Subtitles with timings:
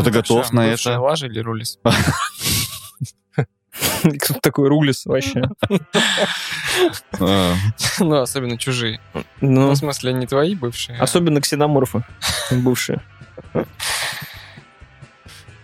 [0.00, 1.00] Кто-то готов на это.
[1.00, 1.78] Лажа или Рулис?
[4.20, 5.42] Кто такой Рулис вообще?
[7.20, 7.54] А,
[7.98, 9.00] Ну, особенно чужие.
[9.14, 10.96] Ну, Ну, в смысле, не твои бывшие.
[10.98, 12.04] а- особенно ксеноморфы
[12.52, 13.00] бывшие.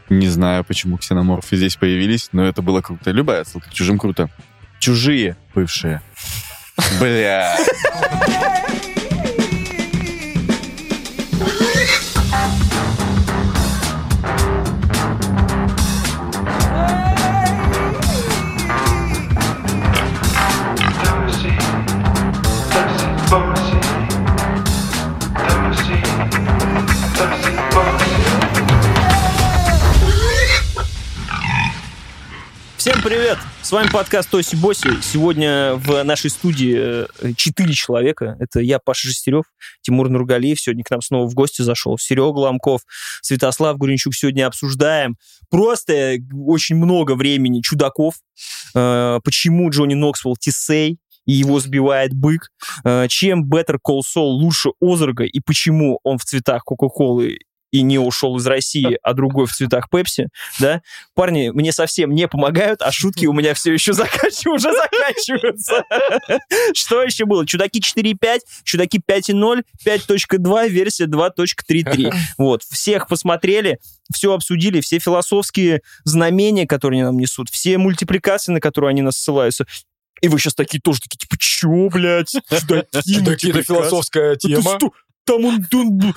[0.08, 3.10] Не знаю, почему ксеноморфы здесь появились, но это было круто.
[3.12, 4.28] Любая отсылка к чужим круто.
[4.80, 6.02] Чужие бывшие.
[7.00, 7.56] Бля.
[33.04, 33.36] привет!
[33.60, 35.02] С вами подкаст Тоси Боси.
[35.02, 38.34] Сегодня в нашей студии э, четыре человека.
[38.40, 39.44] Это я, Паша Жестерев,
[39.82, 40.58] Тимур Нургалиев.
[40.58, 41.98] Сегодня к нам снова в гости зашел.
[41.98, 42.80] Серега Ломков,
[43.20, 44.14] Святослав Гуренчук.
[44.14, 45.16] Сегодня обсуждаем
[45.50, 48.14] просто очень много времени чудаков.
[48.74, 52.48] Э, Почему Джонни Ноксвелл Тисей и его сбивает бык.
[52.84, 57.36] Э, Чем Better Call Saul лучше Озарга и почему он в цветах Кока-Колы
[57.74, 60.28] и не ушел из России, а другой в цветах Пепси,
[60.60, 60.80] да?
[61.14, 65.82] Парни мне совсем не помогают, а шутки у меня все еще заканчиваются, уже заканчиваются.
[66.72, 67.44] Что еще было?
[67.44, 72.12] Чудаки 4.5, Чудаки 5.0, 5.2, версия 2.33.
[72.38, 73.80] Вот, всех посмотрели,
[74.12, 79.16] все обсудили, все философские знамения, которые они нам несут, все мультипликации, на которые они нас
[79.16, 79.66] ссылаются.
[80.20, 82.30] И вы сейчас такие тоже такие, типа, чё, блядь?
[83.18, 83.50] Чудаки.
[84.48, 84.92] Да ты что?
[85.24, 86.14] Там он, он-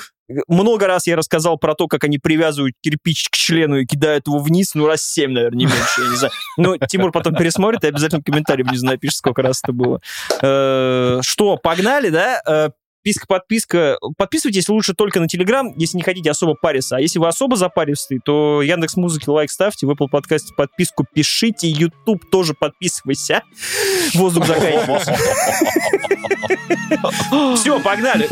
[0.48, 4.40] Много раз я рассказал про то, как они привязывают кирпич к члену и кидают его
[4.40, 6.34] вниз, ну, раз семь, наверное, не меньше, я не знаю.
[6.58, 10.02] Ну, Тимур потом пересмотрит и обязательно комментарий внизу напишет, сколько раз это было.
[10.42, 12.42] Э, Что, погнали, да?
[12.46, 12.70] Э,
[13.08, 13.98] Подписка, подписка.
[14.18, 16.98] Подписывайтесь лучше только на Телеграм, если не хотите особо париться.
[16.98, 21.70] А если вы особо запаристый, то Яндекс Музыки лайк ставьте, в Apple подкасте подписку пишите,
[21.70, 23.44] YouTube тоже подписывайся.
[24.14, 25.16] Воздух заканчивается.
[27.56, 28.28] Все, погнали.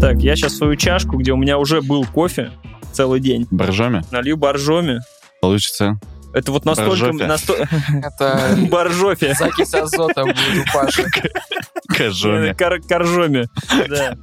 [0.00, 2.52] Так, я сейчас свою чашку, где у меня уже был кофе
[2.92, 4.02] целый день, Боржоми?
[4.10, 5.00] налью боржоми.
[5.40, 5.98] Получится.
[6.34, 7.12] Это вот настолько...
[7.12, 7.24] Боржофе.
[7.26, 7.68] насто-
[8.06, 9.34] Это Боржофе.
[9.34, 11.04] закись азота будет у Паши.
[11.96, 12.52] Кожоми.
[12.54, 13.46] Кар- Коржоми.
[13.88, 14.16] Да.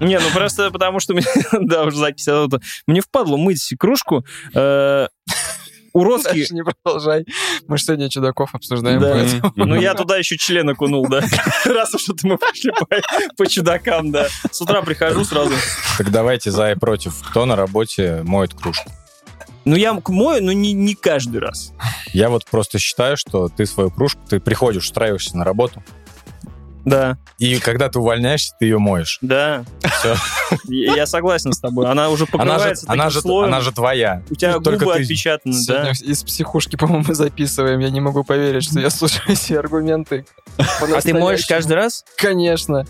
[0.00, 1.14] Не, ну просто потому что...
[1.52, 2.60] Да, уже закись азота.
[2.86, 4.24] Мне впадло мыть кружку.
[5.92, 6.34] Уродские...
[6.34, 7.26] Дальше не продолжай.
[7.68, 9.00] Мы же сегодня чудаков обсуждаем.
[9.00, 9.52] Да.
[9.56, 11.22] Ну, я туда еще член окунул, да.
[11.64, 12.86] Раз уж это мы пошли по,
[13.36, 14.28] по чудакам, да.
[14.50, 15.52] С утра прихожу сразу.
[15.98, 17.22] Так давайте за и против.
[17.28, 18.90] Кто на работе моет кружку?
[19.64, 21.72] Ну, я мою, но не, не каждый раз.
[22.12, 25.82] Я вот просто считаю, что ты свою кружку, ты приходишь, устраиваешься на работу,
[26.84, 29.18] Да, и когда ты увольняешься, ты ее моешь.
[29.20, 29.64] да.
[30.00, 30.16] Всё.
[30.66, 31.88] Я согласен с тобой.
[31.88, 33.48] Она уже Она же, покрывается она, таким же, слоем.
[33.48, 34.22] она же твоя.
[34.30, 35.94] У тебя Только губы ты- отпечатаны, да.
[35.94, 37.78] Сегодня из психушки, по-моему, записываем.
[37.80, 40.26] Я не могу поверить, что я слушаю все аргументы.
[40.58, 42.04] А ты моешь каждый раз?
[42.16, 42.84] Конечно.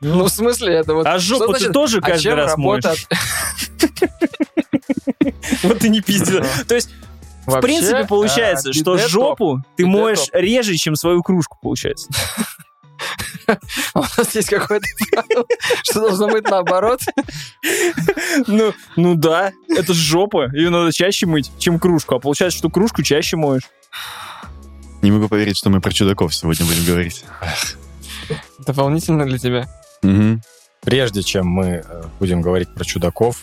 [0.00, 1.04] Ну, в смысле, это вот...
[1.06, 3.06] А что жопу ты тоже а каждый раз моешь?
[5.62, 6.44] Вот ты не пиздец.
[6.68, 6.90] То есть,
[7.46, 10.34] в Вообще, принципе, получается, а, что биде жопу ты моешь топ.
[10.34, 12.08] реже, чем свою кружку, получается.
[13.94, 15.44] У нас есть какое-то правило,
[15.82, 17.00] что должно быть наоборот.
[18.46, 20.48] Ну, ну да, это ж жопа.
[20.52, 22.14] Ее надо чаще мыть, чем кружку.
[22.14, 23.68] А получается, что кружку чаще моешь.
[25.02, 27.24] Не могу поверить, что мы про чудаков сегодня будем говорить.
[28.58, 29.68] Это волнительно для тебя?
[30.02, 30.42] Мгм.
[30.82, 33.42] Прежде чем мы э, будем говорить про чудаков,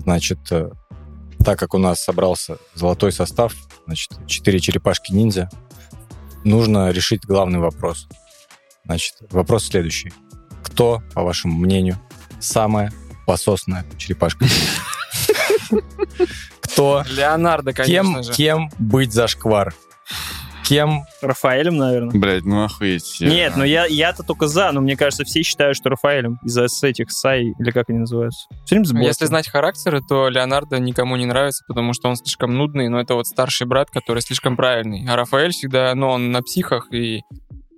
[0.00, 0.70] значит, э,
[1.44, 3.54] так как у нас собрался золотой состав,
[3.86, 5.50] значит, четыре черепашки-ниндзя,
[6.44, 8.08] нужно решить главный вопрос.
[8.86, 10.12] Значит, вопрос следующий.
[10.62, 11.98] Кто, по вашему мнению,
[12.40, 12.92] самая
[13.26, 14.46] пососная черепашка?
[16.60, 18.32] Кто, Леонардо, конечно кем, же.
[18.32, 19.74] кем быть за шквар?
[20.64, 22.18] Кем Рафаэлем, наверное.
[22.18, 23.18] Блядь, ну охуеть.
[23.20, 27.12] Нет, ну я, я-то только за, но мне кажется, все считают, что Рафаэлем из-за этих
[27.12, 28.48] Сай, или как они называются.
[28.70, 33.14] Если знать характеры, то Леонардо никому не нравится, потому что он слишком нудный, но это
[33.14, 35.06] вот старший брат, который слишком правильный.
[35.08, 37.22] А Рафаэль всегда, ну, он на психах, и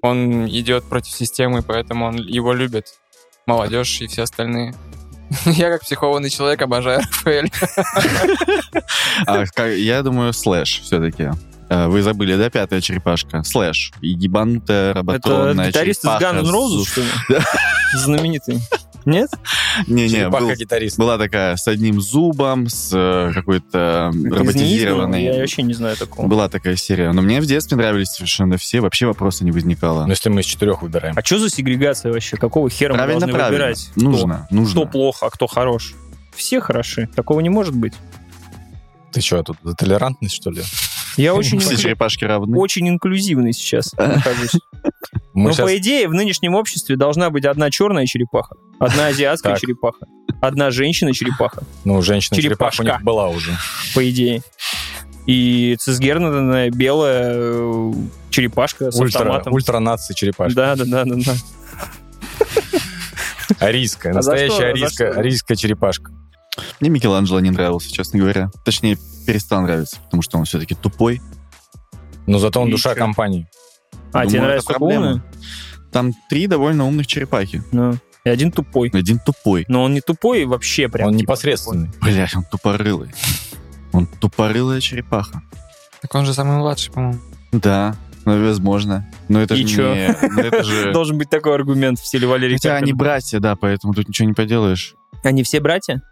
[0.03, 2.87] он идет против системы, поэтому он, его любят
[3.47, 4.75] молодежь и все остальные.
[5.45, 7.51] Я как психованный человек обожаю Рафаэля.
[9.27, 11.31] А, я думаю, слэш все-таки.
[11.69, 13.43] Вы забыли, да, пятая черепашка?
[13.43, 13.93] Слэш.
[14.01, 17.09] И ебанутая Это роботронная гитарист из Guns N' Roses, что ли?
[17.95, 18.61] Знаменитый.
[19.09, 19.31] Нет?
[19.87, 20.51] Не-не, был-
[20.99, 25.25] была такая с одним зубом, с э, какой-то роботизированной.
[25.25, 26.27] Я вообще не знаю такого.
[26.27, 27.11] Была такая серия.
[27.13, 28.81] Но мне в детстве нравились совершенно все.
[28.81, 30.05] Вообще вопроса не возникало.
[30.05, 31.15] Ну, если мы из четырех выбираем.
[31.17, 32.37] А что за сегрегация вообще?
[32.37, 33.59] Какого хера мы правильно, должны правильно.
[33.59, 33.91] выбирать?
[33.93, 34.01] Кто?
[34.05, 34.81] Нужно, нужно.
[34.83, 35.95] Кто плохо, а кто хорош?
[36.37, 37.09] Все хороши.
[37.17, 37.95] Такого не может быть.
[39.11, 40.63] Ты что, тут за толерантность, что ли?
[41.17, 42.57] Я очень, Все черепашки равны.
[42.59, 43.95] очень инклюзивный сейчас
[45.35, 50.07] Но, по идее, в нынешнем обществе должна быть одна черная черепаха, одна азиатская черепаха,
[50.41, 53.57] одна женщина-черепаха, Ну, женщина-черепаха у них была уже.
[53.95, 54.43] по идее.
[55.27, 57.93] И цисгернанная белая э,
[58.31, 59.53] черепашка с Ультра, автоматом.
[59.53, 60.57] ультранация черепашка.
[60.57, 61.35] Да, да, да, да, да.
[63.61, 66.13] Арийская, А за настоящая арийская черепашка.
[66.81, 68.51] Мне Микеланджело не нравился, честно говоря.
[68.65, 71.21] Точнее, перестал нравиться, потому что он все-таки тупой.
[72.27, 73.01] Но зато он И душа чё?
[73.01, 73.49] компании.
[74.13, 75.07] А, Думаю, тебе проблема.
[75.07, 75.23] умный?
[75.93, 77.63] Там три довольно умных черепахи.
[77.73, 78.91] Ну, и один тупой.
[78.93, 79.65] Один тупой.
[79.69, 81.09] Но он не тупой вообще прям.
[81.09, 81.91] он типа непосредственный.
[82.01, 83.11] Блять, он тупорылый.
[83.93, 85.41] Он тупорылая черепаха.
[86.03, 87.21] Так он же самый младший, по-моему.
[87.53, 87.97] Да,
[88.27, 89.11] ну, возможно.
[89.29, 89.95] Но это И же чё?
[89.95, 90.09] не...
[90.23, 90.65] ну, это тупой.
[90.65, 90.93] же...
[90.93, 94.35] Должен быть такой аргумент в стиле Валерий Хотя они братья, да, поэтому тут ничего не
[94.35, 94.95] поделаешь.
[95.25, 96.03] Они все братья?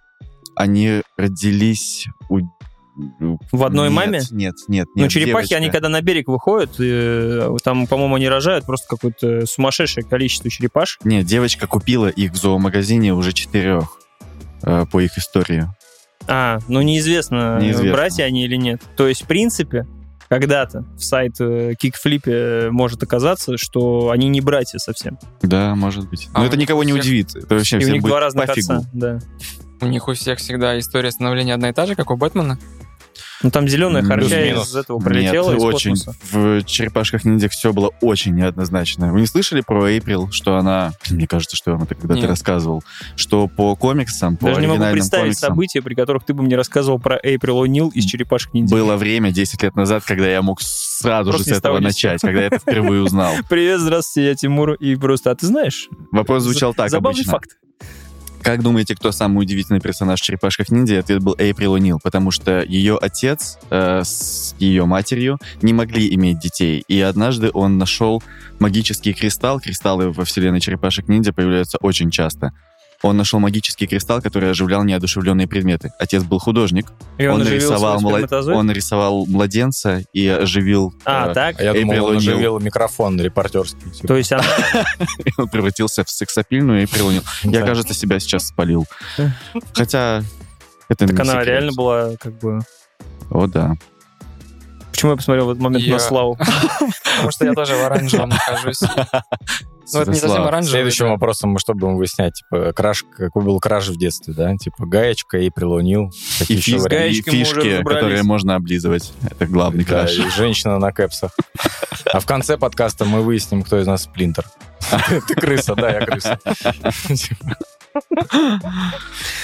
[0.56, 2.40] Они родились у...
[3.52, 4.20] В одной Нет, маме?
[4.30, 5.10] Нет, нет, Ну, нет.
[5.10, 5.56] черепахи, девочка.
[5.56, 10.98] они когда на берег выходят, э, там, по-моему, они рожают просто какое-то сумасшедшее количество черепаш.
[11.04, 13.98] Нет, девочка купила их в зоомагазине уже четырех
[14.62, 15.66] э, по их истории.
[16.26, 17.92] А, ну неизвестно, Неизвестно.
[17.92, 18.80] братья они или нет.
[18.96, 19.86] То есть, в принципе,
[20.30, 25.18] когда-то в сайт э, Кикфлипе может оказаться, что они не братья совсем.
[25.42, 26.28] Да, может быть.
[26.32, 27.36] А Но у это никого не всех- удивит.
[27.36, 28.72] Это вообще И у них будет два разных пофигу.
[28.72, 28.88] отца.
[28.94, 29.18] Да.
[29.80, 32.58] У них у всех всегда история становления одна и та же, как у Бэтмена.
[33.42, 35.90] Ну там зеленая харча из этого прилетела Нет, из очень.
[35.92, 36.18] космоса.
[36.32, 39.12] В черепашках ниндзя все было очень неоднозначно.
[39.12, 40.92] Вы не слышали про Эйприл, что она...
[41.10, 42.82] Мне кажется, что я вам это когда-то рассказывал.
[43.14, 46.56] Что по комиксам, по Даже не могу представить комиксам, события, при которых ты бы мне
[46.56, 48.74] рассказывал про Эйприл О'Нил из черепашек ниндзя.
[48.74, 51.88] было время 10 лет назад, когда я мог сразу Просто же с с того этого
[51.88, 53.34] начать, когда я это впервые узнал.
[53.50, 54.72] Привет, здравствуйте, я Тимур.
[54.74, 55.88] И просто, а ты знаешь?
[56.10, 57.32] Вопрос звучал так Забавный обычно.
[57.32, 57.50] факт.
[58.46, 61.00] Как думаете, кто самый удивительный персонаж в «Черепашках ниндзя»?
[61.00, 66.38] Ответ был Эйприл О'Нил, потому что ее отец э, с ее матерью не могли иметь
[66.38, 66.84] детей.
[66.86, 68.22] И однажды он нашел
[68.60, 69.58] магический кристалл.
[69.58, 72.52] Кристаллы во вселенной «Черепашек ниндзя» появляются очень часто.
[73.02, 75.92] Он нашел магический кристалл, который оживлял неодушевленные предметы.
[75.98, 76.86] Отец был художник.
[77.18, 78.56] И он, оживил нарисовал, свой мла- сперматозоид?
[78.58, 80.94] он нарисовал младенца и оживил...
[81.04, 81.60] А, э, так?
[81.60, 82.18] А я думал, Эйприл он О'Нил.
[82.18, 83.90] оживил микрофон репортерский.
[83.90, 84.08] типа.
[84.08, 84.44] То есть она...
[85.24, 87.24] и он превратился в сексапильную Эйприл О'Нил.
[87.44, 87.66] Я, Да.
[87.66, 88.86] кажется, себя сейчас спалил.
[89.74, 90.22] Хотя...
[90.88, 92.60] Это Так она реально была как бы...
[93.30, 93.74] О, да.
[94.90, 96.36] Почему я посмотрел в этот момент Я- на Славу?
[97.16, 98.80] Потому что я тоже в оранжевом нахожусь.
[99.92, 100.78] Ну, это не совсем оранжевый.
[100.78, 101.10] Следующим да.
[101.12, 102.34] вопросом мы что будем выяснять?
[102.34, 104.56] Типа, краш, какой был краш в детстве, да?
[104.56, 106.10] Типа, гаечка и прилунил.
[106.48, 109.12] И, Какие и уже фишки, которые можно облизывать.
[109.22, 110.18] Это главный Да, краш.
[110.18, 111.32] и женщина на кэпсах.
[112.12, 114.44] А в конце подкаста мы выясним, кто из нас сплинтер.
[115.28, 116.38] Ты крыса, да, я крыса.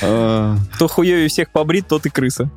[0.00, 2.50] Кто хуёвее всех побрит, тот и крыса.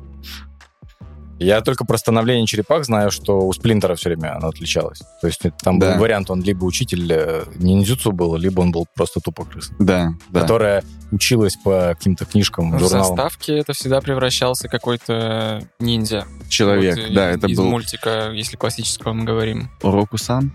[1.38, 5.00] Я только про становление черепах знаю, что у сплинтера все время оно отличалось.
[5.20, 5.92] То есть там Да.
[5.92, 10.14] был вариант, он либо учитель э, ниндзюцу был, либо он был просто тупо крыса, Да,
[10.30, 10.40] да.
[10.40, 13.06] которая училась по каким-то книжкам, В журналам.
[13.16, 16.26] заставке это всегда превращался какой-то ниндзя.
[16.48, 19.70] Человек, Вот, да, э, это из был мультика, если классического мы говорим.
[19.82, 20.52] Ороку-сан?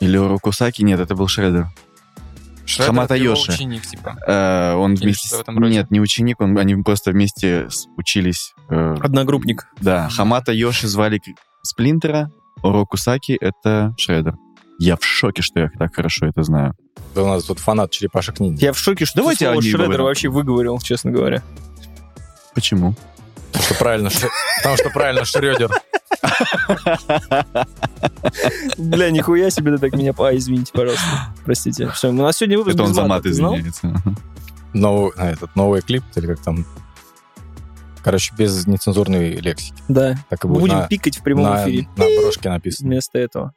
[0.00, 0.82] Или Орокусаки?
[0.82, 1.68] Нет, это был Шредер.
[2.72, 3.52] Шреддер Хамата это Йоши.
[3.52, 4.16] ученик, типа.
[4.26, 5.28] Э, он Или вместе...
[5.28, 5.44] с-.
[5.48, 8.54] Нет, не ученик, он, они просто вместе учились.
[8.70, 9.66] э, Одногруппник.
[9.80, 11.20] да, Хамата Йоши звали
[11.62, 12.30] Сплинтера,
[12.62, 14.36] Орокусаки— это Шредер.
[14.78, 16.74] Я в шоке, что я так хорошо это знаю.
[17.14, 18.66] Да У нас тут фанат черепашек ниндзя.
[18.66, 20.04] Я в шоке, что Давайте слово Шреддер говорим.
[20.06, 21.42] вообще выговорил, честно говоря.
[22.54, 22.94] Почему?
[23.52, 24.10] Потому что правильно,
[24.58, 25.70] потому что правильно Шредер.
[28.78, 30.12] Бля, нихуя себе ты так меня...
[30.18, 31.04] А, извините, пожалуйста.
[31.44, 31.88] Простите.
[31.90, 33.94] Все, у нас сегодня выпуск Это он за мат извиняется.
[34.72, 36.64] Новый, а, этот новый клип, или как там.
[38.02, 39.74] Короче, без нецензурной лексики.
[39.88, 40.16] Да.
[40.28, 42.88] Так и будет будем на, пикать в прямом на- эфире на брошке написано.
[42.88, 43.52] вместо этого.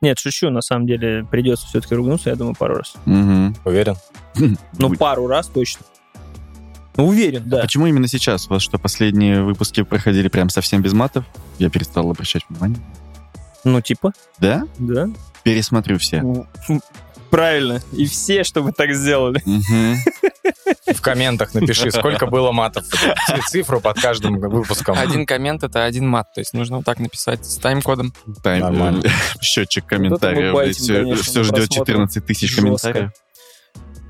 [0.00, 2.94] Нет, шучу, на самом деле придется все-таки ругнуться, я думаю, пару раз.
[3.04, 3.56] Мгм.
[3.64, 3.96] Уверен?
[4.78, 5.84] Ну, пару раз точно.
[7.00, 7.62] Ну, уверен, да.
[7.62, 8.46] Почему именно сейчас?
[8.46, 11.24] У вас что, последние выпуски проходили прям совсем без матов?
[11.58, 12.78] Я перестал обращать внимание.
[13.64, 14.64] Ну, типа, Да?
[14.78, 15.08] да.
[15.42, 16.22] Пересмотрю все.
[17.30, 17.80] Правильно.
[17.92, 19.42] И все, чтобы так сделали.
[20.92, 22.84] В комментах напиши, сколько было матов.
[23.48, 24.98] Цифру под каждым выпуском.
[24.98, 26.26] Один коммент— это один мат.
[26.34, 28.12] То есть нужно вот так написать с тайм-кодом.
[28.42, 29.02] Тайм-.
[29.40, 30.76] Счетчик комментариев.
[30.76, 31.92] Все, ждет просмотр.
[31.92, 33.12] 14 тысяч комментариев.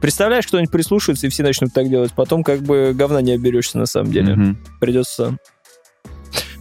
[0.01, 2.13] Представляешь, кто-нибудь прислушается, и все начнут так делать.
[2.13, 4.35] Потом как бы говна не оберешься на самом деле.
[4.35, 4.59] Мгм.
[4.81, 5.37] Придется...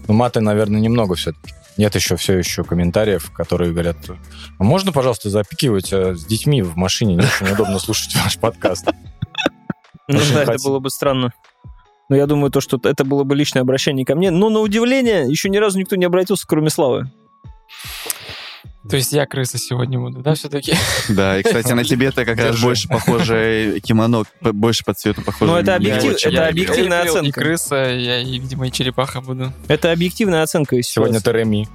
[0.07, 1.53] Ну, маты, наверное, немного все-таки.
[1.77, 3.97] Нет еще все еще комментариев, которые говорят,
[4.57, 7.15] а можно, пожалуйста, запикивать а, с детьми в машине?
[7.15, 8.87] Не очень удобно слушать ваш подкаст.
[10.09, 11.31] Ну да, это было бы странно.
[12.09, 14.31] Но я думаю, то, что это было бы личное обращение ко мне.
[14.31, 17.11] Но на удивление, еще ни разу никто не обратился, кроме Славы.
[18.87, 20.73] То есть я крыса сегодня буду, да, все-таки?
[21.09, 25.51] Да, и, кстати, на тебе-то как раз больше похоже кимоно, больше по цвету похоже.
[25.51, 27.41] Ну, это объектив- это объективная И оценка.
[27.41, 29.51] крыса, я, и, видимо, и черепаха буду.
[29.67, 31.67] Это объективная оценка из Сегодня ты Реми.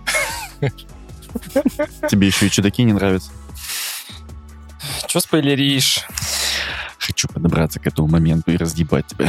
[2.11, 3.31] Тебе еще и чудаки не нравятся.
[5.07, 6.07] Че спойлеришь?
[6.99, 9.29] Хочу подобраться к этому моменту и разъебать тебя.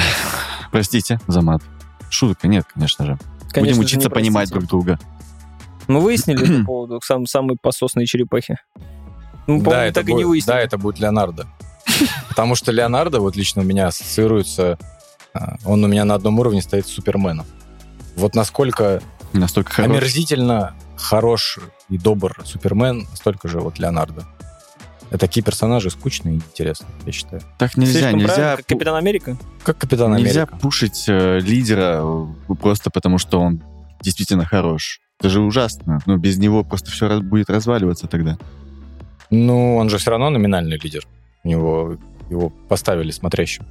[0.71, 1.61] Простите за мат.
[2.09, 3.17] Шутка, нет, конечно же.
[3.51, 4.53] Конечно Будем учиться понимать простите.
[4.59, 4.99] друг друга.
[5.87, 8.57] Мы выяснили по поводу сам, самой пососной черепахи.
[9.47, 10.55] Ну, по-моему, Да, это так и не будет, выяснили.
[10.55, 11.47] да, это будет Леонардо.
[12.29, 14.77] Потому что Леонардо, вот лично у меня ассоциируется,
[15.33, 17.45] а, он у меня на одном уровне стоит с Суперменом.
[18.15, 19.01] Вот насколько
[19.33, 24.23] Настолько омерзительно хорош и добр Супермен, настолько же вот Леонардо.
[25.09, 27.41] Это такие персонажи скучные и интересные, я считаю.
[27.59, 29.37] Так нельзя, Слишком нельзя, правильно, как Капитан Америка.
[29.63, 30.57] Как Капитан нельзя Америка.
[30.57, 33.61] пушить э, лидера э, просто потому, что он
[34.01, 34.99] действительно хорош.
[35.19, 35.99] Это же ужасно.
[36.05, 38.37] Но без него просто все будет разваливаться тогда.
[39.29, 41.07] Ну, он же все равно номинальный лидер.
[41.43, 41.97] У него
[42.29, 43.65] его поставили смотрящим.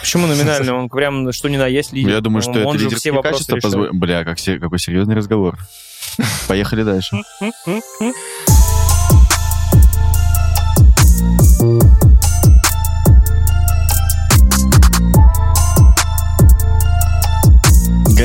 [0.00, 0.74] Почему номинально?
[0.74, 2.10] Он прям что ни на есть лидер.
[2.10, 3.62] Я думаю, что Он- это все лидерские вопросы качества решает.
[3.62, 3.94] позволят...
[3.94, 5.58] Бля, как се- какой серьезный разговор.
[6.48, 7.16] Поехали дальше.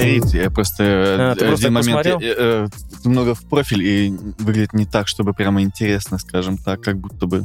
[0.01, 0.25] Горит.
[0.34, 2.20] Я просто А, ты просто один так момент посмотрел?
[2.22, 2.67] э, э,
[3.05, 7.43] немного в профиль и выглядит не так, чтобы прямо интересно, скажем так, как будто бы.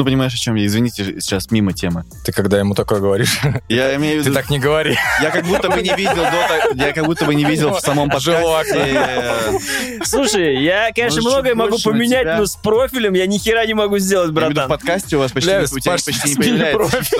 [0.00, 0.64] Ну, понимаешь, о чем я?
[0.64, 2.04] Извините, сейчас мимо темы.
[2.24, 3.38] Ты когда ему такое говоришь,
[3.68, 4.96] Я имею в ты виду, так не говори.
[5.20, 8.08] я как будто бы не видел до я как будто бы не видел в самом
[8.08, 8.72] подкасте.
[8.74, 9.58] э,
[10.04, 13.98] Слушай, я, конечно, Может, многое могу поменять, но с профилем я ни хера не могу
[13.98, 14.70] сделать, Я имею в братан.
[14.70, 15.50] подкасте у вас почти,
[16.30, 17.18] не- появляется профиль.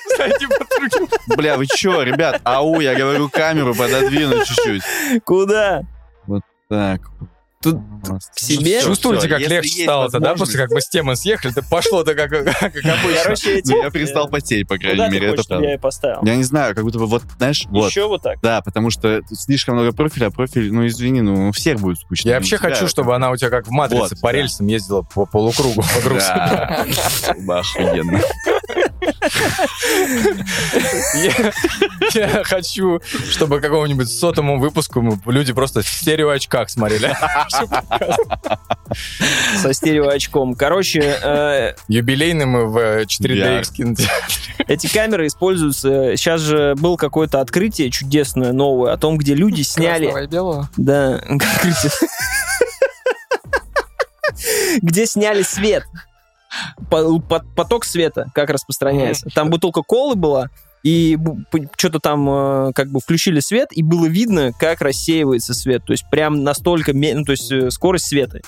[0.48, 1.08] под другим.
[1.36, 2.40] Бля, вы чё, ребят?
[2.44, 4.82] Ау, я говорю камеру пододвину чуть-чуть.
[5.22, 5.82] Куда?
[6.70, 7.02] Так.
[7.66, 7.80] Тут
[8.34, 8.78] к себе?
[8.78, 10.34] Всё, Чувствуете, всё, как легче стало-то, да?
[10.34, 13.22] После как мы с темы съехали, то пошло-то как, как обычно.
[13.24, 13.72] Короче, эти...
[13.72, 16.20] Ну, я перестал потеть, по крайней Куда мере, это я и поставил?
[16.22, 17.90] Я не знаю, как будто бы вот, знаешь, вот.
[17.90, 18.40] Еще вот так.
[18.40, 21.98] Да, потому что тут слишком много профиля, а профиль, ну извини, ну у всех будет
[21.98, 22.28] скучно.
[22.28, 24.38] Я вообще тебя хочу, чтобы она у тебя как в «Матрице» Вот, по да.
[24.38, 25.82] рельсам ездила по полукругу.
[26.04, 26.86] Да.
[27.38, 28.20] Да, охуенно.
[32.14, 37.14] Я, хочу, чтобы какому-нибудь сотому выпуску люди просто в стереоочках смотрели.
[39.60, 40.54] Со стереоочком.
[40.54, 44.36] Короче, э, Юбилейный мы в э, 4DX кинотеатре.
[44.68, 46.16] эти камеры используются...
[46.16, 50.04] Сейчас же было какое-то открытие чудесное, новое, о том, где люди сняли...
[50.04, 50.70] Красного и белого?
[50.76, 51.92] Да, открытие.
[54.82, 55.84] Где сняли свет.
[56.90, 59.28] По- по- Поток света, как распространяется.
[59.34, 60.50] Там бутылка колы была,
[60.82, 61.18] и
[61.76, 65.84] что-то там э, как бы включили свет, и было видно, как рассеивается свет.
[65.84, 66.92] То есть прям настолько...
[66.92, 68.40] Ну, то есть э, скорость света.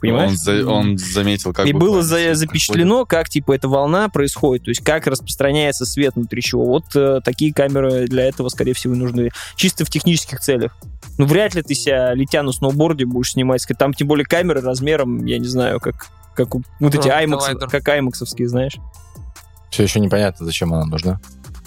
[0.00, 0.30] Понимаешь?
[0.30, 4.64] Он, за- он заметил, как и бы было за- запечатлено, как типа эта волна происходит,
[4.64, 6.64] то есть как распространяется свет внутри чего.
[6.66, 10.76] Вот э, такие камеры для этого, скорее всего, нужны чисто в технических целях.
[11.16, 13.66] Ну, вряд ли ты себя, летя на сноуборде, будешь снимать.
[13.76, 16.06] Там тем более камеры размером, я не знаю, как,
[16.38, 17.68] как у- вот эти аймакс, коллайдер.
[17.68, 18.76] как аймаксовские, знаешь.
[19.70, 21.20] Все еще непонятно, зачем она нужна.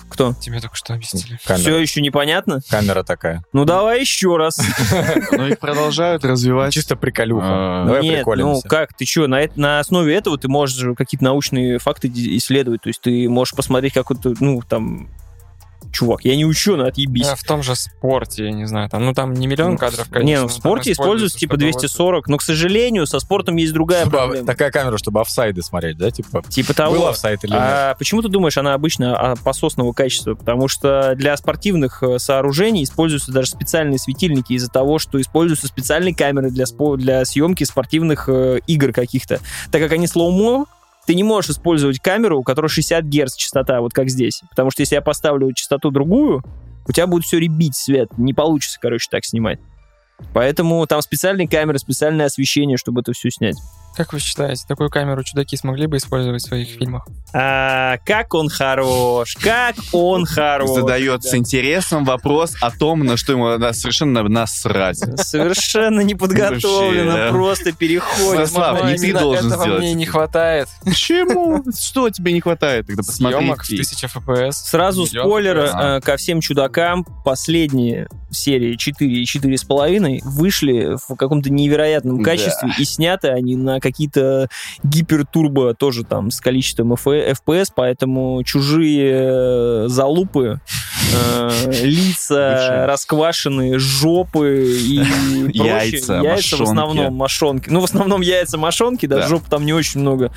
[0.10, 0.34] Кто?
[0.34, 1.38] Тебе только что объяснили.
[1.38, 2.60] Все Камера, еще непонятно?
[2.70, 3.44] камера такая.
[3.54, 4.58] Ну, давай еще раз.
[5.32, 6.74] Ну, их продолжают развивать.
[6.74, 7.46] Чисто приколюха.
[7.48, 11.24] А, Давай Нет, ну как, ты что, на, на основе этого ты можешь же какие-то
[11.24, 15.10] научные факты исследовать, то есть ты можешь посмотреть, как это, ну, там,
[15.92, 17.28] чувак, я не ученый, отъебись.
[17.28, 20.26] А в том же спорте, я не знаю, там, ну там не миллион кадров, конечно.
[20.28, 23.74] не, ну в спорте используется типа чтобы вот- 240, но, к сожалению, со спортом есть
[23.74, 24.48] другая Чтобы- проблема.
[24.48, 26.12] такая камера, чтобы офсайды смотреть, да?
[26.12, 26.96] Типа, Типа того.
[26.96, 27.62] был офсайд или нет?
[27.62, 30.36] А почему ты думаешь, она обычно а, пососного качества?
[30.36, 36.16] Потому что для спортивных э, сооружений используются даже специальные светильники из-за того, что используются специальные
[36.16, 39.40] камеры для, спо- для съемки спортивных э, игр каких-то.
[39.72, 40.66] Так как они слоумо,
[41.06, 44.42] ты не можешь использовать камеру, у которой 60 Гц частота, вот как здесь.
[44.50, 46.44] Потому что если я поставлю частоту другую,
[46.88, 48.10] у тебя будет все ребить свет.
[48.18, 49.60] Не получится, короче, так снимать.
[50.34, 53.58] Поэтому там специальные камеры, специальное освещение, чтобы это все снять.
[53.96, 57.06] Как вы считаете, такую камеру чудаки смогли бы использовать в своих фильмах?
[57.34, 60.70] А, как он хорош, как он хорош.
[60.72, 64.98] Задает с интересом вопрос о том, на что ему на- совершенно насрать.
[65.20, 67.30] Совершенно неподготовленно, Вообще, да.
[67.32, 68.50] просто переходит.
[68.50, 70.68] Слава, Возможно, не ты должен этого сделать мне не хватает.
[70.86, 71.64] Почему?
[71.78, 72.88] Что тебе не хватает?
[72.88, 73.38] Тогда посмотри.
[73.40, 73.82] Съемок в фильм.
[73.84, 74.52] 1000 FPS.
[74.54, 77.04] Сразу спойлер э, ко всем чудакам.
[77.26, 82.32] Последние серии 4 и 4,5 вышли в каком-то невероятном Да.
[82.32, 84.48] качестве и сняты они на какие-то
[84.84, 90.60] гипертурбо тоже там с количеством FPS, поэтому чужие э, залупы,
[91.14, 91.50] э,
[91.84, 92.86] лица Бывшие.
[92.86, 95.00] расквашенные, жопы и
[95.58, 95.66] прочее.
[95.92, 97.70] Яйца, яйца в основном мошонки.
[97.70, 99.28] Ну, в основном яйца мошонки, да, Да.
[99.28, 100.32] жоп там не очень много.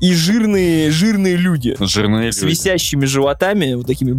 [0.00, 2.52] И жирные, жирные люди Жирные с люди.
[2.52, 4.12] висящими животами, вот такими.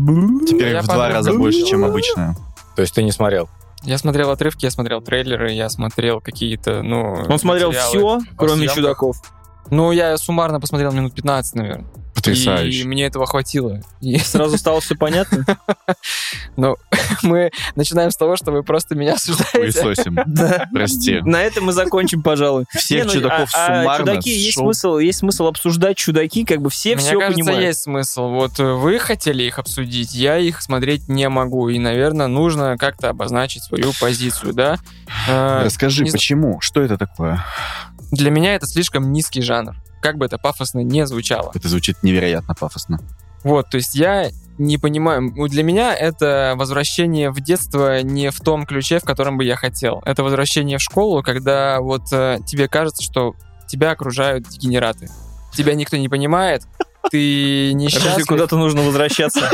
[0.46, 2.36] Теперь Я в два раза больше, чем обычно.
[2.76, 3.50] То есть ты не смотрел?
[3.84, 7.26] Я смотрел отрывки, я смотрел трейлеры, я смотрел какие-то, ну...
[7.30, 8.76] Он смотрел все, кроме съемках.
[8.76, 9.18] чудаков.
[9.70, 11.88] Ну, я суммарно посмотрел минут 15, наверное.
[12.20, 12.84] И Потрясающе.
[12.86, 13.82] мне этого хватило.
[14.02, 15.46] И Сразу стало все понятно.
[17.24, 19.82] мы начинаем с того, что вы просто меня осуждаете.
[19.82, 20.18] Хуесосим.
[20.26, 20.68] Да.
[20.74, 21.22] Прости.
[21.22, 22.66] На этом мы закончим, пожалуй.
[22.72, 26.62] Всех Не, ну, чудаков а- а суммарно чудаки, есть смысл, есть смысл обсуждать чудаки, как
[26.62, 27.64] бы все Мне все кажется, понимают.
[27.66, 28.30] есть смысл.
[28.30, 31.70] Вот э, вы хотели их обсудить, я их смотреть не могу.
[31.70, 34.78] И, наверное, нужно как-то обозначить свою позицию, да?
[35.28, 36.62] Э, Расскажи, не почему?
[36.62, 37.44] Что это такое?
[38.12, 39.76] Для меня это слишком низкий жанр.
[40.02, 41.52] Как бы это пафосно не звучало.
[41.54, 43.00] Это звучит невероятно пафосно.
[43.44, 45.32] Вот, то есть я не понимаю.
[45.48, 50.02] Для меня это возвращение в детство не в том ключе, в котором бы я хотел.
[50.06, 53.36] Это возвращение в школу, когда вот э, тебе кажется, что
[53.68, 55.10] тебя окружают дегенераты.
[55.54, 56.64] Тебя никто не понимает,
[57.10, 58.26] ты несчастлив.
[58.28, 59.50] куда-то нужно возвращаться.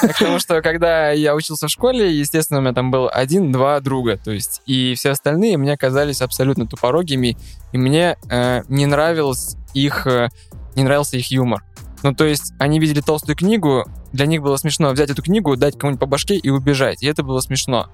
[0.00, 4.30] Потому что когда я учился в школе, естественно, у меня там был один-два друга, то
[4.30, 7.36] есть, и все остальные мне казались абсолютно тупорогими,
[7.72, 10.28] и мне э, не нравилось их, э,
[10.76, 11.64] не нравился их юмор.
[12.02, 15.78] Ну, то есть, они видели толстую книгу, для них было смешно взять эту книгу, дать
[15.78, 17.88] кому-нибудь по башке и убежать, и это было смешно.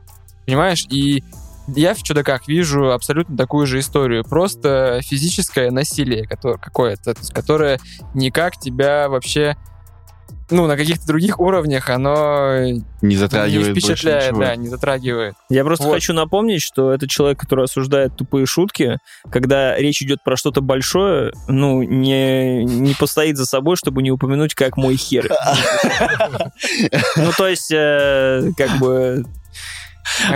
[0.47, 0.87] Понимаешь?
[0.91, 1.23] И
[1.75, 4.25] я в «Чудаках» вижу абсолютно такую же историю.
[4.25, 7.79] Просто физическое насилие которое, какое-то, которое
[8.15, 9.57] никак тебя вообще
[10.51, 15.35] ну, на каких-то других уровнях оно Не не затрагивает больше впечатляет, да, не затрагивает.
[15.51, 15.95] Я просто Вот.
[15.95, 18.99] хочу напомнить, что это человек, который осуждает тупые шутки,
[19.31, 24.55] когда речь идет про что-то большое, ну, не, не постоит за собой, чтобы не упомянуть,
[24.55, 25.31] как мой хер.
[27.17, 29.25] Ну, то есть, э, как бы,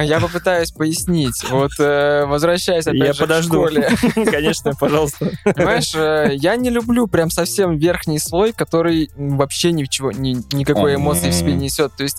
[0.03, 1.45] Я попытаюсь пояснить.
[1.51, 3.65] Вот э, возвращаясь опять я же подожду.
[3.65, 3.89] к школе.
[4.31, 5.31] Конечно, пожалуйста.
[5.45, 11.31] Понимаешь, э, я не люблю прям совсем верхний слой, который вообще ничего, ни- никакой эмоции
[11.31, 11.93] в себе не несет.
[11.97, 12.19] То есть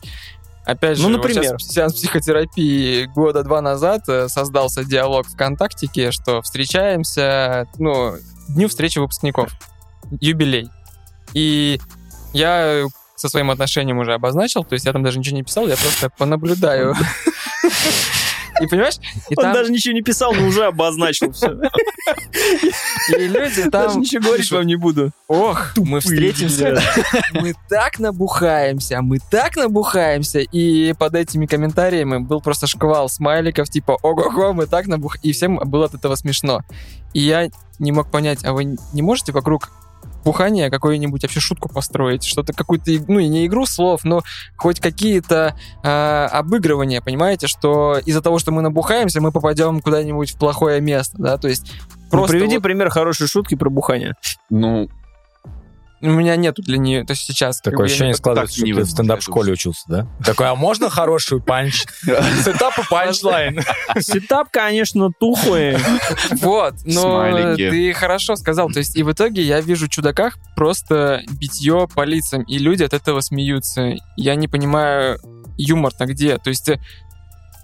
[0.66, 1.44] Опять же, Ну, вот например.
[1.60, 8.13] сейчас сеанс психотерапии года два назад э, создался диалог ВКонтактике, что встречаемся, ну,
[8.48, 9.52] дню встречи выпускников,
[10.22, 10.70] юбилей.
[11.34, 11.82] И
[12.32, 12.86] я
[13.18, 16.10] со своим отношением уже обозначил, то есть я там даже ничего не писал, я просто
[16.18, 16.96] понаблюдаю.
[18.62, 18.97] И понимаешь,
[19.30, 21.60] и Он там даже ничего не писал, но уже обозначил все.
[23.10, 25.12] и люди там Даже ничего говорить вам не буду.
[25.28, 26.80] Ох, мы встретимся,
[27.34, 30.39] мы так набухаемся, мы так набухаемся.
[30.39, 35.17] И под этими комментариями был просто шквал смайликов, типа, ого-го, мы так набух...
[35.23, 36.62] И всем было от этого смешно.
[37.13, 37.49] И я
[37.80, 39.71] не мог понять, а вы не можете вокруг
[40.24, 44.22] бухания какую-нибудь вообще шутку построить, что-то какую-то, ну, и не игру слов, но
[44.58, 50.38] хоть какие-то а, обыгрывания, понимаете, что из-за того, что мы набухаемся, мы попадем куда-нибудь в
[50.38, 51.72] плохое место, да, то есть
[52.12, 54.14] Ну, просто Приведи вот пример хорошей шутки про бухание.
[54.50, 54.90] Ну,
[56.04, 57.62] у меня нету для нее, то есть сейчас...
[57.62, 60.08] Такое ощущение складывается, что ты в стендап-школе учился, да?
[60.24, 61.86] Такой, а можно хороший панч?
[62.04, 63.62] Сетап и панчлайн.
[64.00, 65.78] Сетап, конечно, тухлый.
[66.42, 68.70] Вот, но ты хорошо сказал.
[68.70, 72.84] То есть и в итоге я вижу в чудаках просто битье по лицам, и люди
[72.84, 73.94] от этого смеются.
[74.18, 75.20] Я не понимаю,
[75.58, 76.38] юмор-то где?
[76.38, 76.82] То есть э,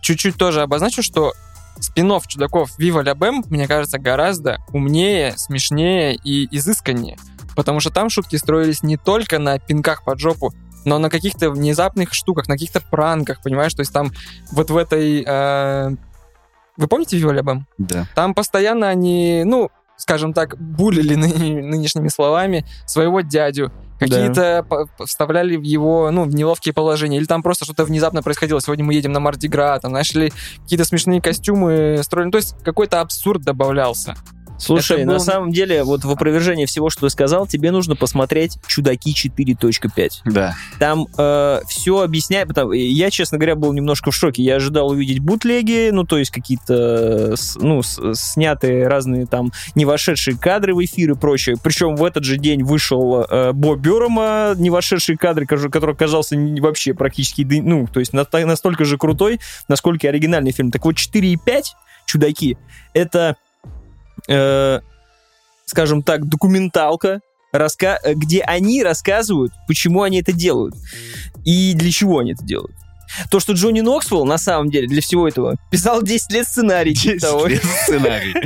[0.01, 1.33] чуть-чуть тоже обозначу, что
[1.79, 7.17] спинов чудаков Ля Бэм, мне кажется, гораздо умнее, смешнее и изысканнее.
[7.55, 10.53] Потому что там шутки строились не только на пинках под жопу,
[10.85, 13.73] но на каких-то внезапных штуках, на каких-то пранках, понимаешь?
[13.73, 14.11] То есть там
[14.51, 15.23] вот в этой...
[15.27, 15.89] э,
[16.77, 17.67] Вы помните Вива Ля Бэм?
[17.77, 18.07] да.
[18.15, 23.71] Там постоянно они, ну, скажем так, булили ны- нынешними словами своего дядю.
[23.99, 27.17] Какие-то по- вставляли в его, ну, в неловкие положения.
[27.17, 28.61] Или там просто что-то внезапно происходило.
[28.61, 30.31] Сегодня мы едем на Мардигра, там нашли
[30.61, 32.27] какие-то смешные костюмы, строили.
[32.27, 34.15] Ну, То есть какой-то абсурд добавлялся.
[34.59, 37.95] Слушай, Это на был- самом деле, вот в опровержение всего, что ты сказал, тебе нужно
[37.95, 40.09] посмотреть «Чудаки 4.5».
[40.25, 40.55] Да.
[40.79, 41.07] Там
[41.67, 42.47] все объясняет.
[42.49, 44.43] Потому, я, честно говоря, был немножко в шоке.
[44.43, 50.37] Я ожидал увидеть бутлеги, ну, то есть какие-то э, ну, снятые разные там не вошедшие
[50.37, 51.55] кадры в эфир и прочее.
[51.61, 56.93] Причем в этот же день вышел э, Бо Бёрма, не вошедшие кадры, который оказался вообще
[56.93, 60.71] практически, ну, то есть на- настолько же крутой, насколько и оригинальный фильм.
[60.71, 61.63] Так вот, 4,5
[62.05, 62.57] «Чудаки»—
[62.93, 63.35] это,
[64.29, 64.81] э,
[65.65, 67.21] скажем так, документалка,
[67.53, 70.75] раска- где они рассказывают, почему они это делают
[71.45, 72.75] и для чего они это делают.
[73.29, 76.93] То, что Джонни Ноксвелл, на самом деле, для всего этого писал 10 лет сценарий.
[76.93, 77.47] типа 10 того.
[77.47, 78.33] лет сценарий.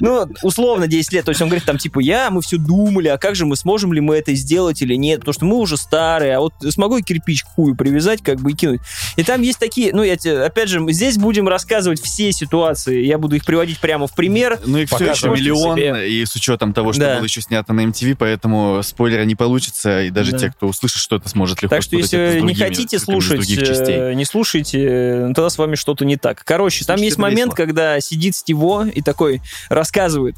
[0.00, 1.24] Ну, условно 10 лет.
[1.24, 3.92] То есть он говорит там, типа, я, мы все думали, а как же мы, сможем
[3.94, 7.02] ли мы это сделать или нет, потому что мы уже старые, а вот смогу я
[7.02, 8.80] кирпич к хую привязать, как бы, и кинуть.
[9.16, 13.16] И там есть такие, ну, я тебе, опять же, здесь будем рассказывать все ситуации, я
[13.18, 14.58] буду их приводить прямо в пример.
[14.66, 16.10] Ну и все еще миллион, себе.
[16.10, 17.16] и с учетом того, что Да.
[17.16, 20.38] было еще снято на MTV, поэтому спойлера не получится, и даже Да.
[20.38, 23.46] те, кто услышит что-то, сможет легко Так что это если не хотите слушать,
[23.88, 24.12] частей.
[24.12, 26.42] э, не слушайте, э, тогда с вами что-то не так.
[26.44, 27.54] Короче, там Слушайте, есть момент, весело.
[27.54, 30.36] когда сидит Стиво и такой рассказывает.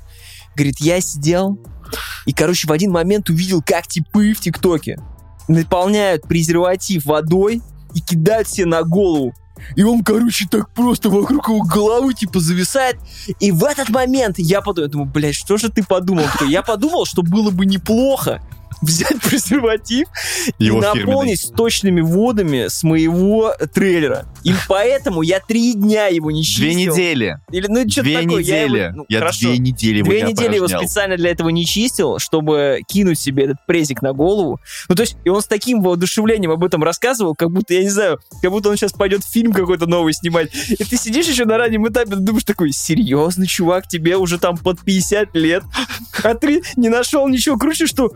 [0.54, 1.58] Говорит, я сидел
[2.26, 5.00] и, короче, в один момент увидел, как типы в ТикТоке
[5.48, 7.60] наполняют презерватив водой
[7.94, 9.34] и кидают себе на голову.
[9.76, 12.96] И он, короче, так просто вокруг его головы, типа, зависает.
[13.40, 16.24] И в этот момент я подумал, думаю, блядь, что же ты подумал?
[16.48, 18.42] Я подумал, что было бы неплохо
[18.82, 20.06] взять презерватив
[20.58, 21.04] Его и фирменный.
[21.06, 24.26] наполнить сточными водами с моего трейлера.
[24.44, 26.64] И поэтому я три дня его не чистил.
[26.64, 27.38] Две недели.
[27.50, 28.42] Или, ну, что-то Две такое.
[28.42, 28.92] Я его- недели.
[28.94, 29.38] ну, Я хорошо.
[29.48, 33.44] две недели его Две не недели его специально для этого не чистил, чтобы кинуть себе
[33.44, 34.58] этот презик на голову.
[34.88, 37.90] Ну, то есть, и он с таким воодушевлением об этом рассказывал, как будто, я не
[37.90, 40.50] знаю, как будто он сейчас пойдет фильм какой-то новый снимать.
[40.70, 44.80] И ты сидишь еще на раннем этапе, думаешь такой, серьезно, чувак, тебе уже там под
[44.80, 45.62] 50 лет,
[46.22, 48.12] а ты не нашел ничего круче, что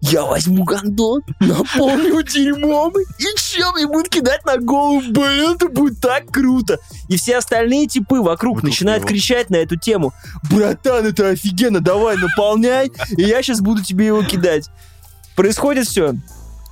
[0.00, 5.02] я возьму гондон, наполню дерьмом, и чем мне будут кидать на голову?
[5.10, 6.78] Блин, это будет так круто.
[7.08, 9.08] И все остальные типы вокруг, Вокруг начинают него.
[9.10, 10.12] кричать на эту тему.
[10.50, 14.68] Братан, это офигенно, давай, наполняй, и я сейчас буду тебе его кидать.
[15.36, 16.14] Происходит все.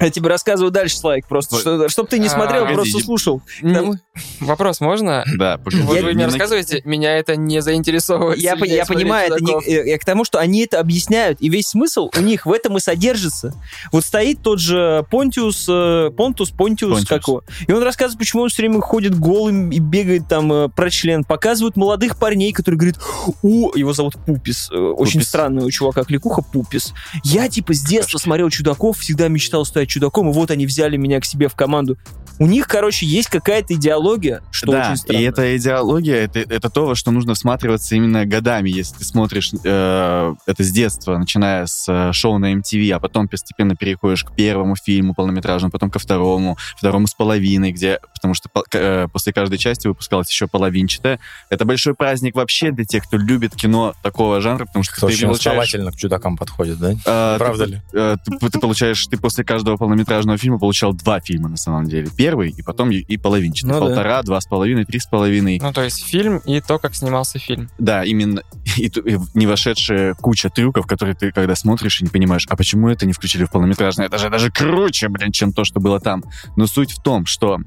[0.00, 1.60] Я тебе рассказываю дальше, Слайк, просто, Ой.
[1.60, 3.04] что, чтоб ты не А, смотрел, погоди, просто иди.
[3.04, 3.42] слушал.
[3.62, 3.94] Там-
[4.40, 5.24] Вопрос можно?
[5.36, 8.38] Да, Вот Я- вы не мне рассказываете, меня это не заинтересовывает.
[8.38, 11.68] Я, я понимаю, это не, э, я к тому, что они это объясняют, и весь
[11.68, 13.54] смысл у них в этом и содержится.
[13.92, 17.08] Вот стоит тот же Понтиус, э, Понтус, Понтиус, Понтиус.
[17.08, 20.68] как его, и он рассказывает, почему он все время ходит голым и бегает там э,
[20.68, 21.24] про член.
[21.24, 22.98] Показывают молодых парней, которые говорят,
[23.42, 25.28] о, его зовут Пупис, э, очень Пупис.
[25.28, 26.92] странный у чувака кликуха Пупис.
[27.24, 31.20] Я типа с детства смотрел чудаков, всегда мечтал стать чудаком, и вот они взяли меня
[31.20, 31.96] к себе в команду.
[32.40, 35.20] У них, короче, есть какая-то идеология, что да, очень странно.
[35.20, 39.50] и эта идеология, это, это то, во что нужно всматриваться именно годами, если ты смотришь
[39.64, 44.32] э, это с детства, начиная с э, шоу на MTV, а потом постепенно переходишь к
[44.36, 49.58] первому фильму полнометражному, потом ко второму, второму с половиной, где, потому что э, после каждой
[49.58, 51.18] части выпускалась еще половинчатая.
[51.50, 55.14] Это большой праздник вообще для тех, кто любит кино такого жанра, потому что Кто ты
[55.14, 55.46] очень получаешь...
[55.46, 56.92] основательно к чудакам подходит, да?
[56.92, 57.82] э, Правда ты, ли?
[57.94, 62.08] э, ты, ты получаешь, ты после каждого полнометражного фильма получал два фильма на самом деле.
[62.16, 63.72] Первый, и потом и, и половинчатый.
[63.72, 63.86] Ну да.
[63.86, 65.58] Полтора, два с половиной, три с половиной.
[65.62, 67.70] Ну, то есть фильм и то, как снимался фильм.
[67.78, 68.42] Да, именно
[68.76, 72.88] и, и не вошедшая куча трюков, которые ты когда смотришь и не понимаешь, а почему
[72.88, 74.06] это не включили в полнометражное?
[74.06, 76.22] Это же даже круче, блин, чем то, что было там.
[76.56, 77.58] Но суть в том, что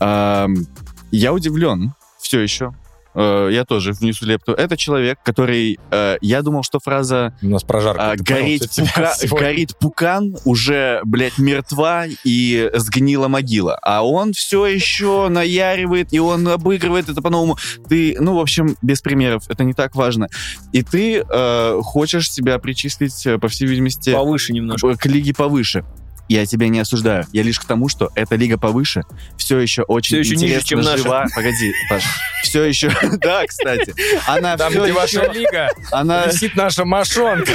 [0.00, 0.66] эм,
[1.10, 2.74] я удивлен все еще.
[3.14, 4.52] Э, я тоже внесу лепту.
[4.52, 5.78] Это человек, который...
[5.90, 8.10] э, я думал, что фраза У нас прожарка.
[8.10, 13.76] понял, горит, пука- горит пукан уже, блядь, мертва и сгнила могила.
[13.82, 17.56] А он все еще наяривает, и он обыгрывает это по-новому.
[17.88, 20.28] Ты, ну, в общем, без примеров, это не так важно.
[20.72, 24.94] И ты э, хочешь себя причислить, э, по всей видимости, Повыше немножко.
[24.94, 25.84] к, к лиге повыше.
[26.30, 27.26] Я тебя не осуждаю.
[27.32, 29.02] Я лишь к тому, что эта лига повыше
[29.36, 30.98] все еще очень Всё еще ниже, чем наша.
[30.98, 31.26] жива.
[31.34, 32.04] Погоди, Паш.
[32.44, 32.88] Все еще...
[33.20, 33.92] Да, кстати.
[34.28, 35.32] Она Там, все где ваша еще...
[35.32, 36.26] лига, Она...
[36.26, 37.50] висит наша мошонка.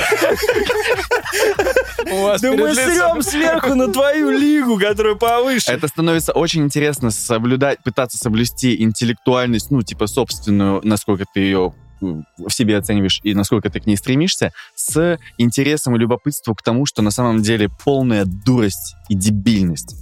[2.12, 5.72] У вас Да мы срем сверху на твою лигу, которая повыше.
[5.72, 12.50] Это становится очень интересно соблюдать, пытаться соблюсти интеллектуальность, ну, типа, собственную, насколько ты ее в
[12.50, 17.02] себе оцениваешь и насколько ты к ней стремишься, с интересом и любопытством к тому, что
[17.02, 19.96] на самом деле полная дурость и дебильность.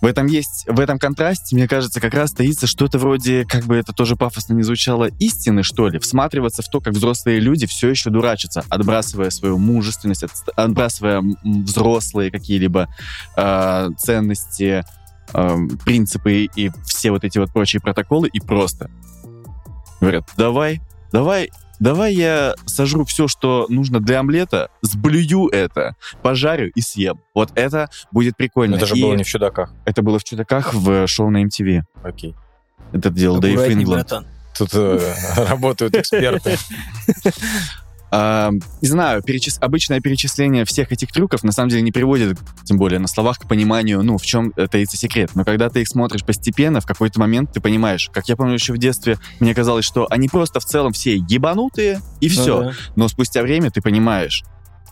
[0.00, 3.76] В этом есть, в этом контрасте, мне кажется, как раз таится что-то вроде, как бы
[3.76, 5.98] это тоже пафосно не звучало, истины, что ли.
[5.98, 12.30] Всматриваться в то, как взрослые люди все еще дурачатся, отбрасывая свою мужественность, от- отбрасывая взрослые
[12.30, 12.88] какие-либо
[13.36, 14.84] э, ценности,
[15.34, 18.90] э, принципы и все вот эти вот прочие протоколы, и просто
[20.00, 20.80] говорят, давай,
[21.12, 27.20] давай давай я сожру все, что нужно для омлета, сблюю это, пожарю и съем.
[27.34, 28.76] Вот это будет прикольно.
[28.76, 29.72] Это же И было не в чудаках.
[29.84, 31.82] это было в «Чудаках» в шоу на MTV.
[32.04, 32.36] Окей.
[32.92, 34.12] Это делал Дэйв Ингланд.
[34.56, 36.58] Тут э, работают эксперты.
[38.12, 42.98] Не знаю, перечис- обычное перечисление всех этих трюков на самом деле не приводит, тем более
[42.98, 45.30] на словах, к пониманию, ну, в чем э, таится секрет.
[45.34, 48.72] Но когда ты их смотришь постепенно, в какой-то момент ты понимаешь, как я помню еще
[48.72, 52.62] в детстве, мне казалось, что они просто в целом все ебанутые, и Ну все.
[52.62, 52.72] да.
[52.96, 54.42] Но спустя время ты понимаешь,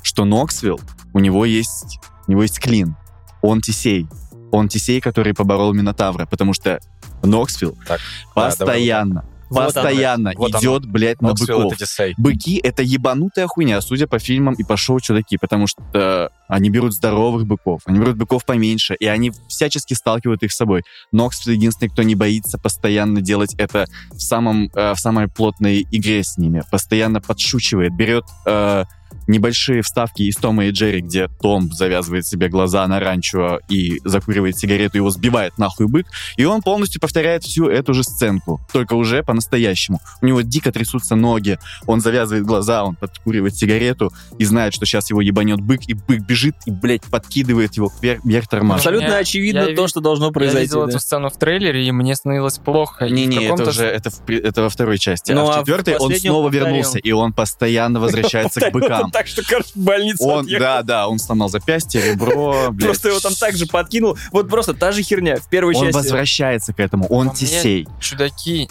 [0.03, 0.81] что Ноксвилл,
[1.13, 2.95] у него есть, у него есть клин.
[3.43, 4.07] Он Тисей.
[4.53, 6.79] Он Тисей, который поборол Минотавра, потому что
[7.23, 7.99] Ноксвилл Так,
[8.35, 10.39] да, постоянно, Вот постоянно оно.
[10.39, 10.61] Вот оно.
[10.61, 11.81] идет, блядь, на Ноксвилл быков.
[11.81, 12.15] это.
[12.17, 16.95] Быки— это ебанутая хуйня, судя по фильмам и по шоу «Чудаки», потому что они берут
[16.95, 20.83] здоровых быков, они берут быков поменьше, и они всячески сталкивают их с собой.
[21.13, 26.25] Ноксвилл единственный, кто не боится постоянно делать это в, самом, э, в самой плотной игре
[26.25, 28.85] с ними, постоянно подшучивает, берет э,
[29.29, 34.59] небольшие вставки из Тома и Джерри, где Том завязывает себе глаза на ранчо и закуривает
[34.59, 39.23] сигарету, его сбивает нахуй бык, и он полностью повторяет всю эту же сценку, только уже
[39.23, 40.01] по-настоящему.
[40.23, 45.11] У него дико трясутся ноги, он завязывает глаза, он подкуривает сигарету и знает, что сейчас
[45.11, 48.79] его ебанет бык, и бык бежит и, блядь, подкидывает его вверх, вверх тормашкой.
[48.79, 50.63] Абсолютно Я- очевидно я то, ви- что должно Я произойти.
[50.69, 50.89] видел да.
[50.91, 53.07] эту сцену в трейлере, и мне становилось плохо.
[53.07, 55.33] В Не-не, это уже это, в при- это во второй части.
[55.33, 56.67] Ну, а а в в четвертой он последнем снова повторил.
[56.67, 59.11] вернулся, и он постоянно возвращается к быкам.
[59.19, 60.65] Так что, короче, в больницу Он, отъехал.
[60.65, 62.87] да, да, он сломал запястье, ребро, блядь.
[62.87, 64.17] Просто его там так же подкинул.
[64.31, 65.97] Вот просто та же херня в первой Он части.
[65.97, 67.89] возвращается к этому, он мне- Тисей.
[68.01, 68.69] чудаки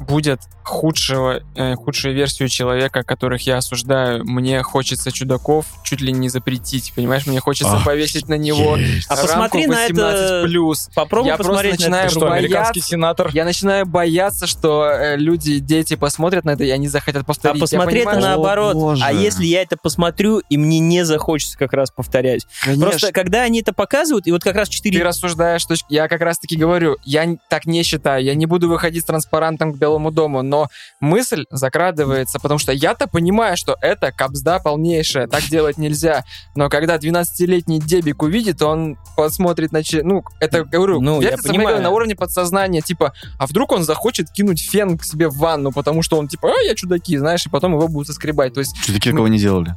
[0.00, 4.24] будет худшего, э, худшую версию человека, которых я осуждаю.
[4.24, 7.26] Мне хочется чудаков чуть ли не запретить, понимаешь?
[7.26, 10.90] Мне хочется Ах, повесить на него А рамку посмотри на это- 18+.
[10.94, 12.10] Попробуй Я просто посмотреть на начинаю это.
[12.10, 12.38] Что, бояться.
[12.38, 13.30] американский сенатор?
[13.32, 17.60] Я начинаю бояться, что э, люди, дети посмотрят на это, и они захотят А повторить.
[17.60, 18.74] Посмотреть понимаю, это наоборот.
[18.74, 19.02] боже.
[19.04, 22.46] А если я это посмотрю, и мне не захочется как раз повторять.
[22.80, 25.02] Просто когда они это показывают, и вот как раз Ты 4...
[25.04, 29.02] рассуждаешь, что я как раз таки говорю, я так не считаю, я не буду выходить
[29.04, 30.66] с транспарантом к Белому дому, но
[31.00, 36.24] мысль закрадывается, потому что я-то понимаю, что это капсда полнейшая, так делать нельзя,
[36.56, 39.84] но когда 12-летний дебик увидит, он посмотрит на...
[39.84, 41.68] че- Ну, это, говорю, Ну, я понимаю.
[41.68, 45.70] говорю, на уровне подсознания, типа, а вдруг он захочет кинуть фен к себе в ванну,
[45.70, 48.74] потому что он типа, а, я чудаки, знаешь, и потом его будут соскребать, то есть,
[48.84, 49.74] Чудаки такого не делали.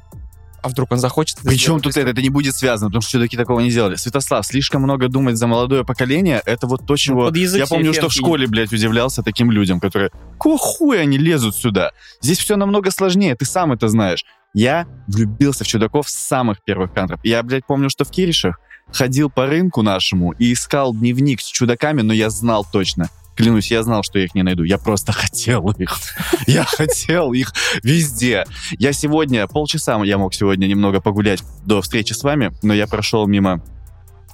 [0.61, 1.83] А вдруг он захочет это Причем сделать?
[1.83, 3.95] тут это, это не будет связано, потому что чудаки такого не делали.
[3.95, 7.25] Святослав, слишком много думать за молодое поколение, это вот то, чего...
[7.25, 10.11] под язык Я помню, что в школе, блядь, удивлялся таким людям, которые...
[10.33, 11.91] Какого хуя они лезут сюда?
[12.21, 14.25] Здесь все намного сложнее, ты сам это знаешь.
[14.53, 17.19] Я влюбился в чудаков с самых первых кадров.
[17.23, 18.59] Я, блядь, помню, что в Киришах
[18.91, 23.09] ходил по рынку нашему и искал дневник с чудаками, но я знал точно.
[23.39, 24.63] Клянусь, я знал, что я их не найду.
[24.63, 25.97] Я просто хотел их.
[26.47, 28.45] Я хотел их везде.
[28.71, 33.27] Я сегодня, полчаса я мог сегодня немного погулять до встречи с вами, но я прошел
[33.27, 33.63] мимо...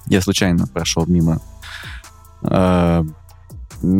[0.06, 1.40] Я случайно прошел мимо
[2.42, 3.02] э,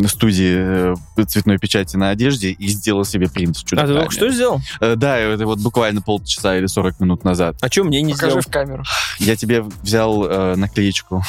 [0.09, 4.29] студии э, цветной печати на одежде и сделал себе принт с А ты только что
[4.31, 4.61] сделал?
[4.81, 7.57] Э, Да, это вот буквально полчаса или 40 минут назад.
[7.61, 8.42] А что мне не Покажи сделал?
[8.42, 8.83] в камеру.
[9.21, 11.23] Я тебе взял э, наклеечку.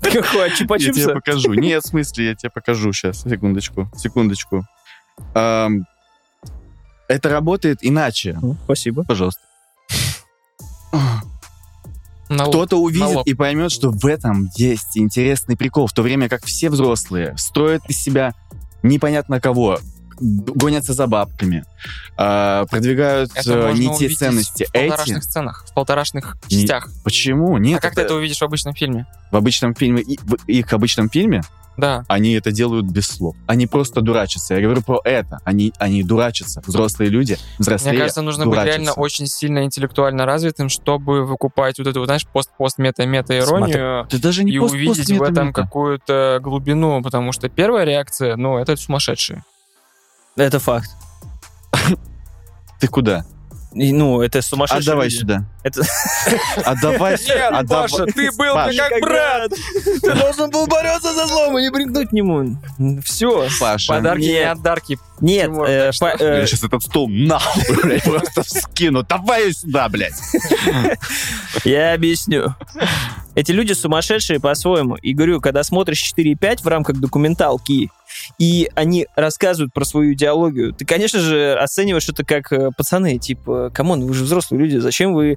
[0.00, 0.48] Какой?
[0.48, 1.12] Я тебе Чупа-чупса?
[1.14, 1.54] покажу.
[1.54, 3.22] Нет, в смысле, я тебе покажу сейчас.
[3.22, 4.64] Секундочку, секундочку.
[5.34, 5.84] Это
[7.22, 8.38] работает иначе.
[8.40, 9.04] Ну, Спасибо.
[9.04, 9.40] Пожалуйста.
[12.28, 16.68] Кто-то увидит и поймет, что в этом есть интересный прикол, в то время как все
[16.68, 18.34] взрослые строят из себя
[18.82, 19.78] непонятно кого,
[20.20, 21.64] гонятся за бабками,
[22.16, 24.64] а, продвигают Это э, не те ценности.
[24.64, 25.24] в полторашных Эти?
[25.24, 26.88] сценах, в полторашных Не- частях.
[27.04, 27.56] Почему?
[27.58, 29.06] Нет, а как ты это это увидишь в обычном фильме?
[29.30, 31.42] в обычном фильме, и- в их обычном фильме
[31.76, 32.04] Да.
[32.08, 33.36] они это делают без слов.
[33.46, 34.54] Они просто дурачатся.
[34.54, 35.38] Я говорю про это.
[35.44, 36.60] Они, они дурачатся.
[36.66, 38.78] Взрослые люди, взрослые Мне кажется, нужно быть дурачатся.
[38.78, 44.58] реально очень сильно интеллектуально развитым, чтобы выкупать вот эту, знаешь, пост-пост-мета-мета-иронию Ты даже не и
[44.58, 49.44] пост- увидеть в этом какую-то глубину, потому что первая реакция, ну, это сумасшедшие.
[50.36, 50.90] Это факт.
[52.80, 53.24] Ты куда?
[53.74, 55.16] И, ну, это сумасшедшие Отдавай люди.
[55.18, 55.44] сюда.
[55.62, 55.82] Это-
[56.64, 57.48] Отдавай сюда.
[57.58, 57.88] Отдавай.
[58.12, 58.76] ты был Паш.
[58.76, 59.52] Как брат!
[60.02, 62.56] Ты должен был бороться за злом и не примкнуть к нему.
[63.04, 63.46] Все.
[63.60, 63.92] Паша.
[63.92, 64.30] Подарки Нет.
[64.44, 64.98] не отдарки.
[65.20, 69.02] Нет, э, по- э, Я сейчас этот стол нахуй, блядь, просто вскину.
[69.02, 70.14] Давай сюда, блядь.
[71.64, 72.54] Я объясню.
[73.34, 74.96] Эти люди сумасшедшие по-своему.
[74.96, 77.90] И говорю, когда смотришь 4.5 в рамках документалки,
[78.38, 83.70] и они рассказывают про свою идеологию, ты, конечно же, оцениваешь это как э, пацаны, типа,
[83.72, 85.36] come on, вы же взрослые люди, зачем вы...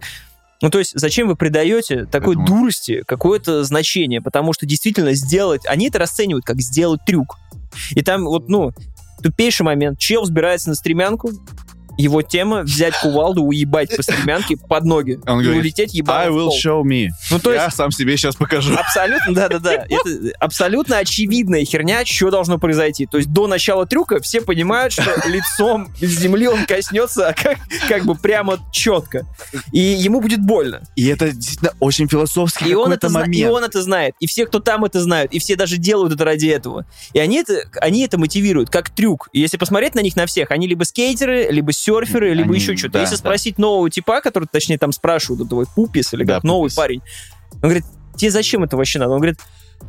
[0.64, 4.22] Ну, то есть, зачем вы придаете такой Поэтому- дурости какое-то значение?
[4.22, 5.66] Потому что действительно сделать...
[5.66, 7.38] Они это расценивают как сделать трюк.
[7.92, 8.72] И там вот, ну,
[9.22, 10.00] Тупейший момент.
[10.00, 11.32] Чел взбирается на стремянку,
[12.02, 16.28] его тема взять кувалду, уебать по стремянке под ноги Он и говорит, улететь I ебать
[16.30, 17.08] will show me.
[17.30, 18.74] Ну, то Я есть, сам себе сейчас покажу.
[18.76, 23.06] абсолютно, да-да-да, это абсолютно очевидная херня, что должно произойти.
[23.06, 28.06] То есть до начала трюка все понимают, что лицом земли он коснется а как, как
[28.06, 29.26] бы прямо четко.
[29.72, 30.82] И ему будет больно.
[30.96, 33.52] И это действительно очень философский И он, это зна- и момент.
[33.52, 34.16] он это знает.
[34.20, 35.32] И все, кто там это знают.
[35.34, 36.86] И все даже делают это ради этого.
[37.14, 39.30] И они это, они это мотивируют, как трюк.
[39.34, 42.76] И если посмотреть на них на всех, они либо скейтеры, либо серферы, либо Они- еще
[42.76, 42.94] что-то.
[42.94, 43.20] да, если да.
[43.20, 46.76] спросить нового типа, который, точнее, там спрашивают, этого Пупис или Да, как новый Пупис.
[46.76, 47.02] парень,
[47.56, 47.84] он говорит,
[48.16, 49.12] тебе зачем это вообще надо?
[49.12, 49.40] Он говорит,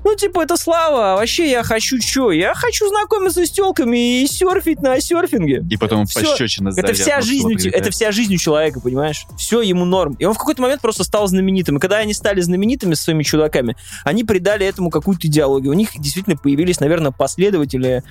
[0.04, 2.32] ну, типа, это слава, а вообще я хочу что?
[2.32, 5.62] Я хочу знакомиться с телками и серфить на серфинге.
[5.70, 6.20] И потом Всё.
[6.20, 9.26] пощечина Это вся, жизнь, у это вся жизнь у человека, понимаешь?
[9.36, 10.14] Все ему норм.
[10.18, 11.76] И он в какой-то момент просто стал знаменитым.
[11.76, 15.72] И когда они стали знаменитыми со своими чудаками, они придали этому какую-то идеологию.
[15.72, 18.02] У них действительно появились, наверное, последователи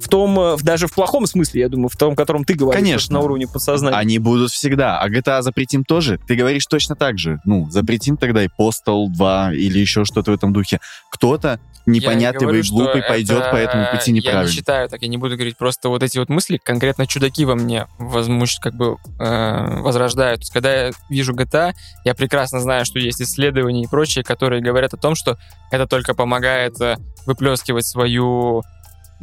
[0.00, 3.14] в том, э, даже в плохом смысле, я думаю, в том, котором ты говоришь, Конечно.
[3.14, 3.96] на уровне подсознания.
[3.96, 5.00] Они будут всегда.
[5.00, 6.18] А GTA запретим тоже?
[6.26, 7.40] Ты говоришь точно так же.
[7.44, 10.80] Ну, запретим тогда и Postal 2 или еще что-то в этом духе.
[11.10, 14.50] Кто-то непонятливый Я и говорю, глупый пойдет это- по этому пути Я не неправильно.
[14.52, 17.86] считаю так, я не буду говорить просто вот эти вот мысли, конкретно чудаки во мне
[17.98, 20.40] возмущ, как бы э, возрождают.
[20.40, 21.72] То есть, когда я вижу GTA,
[22.04, 25.36] я прекрасно знаю, что есть исследования и прочие, которые говорят о том, что
[25.70, 28.62] это только помогает э, выплескивать свою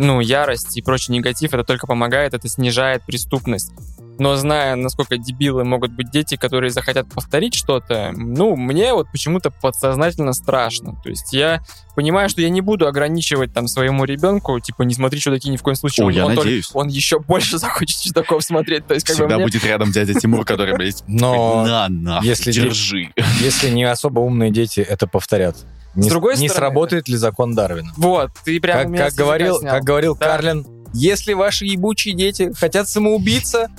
[0.02, 3.72] ну, ярость и прочий негатив, это только помогает, это снижает преступность.
[4.20, 9.50] Но зная, насколько дебилы могут быть дети, которые захотят повторить что-то, ну, мне вот почему-то
[9.50, 10.96] подсознательно страшно.
[11.04, 11.62] То есть я
[11.96, 15.64] понимаю, что я не буду ограничивать там своему ребенку, типа, не смотри чудаки ни в
[15.64, 16.04] коем случае.
[16.06, 16.70] О, он, я он только- надеюсь.
[16.74, 18.86] он еще больше захочет чудаков смотреть.
[18.86, 22.20] То есть, как бы Всегда мне- будет рядом дядя Тимур, который, блядь, Но на, на,
[22.22, 23.10] если держи.
[23.40, 25.56] если не особо умные дети это повторят,
[25.96, 27.92] не, другой не стороны, сработает ли закон Дарвина?
[27.98, 29.76] Вот, ты прямо Как, как с говорил, снял.
[29.76, 30.26] как говорил Да.
[30.26, 33.70] Карлин, если ваши ебучие дети хотят самоубиться,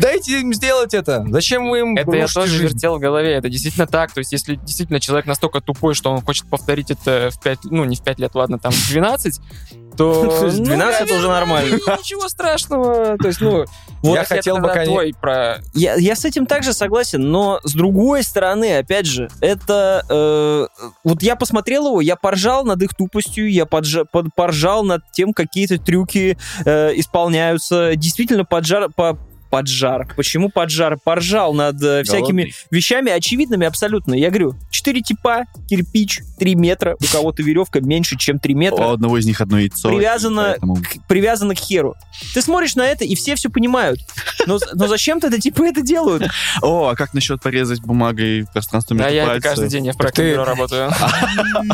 [0.00, 1.24] дайте им сделать это.
[1.28, 2.64] Зачем вы им Это я тоже жизнь?
[2.64, 3.34] вертел в голове.
[3.34, 4.12] Это действительно так.
[4.12, 7.84] То есть, если действительно человек настолько тупой, что он хочет повторить это в 5, ну,
[7.84, 9.40] не в 5 лет, ладно, там, в 12,
[9.96, 10.38] то...
[10.40, 11.74] Слушай, ну, 12 это уже нормально.
[11.74, 13.16] Ничего страшного.
[13.18, 13.64] То есть, ну...
[14.02, 15.60] Я хотел бы, тогда коне- твой про...
[15.72, 20.04] Я, я с этим также согласен, но с другой стороны, опять же, это...
[20.10, 20.66] э,
[21.04, 25.32] вот я посмотрел его, я поржал над их тупостью, я поджа- под- поржал над тем,
[25.32, 27.96] какие-то трюки э, исполняются.
[27.96, 28.90] Действительно, поджар...
[28.94, 29.18] По,
[29.54, 30.12] поджар.
[30.16, 30.98] Почему поджар?
[31.02, 32.54] Поржал над э, всякими Голодный.
[32.72, 34.14] вещами очевидными абсолютно.
[34.14, 38.90] Я говорю, четыре типа, кирпич, 3 метра, у кого-то веревка меньше, чем 3 метра У
[38.92, 39.88] одного из них одно яйцо.
[39.88, 41.94] Привязано поэтому- к- привязано к херу.
[42.34, 44.00] Ты смотришь на это, и все все понимают.
[44.46, 46.24] Но, но зачем-то это типа это делают?
[46.60, 49.50] О, а как насчет порезать бумагой пространство Да, между я это пальцев?
[49.50, 50.90] каждый день, я в проектном бюро работаю.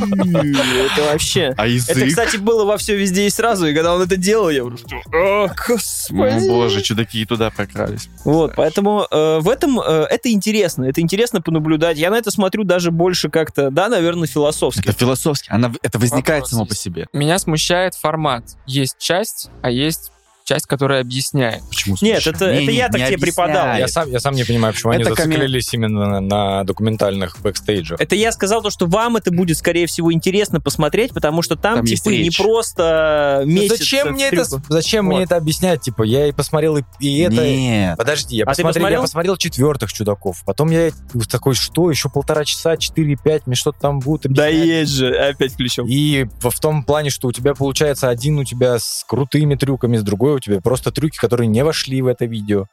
[0.01, 1.55] Это вообще...
[1.57, 1.97] А язык?
[1.97, 4.97] Это, кстати, было во все везде и сразу, и когда он это делал, я просто...
[5.13, 6.49] О, господи.
[6.49, 8.09] боже, чудаки туда прокрались.
[8.25, 11.99] Вот, поэтому э, в этом э, это интересно, это интересно понаблюдать.
[11.99, 14.81] Я на это смотрю даже больше как-то, да, наверное, философски.
[14.81, 15.49] Это философски.
[15.51, 16.81] Она, это возникает Вопрос само по есть.
[16.83, 17.07] себе.
[17.13, 18.45] Меня смущает формат.
[18.67, 20.13] Есть часть, а есть
[20.51, 21.63] часть, которая объясняет.
[21.69, 21.97] Почему?
[22.01, 23.77] Нет, это- это Не-не, я так не тебе преподал.
[23.77, 27.37] Я сам, я сам не понимаю, почему они Это коммен- зациклились именно на, на документальных
[27.41, 28.01] бэкстейджах.
[28.01, 31.77] Это я сказал то, что вам это будет, скорее всего, интересно посмотреть, потому что там,
[31.77, 35.15] Там типы не просто месяц зачем в мне это, зачем Вот.
[35.15, 35.81] мне это объяснять?
[35.83, 37.35] Типа, я и посмотрел и, и это.
[37.47, 37.97] Нет.
[37.97, 39.01] Подожди, я А посмотрел, посмотрел?
[39.01, 40.43] я посмотрел четвертых чудаков.
[40.45, 40.91] Потом я
[41.31, 44.67] такой, что, еще полтора часа, 4-5, мне что-то там будут Да объяснять.
[44.67, 45.87] есть же, опять включил.
[45.89, 49.97] И в, в том плане, что у тебя получается один у тебя с крутыми трюками,
[49.97, 52.67] с другой у тебя просто трюки, которые не вошли в это видео.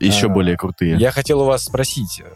[0.00, 0.96] Еще А, более крутые.
[0.96, 2.34] Я хотел у вас спросить, э,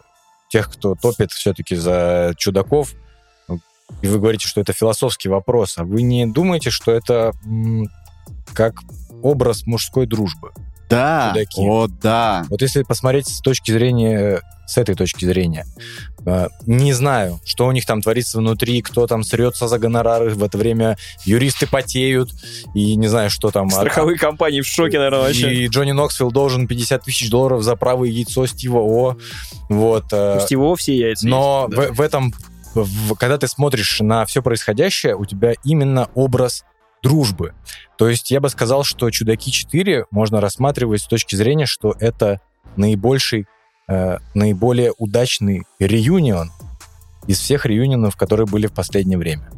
[0.49, 2.93] тех, кто топит все-таки за чудаков,
[3.49, 3.61] ну,
[4.03, 7.33] и вы говорите, что это философский вопрос, а вы не думаете, что это
[8.55, 8.75] как
[9.23, 10.53] образ мужской дружбы?
[10.89, 11.31] Да.
[11.33, 11.61] чудаки.
[11.61, 12.45] О, да.
[12.49, 15.67] Вот если посмотреть с точки зрения, с этой точки зрения,
[16.67, 20.59] не знаю, что у них там творится внутри, кто там срется за гонорары, в это
[20.59, 22.31] время юристы потеют,
[22.75, 23.69] и не знаю, что там.
[23.69, 25.55] а- Страховые компании в шоке, наверное, вообще.
[25.55, 29.17] И Джонни Ноксвилл должен 50 тысяч долларов за правое яйцо Стива О.
[29.69, 30.07] Вот.
[30.13, 31.93] э, Пусть его все яйца но есть, да.
[31.93, 32.35] в, в этом,
[32.75, 36.65] в- когда ты смотришь на все происходящее, у тебя именно образ
[37.03, 37.53] дружбы.
[37.99, 42.41] То есть я бы сказал, что «Чудаки 4» можно рассматривать с точки зрения, что это
[42.77, 43.47] наибольший,
[43.89, 46.51] э, наиболее удачный реюнион
[47.27, 49.51] из всех реюнионов, которые были в последнее время.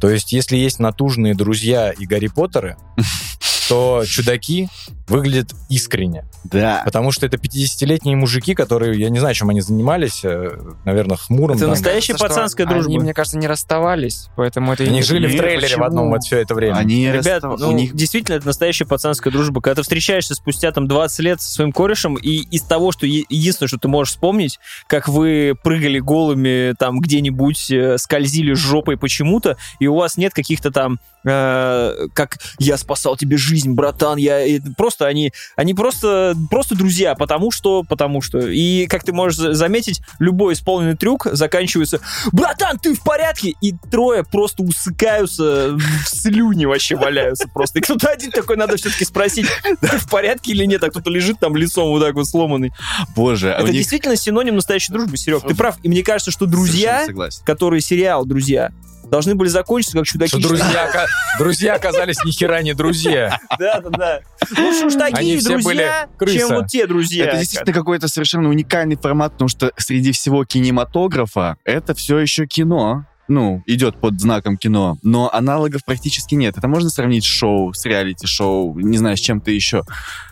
[0.00, 2.76] То есть если есть натужные друзья и Гарри Поттеры,
[3.40, 4.68] что чудаки
[5.10, 6.24] выглядят искренне.
[6.44, 6.82] Да.
[6.84, 11.56] Потому что это 50-летние мужики, которые, я не знаю, чем они занимались, э, наверное, хмурым.
[11.56, 11.70] Это там.
[11.70, 12.86] настоящая Кажется, пацанская дружба.
[12.88, 14.84] Они, мне кажется, не расставались, поэтому это...
[14.84, 15.82] и Они не- жили в Не, трейлере почему?
[15.84, 16.76] в одном вот все это время.
[16.76, 19.60] Они Ребят, расстав- ну, у них действительно, это настоящая пацанская дружба.
[19.60, 23.24] Когда ты встречаешься спустя там 20 лет со своим корешем, и из того, что е-
[23.28, 29.56] единственное, что ты можешь вспомнить, как вы прыгали голыми там где-нибудь, э, скользили жопой почему-то,
[29.78, 34.60] и у вас нет каких-то там э, как я спасал тебе жизнь, братан, я и
[34.76, 39.54] просто они они просто просто друзья, потому что потому что и как ты можешь за-
[39.54, 42.00] заметить, любой исполненный трюк заканчивается
[42.32, 43.54] братан, ты в порядке?
[43.60, 47.78] И трое просто усыкаются в слюни вообще валяются просто.
[47.78, 49.46] И кто-то один такой, надо все-таки спросить,
[49.80, 52.72] ты в порядке или нет, а кто-то лежит там лицом вот так вот сломанный.
[53.14, 53.76] Боже, а Это них...
[53.76, 55.42] действительно синоним настоящей дружбы, Серег.
[55.46, 55.76] Ты прав.
[55.82, 57.06] И мне кажется, что друзья,
[57.44, 58.72] которые сериал «Друзья»,
[59.10, 60.30] должны были закончиться как чудаки.
[60.30, 61.06] Что друзья,
[61.38, 63.38] друзья оказались ни хера не друзья.
[63.58, 64.20] Да, да, да.
[64.56, 67.26] Лучше уж такие друзья, чем вот те друзья.
[67.26, 73.06] Это действительно какой-то совершенно уникальный формат, потому что среди всего кинематографа это все еще кино.
[73.28, 76.58] Ну, идет под знаком кино, но аналогов практически нет.
[76.58, 79.84] Это можно сравнить с шоу, с реалити-шоу, не знаю, с чем-то еще.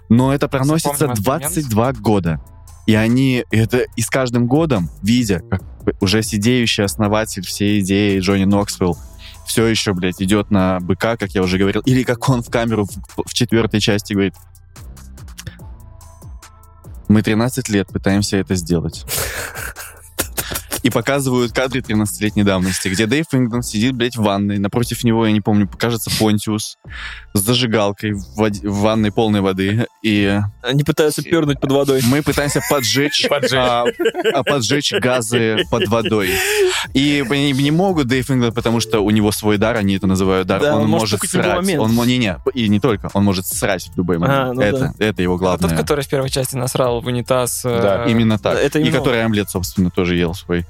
[0.09, 1.53] Но это проносится Запомним этот момент.
[1.55, 2.41] 22 года.
[2.89, 5.63] И они это и с каждым годом, видя, как
[6.01, 8.97] уже сидеющий основатель всей идеи Джонни Ноксвилл
[9.45, 12.87] все еще, блядь, идет на быка, как я уже говорил, или как он в камеру
[12.87, 14.33] в, в четвертой части говорит,
[17.09, 19.05] мы 13 лет пытаемся это сделать.
[20.89, 24.57] И показывают кадры 13-летней давности, где Дэйв Фингдон сидит, блядь, в ванной.
[24.59, 26.79] Напротив него, я не помню, кажется, Понтиус
[27.35, 29.87] с зажигалкой в, воде- в ванной полной воды.
[30.03, 32.01] И Они пытаются пернуть под водой.
[32.05, 33.85] мы пытаемся поджечь, а,
[34.33, 36.31] а, поджечь газы под водой.
[36.95, 40.49] И они не могут Дэйв Фингдон, потому что у него свой дар, они это называют
[40.49, 40.63] дар.
[40.63, 41.77] Да, он, он может срать.
[41.77, 44.39] Он, не-не, и не только, он может срать в любой момент.
[44.39, 45.69] А, ну это, это его А главное.
[45.69, 47.63] Тот, который в первой части насрал в унитаз.
[47.67, 48.57] э, Да, Именно так.
[48.59, 50.65] Это и который омлет, собственно, тоже ел свой.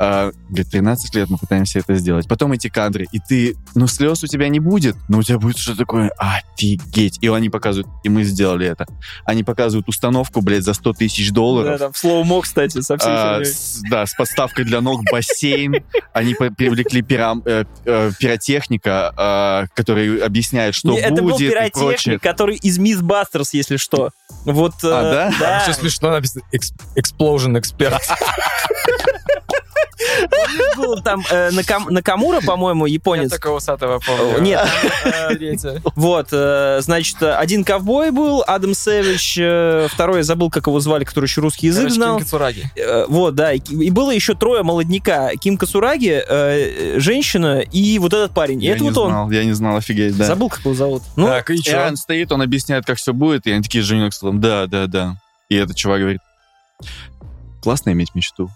[0.00, 2.28] А, говорит, 13 лет мы пытаемся это сделать.
[2.28, 5.58] Потом эти кадры, и ты, ну, слез у тебя не будет, но у тебя будет
[5.58, 7.18] что-то такое, офигеть.
[7.20, 8.86] И они показывают, и мы сделали это.
[9.24, 11.78] Они показывают установку, блядь, за 100 тысяч Да, долларов.
[11.80, 15.84] там в slow-mo, кстати, со всей А, с- да, с подставкой для ног бассейн.
[16.12, 21.50] Они привлекли пирам- э, э, пиротехника, э, который объясняет, что Не, Это был будет и
[21.50, 21.70] прочее.
[21.72, 24.10] пиротехник, который из MythBusters, если что.
[24.44, 25.34] Вот, э, А, да?
[25.40, 25.60] да.
[25.60, 26.42] Все смешно написано.
[26.52, 28.00] «Экс- Explosion expert.
[30.76, 33.30] был там э, Накам- Накамура, по-моему, Я японец.
[33.30, 34.40] только усатого помню.
[34.40, 34.68] Нет,
[35.04, 40.78] Э, вот, э, значит, один ковбой был, Адам Сэвидж, э, второй, я забыл, как его
[40.80, 42.16] звали, который еще русский язык знал.
[42.16, 42.70] Ким Кацураги.
[43.08, 45.30] Вот, да, и, было еще трое молодняка.
[45.36, 48.62] Ким Касураги, э, женщина и вот этот парень.
[48.62, 49.10] И Я это не вот он.
[49.10, 50.24] знал, я не знал, офигеть, да.
[50.24, 51.02] Забыл, как его зовут.
[51.16, 54.40] Ну, Так, и он стоит, он объясняет, как все будет, и они такие с Ноксвиллом,
[54.40, 55.16] да, да, да.
[55.48, 56.20] И этот чувак говорит,
[57.62, 58.50] классно иметь мечту.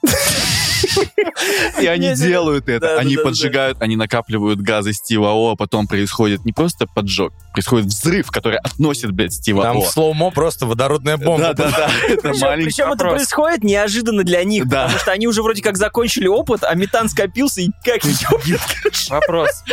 [1.80, 2.98] И они делают это.
[2.98, 8.30] Они поджигают, они накапливают газы Стива О, а потом происходит не просто поджог, происходит взрыв,
[8.30, 9.80] который относит, блядь, Стива Там О.
[9.82, 11.54] в слоумо просто водородная бомба.
[11.54, 11.90] Да, да, да.
[12.08, 15.76] Это причем, маленький причем это происходит неожиданно для них, потому что они уже вроде как
[15.76, 18.60] закончили опыт, а метан скопился и как ёбнет.
[19.08, 19.64] Вопрос.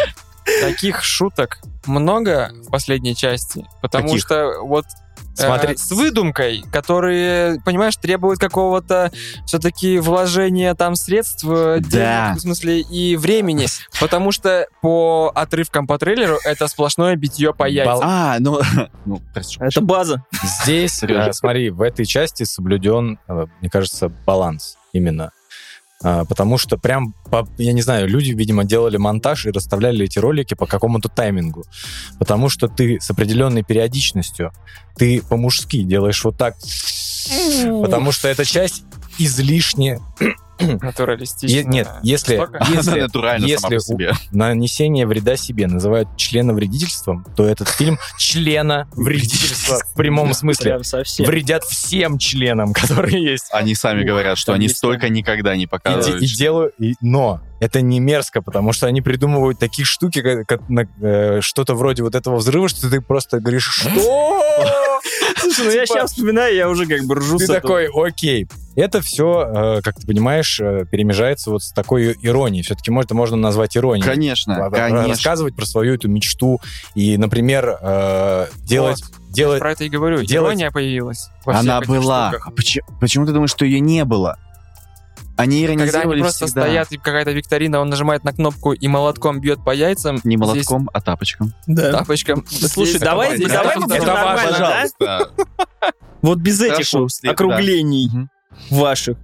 [0.62, 4.86] Таких шуток много в последней части, потому что вот
[5.40, 5.78] э, Смотри.
[5.78, 9.12] с выдумкой, которые, понимаешь, требуют какого-то
[9.46, 12.34] все-таки вложения там средств, э, денег, Да.
[12.36, 13.68] в смысле, и времени,
[14.00, 18.00] потому что по отрывкам по трейлеру это сплошное битье по яйцам.
[18.04, 18.60] А, ну,
[19.06, 19.64] ну, прошу.
[19.64, 20.24] Это база.
[20.62, 25.32] Здесь, э, смотри, в этой части соблюден, э, мне кажется, баланс именно.
[26.02, 30.18] А, Потому что прям, по- я не знаю, люди, видимо, делали монтаж и расставляли эти
[30.20, 31.66] ролики по какому-то таймингу.
[32.18, 34.52] Потому что ты с определенной периодичностью,
[34.96, 36.56] ты по-мужски делаешь вот так,
[37.82, 38.84] потому что эта часть
[39.18, 40.00] излишне...
[40.82, 41.56] Натуралистично.
[41.56, 42.36] Е- нет, если,
[42.76, 44.14] если, натурально сама если по себе.
[44.32, 50.80] нанесение вреда себе называют членовредительством, то этот фильм члена вредительства в прямом смысле.
[51.20, 53.48] Вредят всем членам, которые есть.
[53.52, 56.20] Они сами говорят, что они столько никогда не И, показывают.
[56.20, 60.48] де- и делаю, и- но это не мерзко, потому что они придумывают такие штуки, как,
[60.48, 64.42] как на- э, что-то вроде вот этого взрыва, что ты просто говоришь, что?
[65.38, 68.48] Слушай, ну я Типа- сейчас вспоминаю, я уже как бы ржу Ты такой, окей.
[68.76, 72.64] Это все, как ты понимаешь, э, перемежается вот с такой иронией.
[72.64, 74.06] Все-таки это можно назвать иронией.
[74.06, 75.08] Конечно, конечно.
[75.08, 76.62] Рассказывать про свою эту мечту
[76.96, 80.24] и, например, э, делать, делать, Про это и говорю.
[80.24, 81.28] делать- Ирония появилась.
[81.46, 82.32] Она была.
[82.46, 84.38] А почему, почему ты думаешь, что ее не было?
[85.40, 86.62] Они Когда иронизировали они просто всегда.
[86.64, 90.16] стоят, и какая-то викторина, он нажимает на кнопку и молотком бьет по яйцам.
[90.24, 91.54] Не Здесь молотком, а тапочком.
[91.66, 91.92] Да.
[91.94, 92.46] тапочком.
[92.48, 94.38] Слушай, Здесь- давай- здесь давай это будем да?
[94.50, 95.32] Пожалуйста.
[96.22, 96.86] Вот без этих
[97.30, 98.10] округлений
[98.70, 99.18] ваших.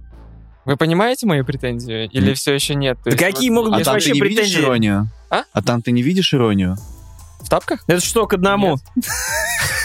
[0.64, 2.06] Вы понимаете мои претензии?
[2.06, 2.98] Или все еще нет?
[3.04, 4.60] Да какие могут А быть там вообще ты не видишь претензии?
[4.64, 5.08] иронию?
[5.30, 5.42] А?
[5.52, 6.76] А там ты не видишь иронию?
[7.40, 7.84] В тапках?
[7.86, 8.78] Это что к одному?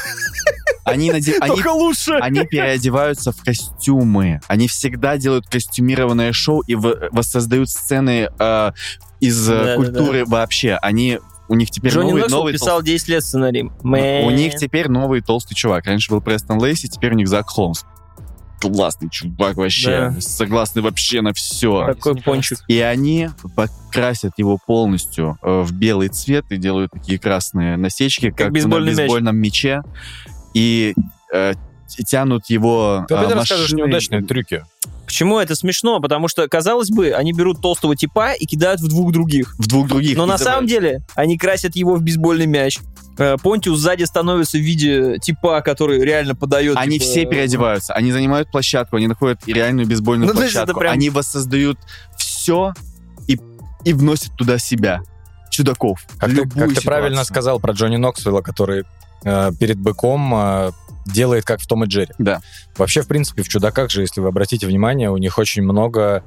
[0.83, 2.13] Они, наде- они, лучше.
[2.21, 4.41] они переодеваются в костюмы.
[4.47, 8.71] Они всегда делают костюмированное шоу и в- воссоздают сцены э,
[9.19, 9.75] из э, Да-да-да.
[9.75, 10.75] культуры вообще.
[10.81, 13.63] Они у них теперь Джонни новый, Ноксвилл новый писал 10 лет сценарий.
[13.63, 14.25] толстый- Man.
[14.25, 15.85] У них теперь новый толстый чувак.
[15.85, 17.83] Раньше был Престон Лейси, теперь у них Зак Холмс.
[18.61, 20.11] Классный чувак вообще.
[20.13, 20.21] Да.
[20.21, 21.83] Согласны вообще на все.
[21.87, 22.59] Такой пончик.
[22.67, 28.51] И они покрасят его полностью э, в белый цвет и делают такие красные насечки, как,
[28.51, 28.97] бейсбольный на мяч.
[28.99, 29.81] бейсбольном мяче.
[30.53, 30.93] И
[31.33, 31.53] э,
[32.07, 33.67] тянут его Ты э, машиной.
[33.73, 34.63] неудачные трюки.
[35.05, 35.99] Почему это смешно?
[35.99, 39.55] Потому что, казалось бы, они берут толстого типа и кидают в двух других.
[39.59, 40.15] в двух других.
[40.17, 42.79] Но на изобра- самом деле они красят его в бейсбольный мяч.
[43.17, 46.77] Э, Понтиус сзади становится в виде типа, который реально подает.
[46.77, 51.09] Они типа, все переодеваются, они занимают площадку, они находят реальную бейсбольную Ну, площадку, прям- они
[51.09, 51.77] воссоздают
[52.17, 52.73] все
[53.27, 53.37] и,
[53.83, 55.01] и вносят туда себя,
[55.49, 55.99] чудаков.
[56.17, 58.85] Как, ты, как ты правильно сказал про Джонни Ноксвилла, который
[59.23, 60.71] э, перед быком э,
[61.05, 62.13] делает как в Том и Джерри.
[62.17, 62.41] Да.
[62.77, 66.23] Вообще, в принципе, в «Чудаках» же, если вы обратите внимание, у них очень много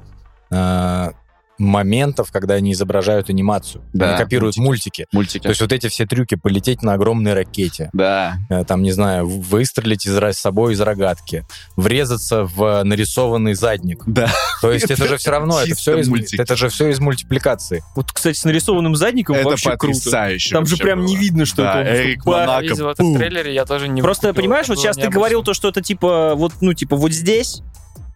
[0.51, 1.11] э,
[1.57, 3.83] моментов, когда они изображают анимацию.
[3.93, 5.07] Да, они копируют мультики.
[5.11, 5.43] Мультики.
[5.43, 8.37] То есть вот эти все трюки полететь на огромной ракете, да.
[8.49, 11.45] э, там, не знаю, выстрелить из, с собой из рогатки,
[11.75, 14.03] врезаться в нарисованный задник.
[14.05, 14.29] Да.
[14.61, 16.41] То есть это же все равно, это все из, мультики.
[16.41, 17.83] это же все из мультипликации.
[17.95, 20.11] Вот, кстати, с нарисованным задником Это вообще круто.
[20.11, 21.07] Там же вообще прям было.
[21.07, 22.61] не видно, что Да, это Эрик Монако.
[22.61, 25.69] видел это в трейлере, я тоже не Просто понимаешь, вот сейчас ты говорил то, что
[25.69, 27.61] это типа вот, ну типа вот здесь,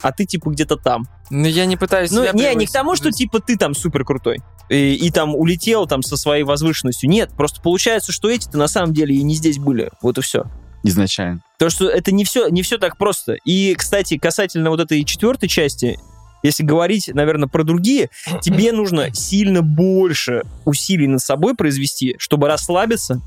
[0.01, 1.07] а ты типа где-то там.
[1.29, 4.39] Ну, я не пытаюсь Ну не, не к тому, что типа ты там супер крутой
[4.69, 7.09] и, и там улетел там со своей возвышенностью.
[7.09, 9.89] Нет, просто получается, что эти-то на самом деле и не здесь были.
[10.01, 10.43] Вот и все.
[10.83, 11.41] Изначально.
[11.57, 13.33] То, что это не все, не все так просто.
[13.43, 15.99] И, кстати, касательно вот этой четвертой части,
[16.41, 18.09] если говорить, наверное, про другие,
[18.41, 23.21] тебе нужно сильно больше усилий над собой произвести, чтобы расслабиться,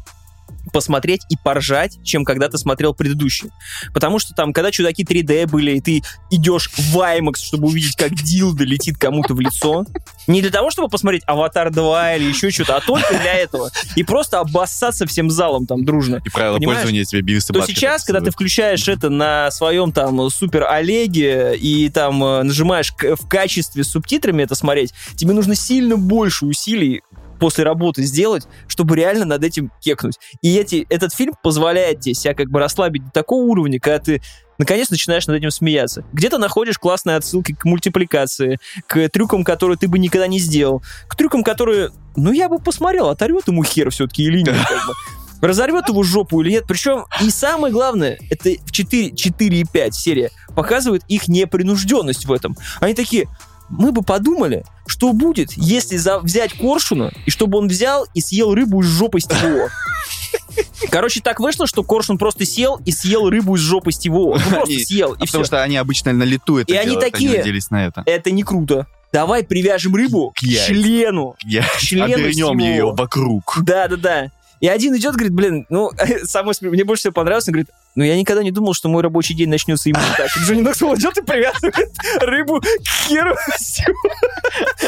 [0.72, 3.50] посмотреть и поржать, чем когда ты смотрел предыдущий.
[3.92, 8.12] Потому что там, когда чудаки 3D были, и ты идешь в IMAX, чтобы увидеть, как
[8.14, 9.84] Дилда летит кому-то в лицо,
[10.26, 13.70] не для того, чтобы посмотреть «Аватар 2» или еще что-то, а только для этого.
[13.96, 16.80] И просто обоссаться всем залом там дружно И правила Понимаешь?
[16.80, 21.56] пользования тебе Бивис и то сейчас, когда ты включаешь это на своем там супер Олеге
[21.56, 27.02] и там э, нажимаешь в качестве с субтитрами это смотреть, тебе нужно сильно больше усилий
[27.42, 30.14] после работы сделать, чтобы реально над этим кекнуть.
[30.42, 34.22] И эти, этот фильм позволяет тебе себя как бы расслабить до такого уровня, когда ты
[34.58, 36.04] наконец начинаешь над этим смеяться.
[36.12, 41.16] Где-то находишь классные отсылки к мультипликации, к трюкам, которые ты бы никогда не сделал, к
[41.16, 44.94] трюкам, которые, ну, я бы посмотрел, оторвет ему хер все-таки или нет, как бы.
[45.44, 46.64] Разорвет его жопу или нет.
[46.68, 52.32] Причем, и самое главное, это в 4, 4 и 5 серия показывает их непринужденность в
[52.32, 52.56] этом.
[52.78, 53.26] Они такие,
[53.72, 58.54] мы бы подумали, что будет, если за- взять коршуна, и чтобы он взял и съел
[58.54, 59.68] рыбу из жопы стиво.
[60.90, 64.34] Короче, так вышло, что коршун просто сел и съел рыбу из жопы стиво.
[64.36, 65.26] Ну, просто Они- съел, и А все.
[65.26, 68.02] потому что они обычно на лету это И они делают, такие- надеялись на это.
[68.06, 68.86] Это не круто.
[69.12, 71.36] Давай привяжем рыбу К к члену.
[71.44, 73.58] Я члену обернем ее вокруг.
[73.62, 74.30] Да, да, да.
[74.60, 75.90] И один идет, говорит, блин, ну,
[76.24, 79.34] самое мне больше всего понравилось, он говорит, ну, я никогда не думал, что мой рабочий
[79.34, 80.30] день начнется именно так.
[80.38, 83.36] Джонни Ноксвилл идет и привязывает рыбу к херу.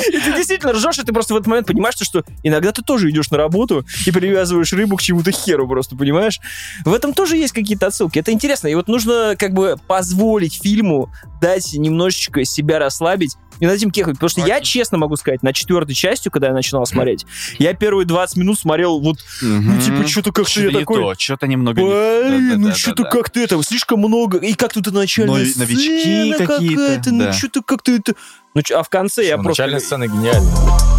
[0.09, 3.11] И ты действительно ржешь, и ты просто в этот момент понимаешь, что иногда ты тоже
[3.11, 6.41] идешь на работу и привязываешь рыбу к чему-то херу просто, понимаешь?
[6.85, 8.19] В этом тоже есть какие-то отсылки.
[8.19, 8.69] Это интересно.
[8.69, 14.15] И вот нужно как бы позволить фильму дать немножечко себя расслабить и над этим кехать.
[14.15, 17.27] Потому что я честно могу сказать, на четвертой частью, когда я начинал смотреть,
[17.59, 21.15] я первые 20 минут смотрел вот ну, типа, что-то как-то я такой...
[21.19, 21.89] Что-то немного не...
[21.89, 27.33] Блин, ну что-то как-то это, слишком много, и как тут начальная Но- новички какие-то, ну
[27.33, 28.15] что-то как-то это...
[28.55, 29.63] Ну, а в конце я Ну, просто...
[29.63, 30.95] Начальная сцена гениальная.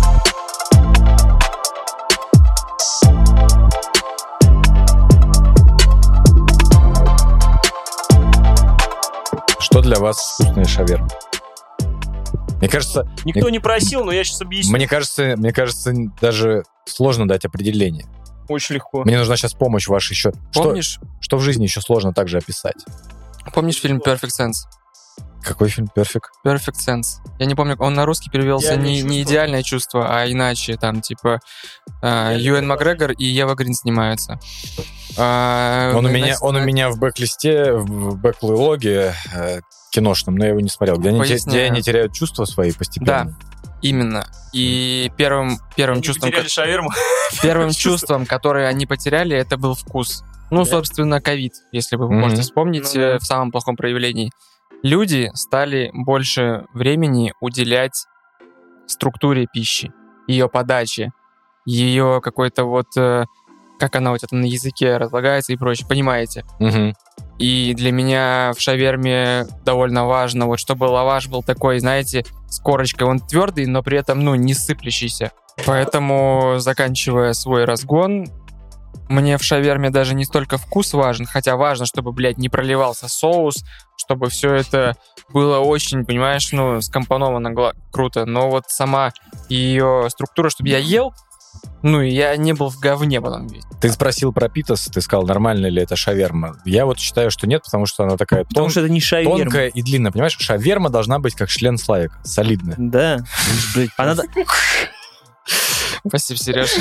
[9.60, 11.08] Что для вас вкусная шаверма?
[12.66, 14.76] Мне кажется, Никто не просил, но я сейчас объясню.
[14.76, 18.06] мне кажется, мне кажется, даже сложно дать определение.
[18.48, 19.04] Очень легко.
[19.04, 20.32] Мне нужна сейчас помощь ваша еще.
[20.52, 22.76] Что, Помнишь, что в жизни еще сложно также описать?
[23.54, 24.54] помнишь фильм Perfect Sense?
[25.44, 25.88] Какой фильм?
[25.94, 26.32] Перфект?
[26.44, 27.20] Perfect Sense.
[27.38, 29.22] Я не помню, он на русский перевелся не, не чувство.
[29.22, 30.76] идеальное чувство, а иначе.
[30.76, 31.40] Там, типа,
[32.02, 34.40] э, Юэн Макгрегор и Ева Грин снимаются.
[35.18, 39.62] А, Он у на- меня, он у на- меня в бэк-листе, в бэклоге э,
[39.96, 40.98] киношном, но я его не смотрел.
[40.98, 43.36] Где они, где они теряют чувства свои постепенно.
[43.82, 44.28] Именно.
[44.54, 46.30] И первым, первым чувством...
[46.30, 46.90] Потеряли шаверму.
[47.42, 50.24] Первым чувством, которое они потеряли, это был вкус.
[50.50, 50.72] Ну, Да.
[50.72, 53.08] собственно, ковид, если вы можете вспомнить Ну да.
[53.16, 54.32] э, в самом плохом проявлении.
[54.84, 58.06] Люди стали больше времени уделять
[58.88, 59.92] структуре пищи,
[60.28, 61.12] ее подаче,
[61.66, 62.88] ее какой-то вот...
[62.98, 63.26] э,
[63.78, 66.46] как она у тебя там на языке разлагается и прочее, понимаете?
[66.60, 66.94] Мгм.
[67.38, 73.08] И для меня в шаверме довольно важно, вот чтобы лаваш был такой, знаете, с корочкой.
[73.08, 75.32] Он твердый, но при этом, ну, не сыплющийся.
[75.66, 78.28] Поэтому, заканчивая свой разгон,
[79.10, 83.64] мне в шаверме даже не столько вкус важен, хотя важно, чтобы, блядь, не проливался соус,
[83.98, 84.96] чтобы все это
[85.30, 88.26] было очень, понимаешь, ну, скомпоновано круто.
[88.26, 89.12] Но вот сама
[89.50, 91.14] ее структура, чтобы я ел,
[91.82, 93.48] ну, я не был в говне потом.
[93.80, 96.58] Ты спросил про питас, ты сказал, нормально ли это шаверма.
[96.66, 99.38] Я вот считаю, что нет, потому что она такая Потому тон- что это не шаверма.
[99.40, 100.12] тонкая и длинная.
[100.12, 102.76] Понимаешь, шаверма должна быть как член Славика, солидная.
[102.78, 103.20] Да.
[103.98, 104.16] Она...
[106.08, 106.72] Спасибо, Сереж.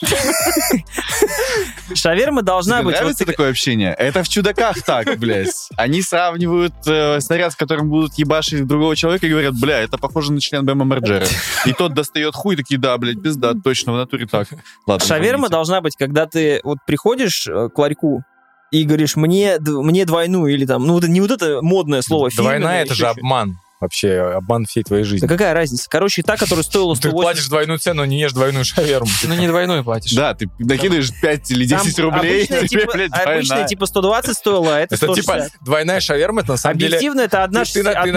[1.94, 2.96] Шаверма должна Тебе быть...
[2.96, 3.94] нравится такое общение?
[3.94, 5.68] Это в чудаках так, блядь.
[5.76, 10.32] Они сравнивают э, снаряд, с которым будут ебашить другого человека, и говорят, бля, это похоже
[10.32, 11.26] на член Бэма Марджера.
[11.64, 14.48] И тот достает хуй, такие, да, блядь, пизда, точно, в натуре так.
[14.86, 15.52] Ладно, Шаверма извините.
[15.52, 18.22] должна быть, когда ты вот приходишь э, к ларьку
[18.70, 22.94] и говоришь, мне, мне двойную, или там, ну, не вот это модное слово Двойная это
[22.94, 23.58] же обман.
[23.80, 25.26] Вообще, обман всей твоей Да жизни.
[25.26, 25.86] какая разница?
[25.90, 27.22] Короче, та, которая стоила Ты 180...
[27.22, 29.08] платишь двойную цену, не ешь двойную шаверму.
[29.24, 30.12] Ну, не двойной платишь.
[30.12, 33.68] Да, ты накидываешь 5 или 10 Там рублей, обычная, тебе, типа, блядь, обычная, двойная.
[33.68, 35.44] типа 120 стоила, а это, Это 160.
[35.52, 36.96] типа двойная шаверма, это на самом деле...
[36.96, 38.12] Объективно это одна, Ты, ты на- ты ты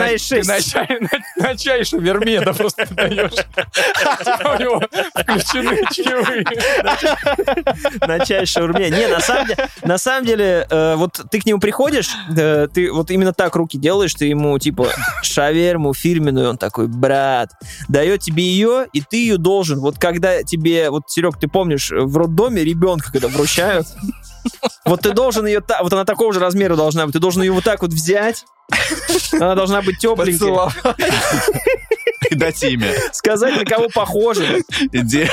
[1.57, 3.32] чай, шаверме это просто даешь.
[3.34, 4.82] Типа у него
[5.14, 6.45] включены чаевые.
[8.07, 8.89] на чай шаурме.
[8.89, 12.91] Не, на самом деле, на самом деле э, вот ты к нему приходишь, э, ты
[12.91, 14.88] вот именно так руки делаешь, ты ему типа
[15.50, 17.50] шаверму фирменную, он такой, брат,
[17.88, 19.80] дает тебе ее, и ты ее должен.
[19.80, 23.88] Вот когда тебе, вот, Серег, ты помнишь, в роддоме ребенка, когда вручают,
[24.86, 27.52] вот ты должен ее, та- вот она такого же размера должна быть, ты должен ее
[27.52, 28.45] вот так вот взять,
[29.34, 30.72] она должна быть тепленькая,
[32.30, 32.93] И дать имя.
[33.11, 34.63] сказать, на кого похоже.
[34.91, 35.27] Иди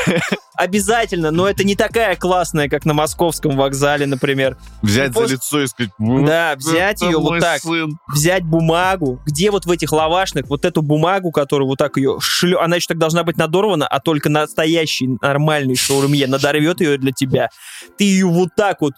[0.57, 4.57] Обязательно, но это не такая классная, как на московском вокзале, например.
[4.81, 7.99] взять за лицо и сказать, «Вот Да, взять ее вот так, сын».
[8.09, 12.59] взять бумагу, где вот в этих лавашных, вот эту бумагу, которую вот так ее шлё...
[12.61, 17.51] Она еще так должна быть надорвана, а только настоящий нормальный шаурме надорвет ее для тебя.
[17.99, 18.95] Ты ее вот так вот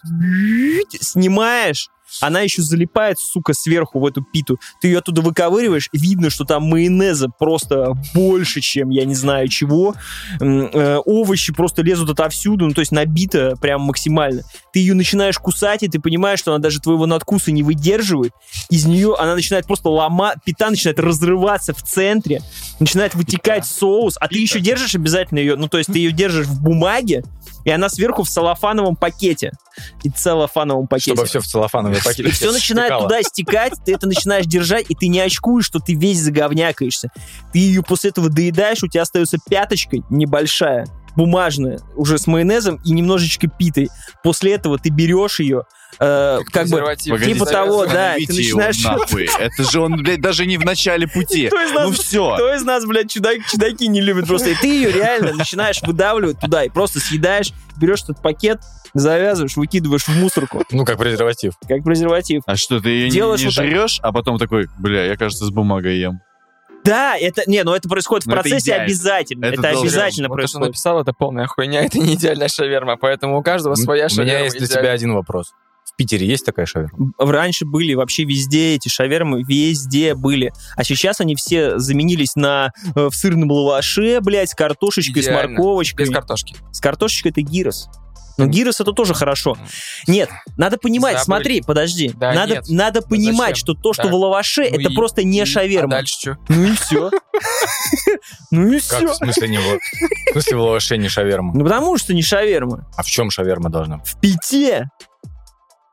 [1.01, 1.89] снимаешь,
[2.21, 4.59] она еще залипает, сука, сверху в эту питу.
[4.81, 9.95] Ты ее оттуда выковыриваешь, видно, что там майонеза просто больше, чем я не знаю чего.
[10.39, 14.43] Э, овощи просто лезут отовсюду, ну, то есть набито прям максимально.
[14.73, 18.33] Ты ее начинаешь кусать, и ты понимаешь, что она даже твоего надкуса не выдерживает.
[18.69, 22.41] Из нее она начинает просто ломать, пита начинает разрываться в центре,
[22.79, 26.47] начинает вытекать соус, а ты еще держишь обязательно ее, ну, то есть ты ее держишь
[26.47, 27.23] в бумаге,
[27.65, 29.51] и она сверху в целлофановом пакете.
[30.03, 31.13] И целлофановом пакете.
[31.13, 32.25] Чтобы все в целлофановый пакет.
[32.25, 33.03] И все начинает стекало.
[33.09, 37.09] туда стекать, ты это начинаешь держать, и ты не очкуешь, что ты весь заговнякаешься.
[37.53, 42.91] Ты ее после этого доедаешь, у тебя остается пяточка небольшая, бумажная, уже с майонезом и
[42.91, 43.89] немножечко питой.
[44.23, 45.63] После этого ты берешь ее,
[45.99, 46.77] э, как бы...
[46.77, 47.11] Презерватив.
[47.11, 49.29] Погодите, Типа того, да, ты начинаешь- нахуй.
[49.39, 51.47] Это же он, блядь, даже не в начале пути.
[51.47, 52.35] Кто из нас- Ну все.
[52.35, 54.49] Кто из нас, блядь, чудак, чудаки не любит просто?
[54.51, 58.61] И ты ее реально начинаешь выдавливать туда и просто съедаешь, берешь этот пакет,
[58.93, 61.53] завязываешь, выкидываешь в мусорку, Ну, как презерватив.
[61.67, 62.43] как презерватив.
[62.45, 63.65] А что, ты ее не, Делаешь не вот так.
[63.65, 66.19] жрешь, а потом такой, бля, я, кажется, с бумагой ем.
[66.85, 68.83] Да, это, не, ну это происходит в Ну, это процессе идеально.
[68.85, 69.45] обязательно.
[69.45, 69.81] Это Это, должно.
[69.81, 70.67] обязательно Вот то, что происходит.
[70.69, 74.25] написал, это полная хуйня, это не идеальная шаверма, поэтому у каждого своя У шаверма.
[74.31, 74.83] меня есть для идеальная.
[74.85, 75.51] тебя один вопрос.
[75.85, 77.11] В Питере есть такая шаверма?
[77.17, 80.53] раньше были вообще везде эти шавермы, везде были.
[80.77, 85.49] А сейчас они все заменились на э, в сырном лаваше, блядь, с картошечкой, с Идеально.
[85.49, 86.05] морковочкой.
[86.05, 86.55] Без картошки.
[86.71, 87.89] С картошечкой это гирос.
[88.39, 89.57] Но гирос это тоже хорошо.
[90.07, 91.25] Нет, надо понимать, Забыли.
[91.25, 92.11] смотри, подожди.
[92.15, 92.65] Да надо, нет.
[92.69, 93.55] надо понимать, зачем?
[93.55, 94.11] что то, что Так.
[94.11, 95.95] в лаваше, Ну это и- просто не и- шаверма.
[95.95, 96.37] А дальше что?
[96.47, 97.11] Ну и все.
[98.51, 99.07] Ну и Как все.
[99.07, 101.53] в смысле не в, в смысле в лаваше не шаверма?
[101.53, 102.89] Ну потому что не шаверма.
[102.97, 103.99] А в чем шаверма должна?
[103.99, 104.89] В пите.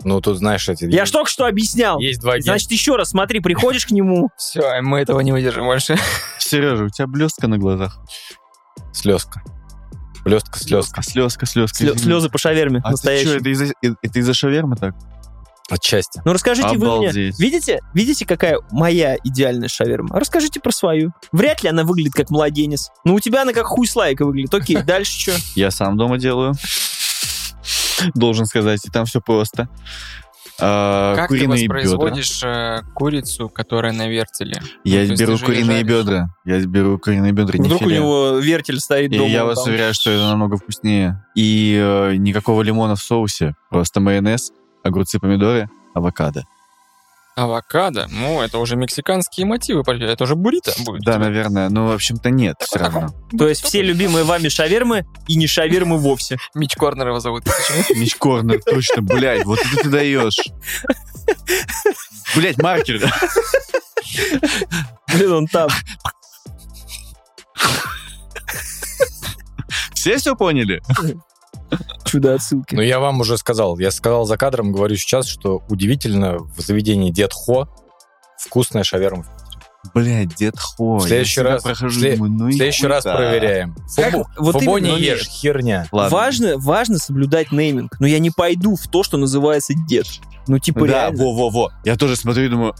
[0.04, 0.84] Ну, тут, знаешь, эти...
[0.84, 1.98] Я ж только что объяснял.
[1.98, 2.42] Есть два гена.
[2.44, 5.96] Значит, еще раз смотри, приходишь к нему, Все, мы этого не выдержим больше.
[6.38, 7.98] Сережа, у тебя блестка на глазах.
[8.92, 9.42] Слезка.
[10.26, 11.02] Блестка, слезка.
[11.02, 11.76] Слезка, слезка.
[11.78, 14.94] слё- слезы по шаверме А ты что, это из-за, э- это из-за шавермы так?
[15.68, 16.20] Отчасти.
[16.24, 17.38] Ну расскажите вы мне, Обалдеть.
[17.40, 20.18] видите, видите, какая моя идеальная шаверма?
[20.18, 21.12] Расскажите про свою.
[21.32, 22.90] Вряд ли она выглядит как младенец.
[23.04, 24.52] Ну у тебя она как хуй слайка выглядит.
[24.54, 25.32] Окей, дальше что?
[25.54, 26.54] Я сам дома делаю.
[28.14, 29.68] Должен сказать, и там все просто.
[30.60, 31.74] А, Как ты куриные бедра.
[31.76, 34.60] воспроизводишь э, курицу, которая на вертеле?
[34.84, 35.86] Я Ну, беру ты куриные жаришь.
[36.04, 36.28] бедра.
[36.44, 39.28] Я беру куриные бедра, не Вдруг у него вертель стоит И дома.
[39.30, 39.72] я он вас там.
[39.72, 41.22] уверяю, что это намного вкуснее.
[41.34, 43.54] И э, никакого лимона в соусе.
[43.70, 44.52] Просто майонез,
[44.82, 46.44] огурцы, помидоры, авокадо.
[47.36, 48.06] Авокадо?
[48.10, 49.82] Ну, это уже мексиканские мотивы.
[49.86, 51.02] Это уже буррито будет.
[51.02, 51.68] Да, наверное.
[51.68, 53.08] Но, в общем-то, нет, все равно.
[53.36, 56.38] То есть все любимые вами шавермы и не шавермы вовсе.
[56.54, 57.44] Мич Корнер его зовут.
[57.44, 58.00] Почему?
[58.00, 60.38] Мич Корнер, точно, блядь, вот это ты даешь.
[62.34, 63.12] Блядь, маркер.
[65.12, 65.68] Блин, он там.
[69.92, 70.80] Все все поняли?
[72.04, 72.74] Чудо отсылки.
[72.74, 73.78] Ну, я вам уже сказал.
[73.78, 77.68] Я сказал за кадром, говорю сейчас, что удивительно, в заведении Дед Хо
[78.38, 79.24] вкусная шаверма.
[79.94, 80.96] Блядь, дед Хо.
[80.96, 83.76] В следующий раз- прохожу, в след- думаю, ну следующий раз проверяем.
[83.94, 85.86] Как- Фубо, вот Фубо именно, не ешь, херня.
[85.92, 86.16] Ладно.
[86.16, 87.92] Важно, важно соблюдать нейминг.
[88.00, 90.06] Но я не пойду в то, что называется дед.
[90.48, 91.22] Ну, типа, Да, реально.
[91.24, 91.70] во-во-во.
[91.84, 92.74] Я тоже смотрю и думаю,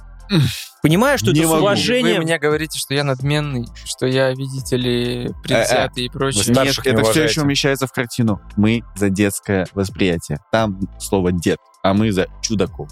[0.83, 1.57] Понимаешь, что Не это с могу.
[1.63, 2.23] Вы уважением.
[2.23, 6.45] мне говорите, что я надменный, что я, видите ли, предвзятый и прочее.
[6.47, 8.41] Вы нет, не это все еще умещается в картину.
[8.57, 10.39] Мы за детское восприятие.
[10.53, 12.89] Там слово дед, а мы за чудаков.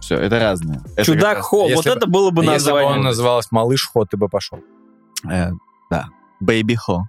[0.00, 0.82] Все, это разное.
[0.96, 3.04] Это Чудак раз, Хо, вот бы- это было бы Если бы он название.
[3.04, 4.58] назывался Малыш Хо, ты бы пошел.
[5.30, 5.50] э,
[5.90, 6.06] да.
[6.40, 7.04] Бэйби Хо.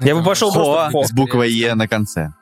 [0.00, 1.04] Я бы пошел Хо просто в Хо.
[1.04, 2.32] с буквой Е на конце.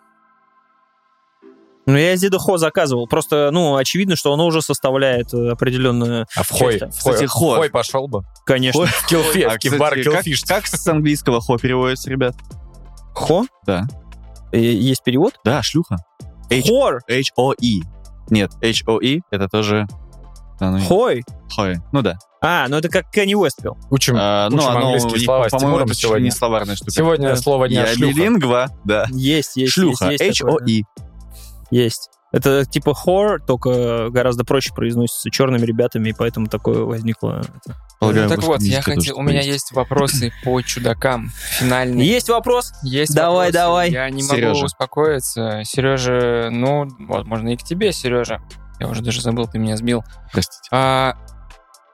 [1.87, 3.07] Ну, я из деда Хо заказывал.
[3.07, 6.27] Просто, ну, очевидно, что оно уже составляет э, определенную...
[6.35, 6.99] А в Хой, Часть.
[6.99, 7.55] в Хой, Кстати, в Хо.
[7.57, 8.23] Хой пошел бы.
[8.47, 8.87] Конечно.
[8.87, 10.43] В Килфе, А, в бар кстати, как, Килфиш.
[10.45, 12.35] как с английского Хо переводится, ребят?
[13.15, 13.45] Хо?
[13.67, 13.83] Да.
[14.53, 15.35] Э, Есть перевод?
[15.45, 15.99] Да, шлюха.
[16.51, 17.01] H- Хор.
[17.09, 17.83] H-O-E.
[18.31, 19.87] Нет, H-O-E это тоже...
[20.61, 21.23] ну, Хой.
[21.55, 21.77] Хой.
[21.93, 22.17] Ну да.
[22.41, 23.77] А, ну это как Кенни Уэст пел.
[23.91, 26.25] Учим, А, ну, учим оно, английские не- слова по-моему, это сегодня.
[26.25, 26.91] не словарная штука.
[26.93, 27.37] Сегодня Да.
[27.37, 28.15] слово дня Я шлюха.
[28.15, 29.07] билингва, да.
[29.11, 30.11] Есть, есть, Шлюха.
[30.11, 30.23] есть.
[30.23, 30.65] есть такое, да.
[31.75, 32.09] Есть.
[32.31, 37.43] Это типа хор, только гораздо проще произносится черными ребятами, и поэтому такое возникло.
[38.01, 39.49] Полагаю, Ну, так вот, я хотел, у меня есть.
[39.49, 41.31] есть вопросы по чудакам.
[41.59, 42.07] Финальные.
[42.07, 42.73] Есть вопрос?
[42.83, 43.53] Есть Давай, вопросы.
[43.53, 43.91] давай.
[43.91, 44.65] Я не могу Сережа.
[44.67, 45.63] успокоиться.
[45.65, 48.41] Сережа, ну, возможно, и к тебе, Сережа.
[48.81, 50.03] Я уже даже забыл, ты меня сбил.
[50.33, 50.69] Простите.
[50.73, 51.15] А,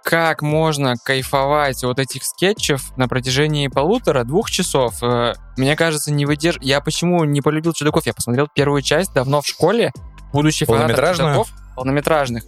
[0.04, 5.02] как можно кайфовать от этих скетчев на протяжении полутора-двух часов?
[5.02, 6.58] Э, Мне кажется, не выдерж...
[6.60, 8.06] Я почему не полюбил чудаков?
[8.06, 9.92] Я посмотрел первую часть давно в школе,
[10.32, 12.44] будучи фанатом чудаков полнометражных.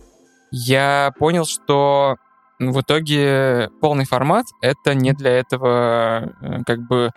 [0.50, 2.16] Я понял, что
[2.58, 7.10] в итоге полный формат— это не для этого э, как бы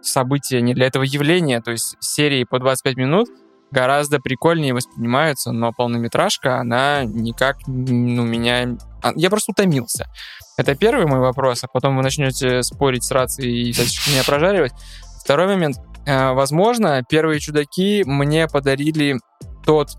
[0.00, 1.60] события, не для этого явления.
[1.60, 3.28] То есть серии по 25 минут
[3.70, 8.76] гораздо прикольнее воспринимаются, но полнометражка, она никак, ну, меня...
[9.02, 10.06] а, Я просто утомился.
[10.56, 13.72] Это первый мой вопрос, а потом вы начнете спорить, сраться и
[14.08, 14.72] меня прожаривать.
[15.24, 15.76] Второй момент.
[16.06, 19.18] Э, Возможно, первые чудаки мне подарили
[19.64, 19.90] тот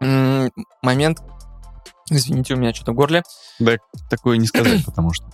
[0.00, 1.18] момент...
[2.10, 3.22] Извините, у меня что-то в горле.
[3.58, 3.76] Да,
[4.10, 5.24] такое не сказать, потому что...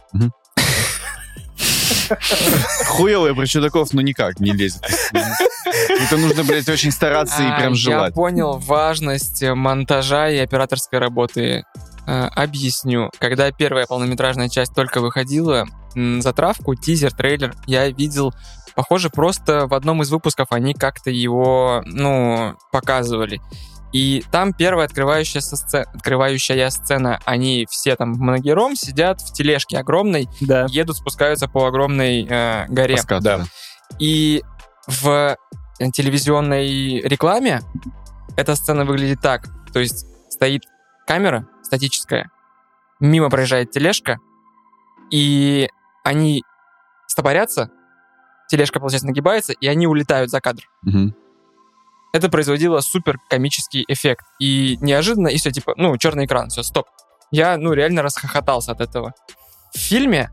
[2.86, 4.82] Хуевые про чудаков, ну никак не лезет.
[5.12, 8.14] Это нужно, блядь, очень стараться и А, прям Я желать.
[8.14, 11.64] понял важность монтажа и операторской работы.
[12.06, 13.10] Э, Объясню.
[13.18, 18.32] Когда первая полнометражная часть только выходила, затравку, тизер, трейлер, я видел,
[18.74, 23.40] похоже, просто в одном из выпусков они как-то его, ну, показывали.
[23.92, 29.78] И там первая открывающаяся сцена, открывающая сцена, они все там в многером сидят в тележке
[29.78, 30.66] огромной, Да.
[30.68, 32.94] едут, спускаются по огромной э, горе.
[32.96, 33.38] По скату, Да.
[33.38, 33.44] да.
[33.98, 34.44] И
[34.86, 35.36] в
[35.92, 37.62] телевизионной рекламе
[38.36, 39.48] эта сцена выглядит так.
[39.72, 40.62] То есть стоит
[41.10, 42.30] камера статическая,
[43.00, 44.20] мимо проезжает тележка,
[45.10, 45.68] и
[46.04, 46.44] они
[47.08, 47.72] стопорятся,
[48.48, 50.62] тележка, получается, нагибается, и они улетают за кадр.
[50.82, 51.16] Мгм.
[52.12, 54.24] Это производило супер комический эффект.
[54.38, 56.86] И неожиданно, и все, типа, ну, черный экран, все, стоп.
[57.32, 59.12] Я, ну, реально расхохотался от этого.
[59.74, 60.30] В фильме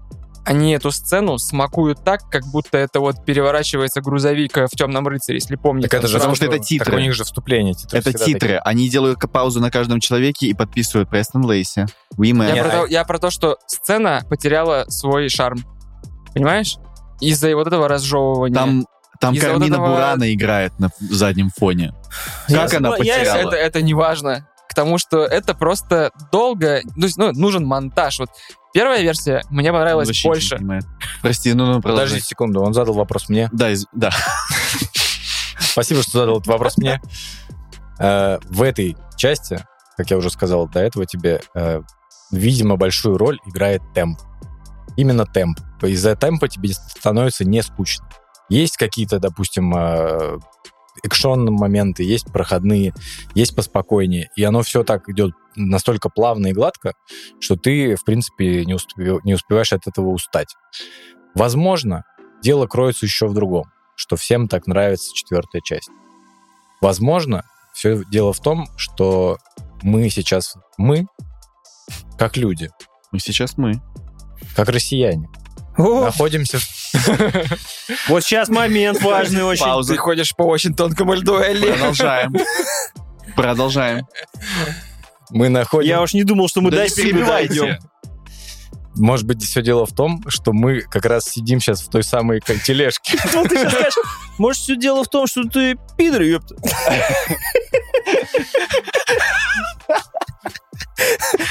[0.47, 5.37] они эту сцену смакуют так, как будто это вот переворачивается грузовик э, в «Темном рыцаре»,
[5.37, 5.89] если помните.
[5.89, 6.85] Так это же Потому что это титры.
[6.85, 7.73] Так у них же вступление.
[7.73, 8.55] Титры Это титры.
[8.63, 11.85] Они делают паузу на каждом человеке и подписывают Престон Лейси.
[12.17, 12.53] We Я, Man.
[12.53, 15.59] Нет, про то, я про то, что сцена потеряла свой шарм.
[16.33, 16.77] Понимаешь?
[17.19, 18.55] Из-за вот этого разжевывания.
[18.55, 18.85] Там,
[19.19, 21.93] там Из-за вот Кармина этого- Бурана играет на заднем фоне.
[22.47, 23.37] Я Как она согла- я- потеряла?
[23.49, 24.47] это, это не важно.
[24.69, 26.81] К тому, что это просто долго...
[26.95, 28.19] Ну, ну, нужен монтаж.
[28.19, 28.29] Вот
[28.73, 30.57] первая версия мне понравилась Вообще больше.
[30.57, 30.85] понимает.
[31.21, 32.05] Прости, ну, ну, продолжи.
[32.11, 33.49] Подожди секунду, он задал вопрос мне.
[33.53, 34.11] Да, из- да.
[35.59, 37.01] Спасибо, что задал этот вопрос мне.
[37.99, 39.63] Э, В этой части
[39.97, 41.81] как я уже сказал до этого тебе, э,
[42.31, 44.19] видимо, большую роль играет темп.
[44.95, 45.59] Именно темп.
[45.81, 48.07] Из-за темпа тебе становится не скучно.
[48.47, 49.73] Есть какие-то, допустим,
[51.03, 52.93] э, экшон моменты, есть проходные,
[53.33, 54.29] есть поспокойнее.
[54.35, 56.93] И оно все так идет настолько плавно и гладко,
[57.39, 60.55] что ты, в принципе, не, успе- не успеваешь от этого устать.
[61.35, 62.03] Возможно,
[62.41, 65.89] дело кроется еще в другом, что всем так нравится четвертая часть.
[66.81, 67.43] Возможно,
[67.73, 69.37] все дело в том, что
[69.81, 71.05] мы сейчас, мы,
[72.17, 72.69] как люди,
[73.11, 73.81] Мы сейчас мы.
[74.55, 75.27] как россияне,
[75.77, 76.59] О, находимся...
[78.07, 79.65] вот сейчас момент важный очень.
[79.65, 79.93] Пауза.
[79.93, 81.71] Ты ходишь по очень тонкому льду, Элли.
[81.71, 82.35] Продолжаем.
[83.35, 84.07] Продолжаем.
[85.29, 85.89] Мы находимся...
[85.95, 87.53] Я уж не думал, что мы Да перебивайте.
[87.53, 87.77] идем.
[88.95, 92.41] Может быть, все дело в том, что мы как раз сидим сейчас в той самой
[92.41, 93.17] тележке.
[93.33, 93.93] Вот ты сейчас скажешь,
[94.39, 96.55] может, все дело в том, что ты пидор, ёпта.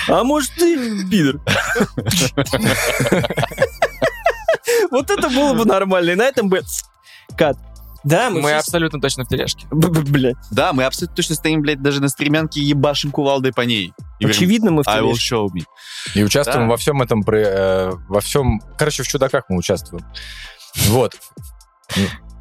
[0.08, 0.76] А может, ты
[1.08, 1.40] пидор.
[4.90, 6.10] Вот это было бы нормально.
[6.10, 6.62] И на этом бы...
[7.36, 7.56] Кат.
[8.04, 9.66] Да, мы, Мы все- абсолютно точно в тележке.
[9.70, 10.36] Блядь.
[10.52, 13.92] Да, мы абсолютно точно стоим, блядь, даже на стремянке ебашим кувалдой по ней.
[14.20, 15.34] И говорим, Очевидно, мы в I will тележке.
[15.34, 15.64] show me.
[16.14, 16.70] И участвуем Да.
[16.70, 18.60] во всем этом, э, во всем...
[18.78, 20.04] Короче, в «Чудаках» мы участвуем.
[20.88, 21.16] Вот.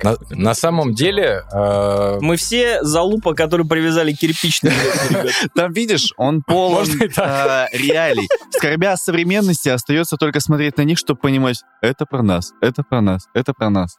[0.03, 1.43] На, на самом деле...
[1.51, 4.73] э, Мы все залупа, которые привязали кирпичные.
[5.55, 7.07] Там, видишь, он полон э,
[7.71, 8.27] реалий.
[8.51, 13.27] Скорбя современности, остается только смотреть на них, чтобы понимать, это про нас, это про нас,
[13.33, 13.97] это про нас.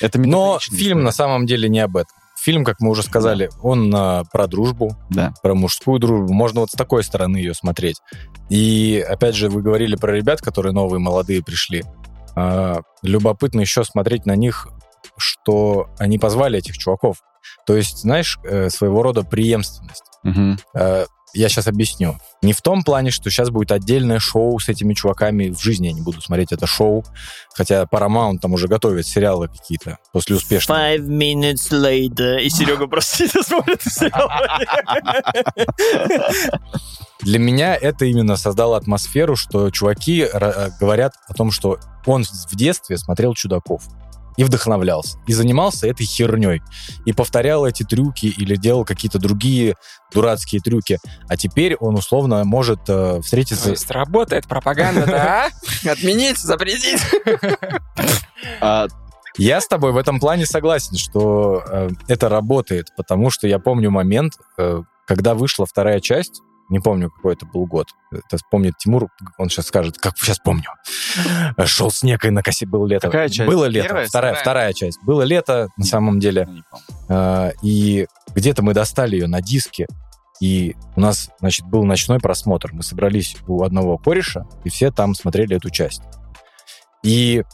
[0.00, 2.12] Это Но фильм на самом деле не об этом.
[2.40, 5.34] Фильм, как мы уже сказали, он э, про дружбу, Да.
[5.42, 6.32] про мужскую дружбу.
[6.32, 7.96] Можно вот с такой стороны ее смотреть.
[8.48, 11.82] И, опять же, вы говорили про ребят, которые новые, молодые пришли.
[12.36, 14.68] А, любопытно еще смотреть на них,
[15.18, 17.18] что они позвали этих чуваков.
[17.66, 20.02] То есть, знаешь, э, своего рода преемственность.
[20.74, 22.16] Э, Я сейчас объясню.
[22.40, 25.50] Не в том плане, что сейчас будет отдельное шоу с этими чуваками.
[25.50, 27.04] В жизни я не буду смотреть это шоу.
[27.54, 30.78] Хотя Paramount там уже готовит сериалы какие-то после успешного.
[30.80, 32.40] Five minutes later.
[32.40, 34.30] И Серега просто сидит смотрит сериал.
[37.20, 42.56] Для меня это именно создало атмосферу, что чуваки э, говорят о том, что он в
[42.56, 43.82] детстве смотрел чудаков
[44.38, 46.62] и вдохновлялся, и занимался этой херней,
[47.04, 49.74] и повторял эти трюки или делал какие-то другие
[50.14, 53.70] дурацкие трюки, а теперь он условно может э, То встретиться...
[53.70, 55.50] есть работает пропаганда, да?
[55.90, 57.02] Отменить, запретить.
[58.60, 58.86] А,
[59.36, 63.90] Я с тобой в этом плане согласен, что э, это работает, потому что я помню
[63.90, 67.88] момент, э, когда вышла вторая часть, не помню, какой это был год.
[68.12, 69.08] Это помнит Тимур,
[69.38, 70.64] он сейчас скажет, как сейчас помню.
[71.64, 73.06] Шел снег, и на косе было лето.
[73.06, 73.48] Какая часть?
[73.48, 73.88] Было лето.
[73.88, 74.42] Первая, вторая, вторая?
[74.42, 75.02] вторая часть.
[75.02, 75.90] Было лето, на Нет.
[75.90, 76.46] самом деле.
[76.46, 76.84] не помню.
[77.08, 79.86] Э, И где-то мы достали ее на диске,
[80.40, 82.72] и у нас, значит, был ночной просмотр.
[82.72, 86.02] Мы собрались у одного кореша, и все там смотрели эту часть.
[87.02, 87.44] И,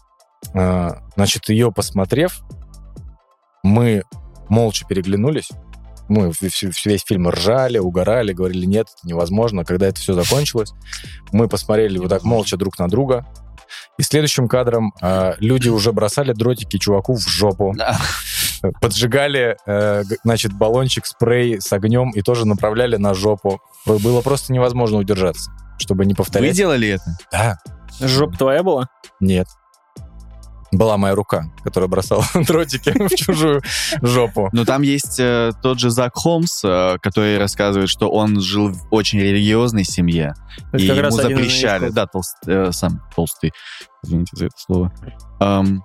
[0.55, 2.43] э, значит, ее посмотрев,
[3.63, 4.03] мы
[4.49, 5.51] молча переглянулись.
[6.09, 9.65] Мы весь фильм ржали, угорали, говорили, нет, это невозможно.
[9.65, 10.73] Когда это все закончилось,
[11.33, 13.27] мы посмотрели вот так молча друг на друга.
[13.99, 17.99] И следующим кадром э, люди уже бросали дротики чуваку в жопу Да.
[18.81, 23.61] поджигали, э, значит, баллончик, спрей с огнем и тоже направляли на жопу.
[23.87, 26.55] Было просто невозможно удержаться, чтобы не Вы повторять.
[26.57, 27.05] делали это?
[27.33, 27.59] Да,
[28.01, 28.89] Жопа твоя была?
[29.21, 29.47] нет.
[30.77, 33.63] Была моя рука, которая бросала дротики в чужую
[34.03, 34.49] жопу.
[34.53, 38.87] Но там есть э, тот же Зак Холмс, э, который рассказывает, что он жил в
[38.91, 40.35] очень религиозной семье,
[40.73, 43.53] и как ему запрещали, да, толст- э, сам толстый,
[44.05, 44.93] извините за это слово.
[45.41, 45.83] Эм,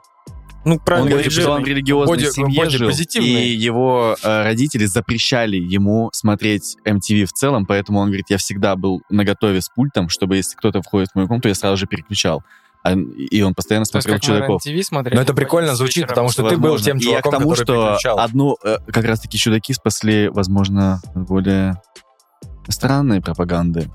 [0.66, 4.44] Ну, он правильно говорит, что он в религиозной Боди- семье боди жил, и его э,
[4.44, 9.70] родители запрещали ему смотреть MTV в целом, поэтому он говорит, я всегда был наготове с
[9.70, 12.44] пультом, чтобы если кто-то входит в мою комнату, я сразу же переключал.
[12.92, 12.98] А,
[13.32, 14.64] и он постоянно То есть, смотрел мы «Чудаков».
[14.84, 15.16] смотрели.
[15.16, 16.86] Но это прикольно звучит, потому что ты был Возможно.
[16.86, 18.20] тем И я чуваком, к тому, который что переключал.
[18.20, 21.82] одну, э, как раз-таки чудаки спасли, возможно, более
[22.68, 23.90] странной пропаганды.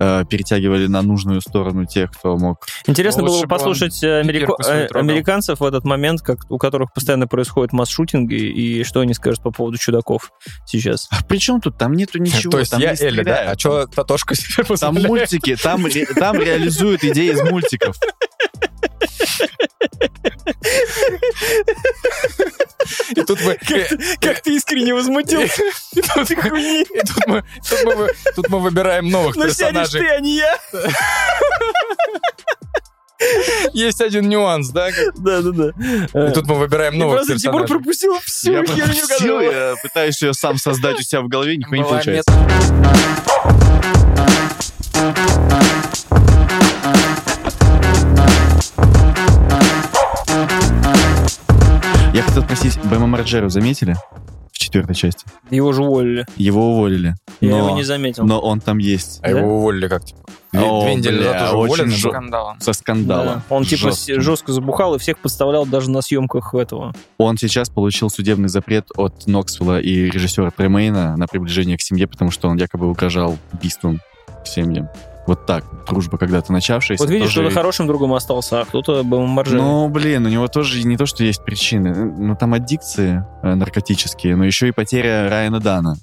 [0.00, 2.66] Э, перетягивали на нужную сторону тех, кто мог.
[2.86, 7.28] Интересно было бы послушать э, америка- э, американцев в этот момент, как, у которых постоянно
[7.28, 10.32] происходят масс-шутинги, и что они скажут по поводу чудаков
[10.66, 11.06] сейчас.
[11.10, 11.78] А при чем тут?
[11.78, 12.50] Там нету ничего.
[12.50, 13.50] То есть там я не Эля, да?
[13.52, 17.96] А что Татошка себе Там мультики, там, ре- там реализуют идеи из мультиков.
[23.16, 23.58] И тут мы...
[24.20, 25.62] Как ты искренне возмутился?
[25.94, 30.00] И тут и тут мы- тут мы вы- тут мы выбираем новых сядешь персонажей.
[30.00, 30.58] ты, а не я.
[33.72, 34.90] Есть один нюанс, да?
[34.92, 35.70] как- Да-да-да.
[36.28, 37.68] И тут мы выбираем новых просто Тимур персонажей.
[37.68, 41.78] пропустил всю Я херню, пропустил, я пытаюсь ее сам создать у себя в голове, нихуя
[41.78, 42.32] не получается.
[52.14, 53.96] Я хотел спросить, Бэма Марджеру заметили
[54.52, 55.26] в четвертой части?
[55.50, 56.24] Его же уволили.
[56.36, 57.14] Его уволили.
[57.40, 58.24] Я но, его не заметил.
[58.24, 59.18] но он там есть.
[59.22, 60.20] А его уволили как типа?
[60.52, 62.12] Две, О, две недели бля, назад уже очень уволены жё- был?
[62.12, 62.60] Скандалом.
[62.60, 63.26] Со скандалом.
[63.26, 63.42] Да.
[63.50, 64.20] Он типа Жёстким.
[64.20, 66.94] с- жестко забухал и всех подставлял даже на съемках этого.
[67.18, 72.30] Он сейчас получил судебный запрет от Ноксвилла и режиссера Тремейна на приближение к семье, потому
[72.30, 74.00] что он якобы угрожал убийством
[74.44, 74.88] к семьям.
[75.26, 75.64] Вот так.
[75.88, 77.02] Дружба когда-то начавшаяся.
[77.02, 79.56] Вот видишь, кто-то хорошим другом остался, а кто-то был маржем.
[79.58, 81.94] Ну, блин, у него тоже не то, что есть причины.
[81.94, 85.96] Ну, там аддикции э, наркотические, но еще и потеря Райана Дана.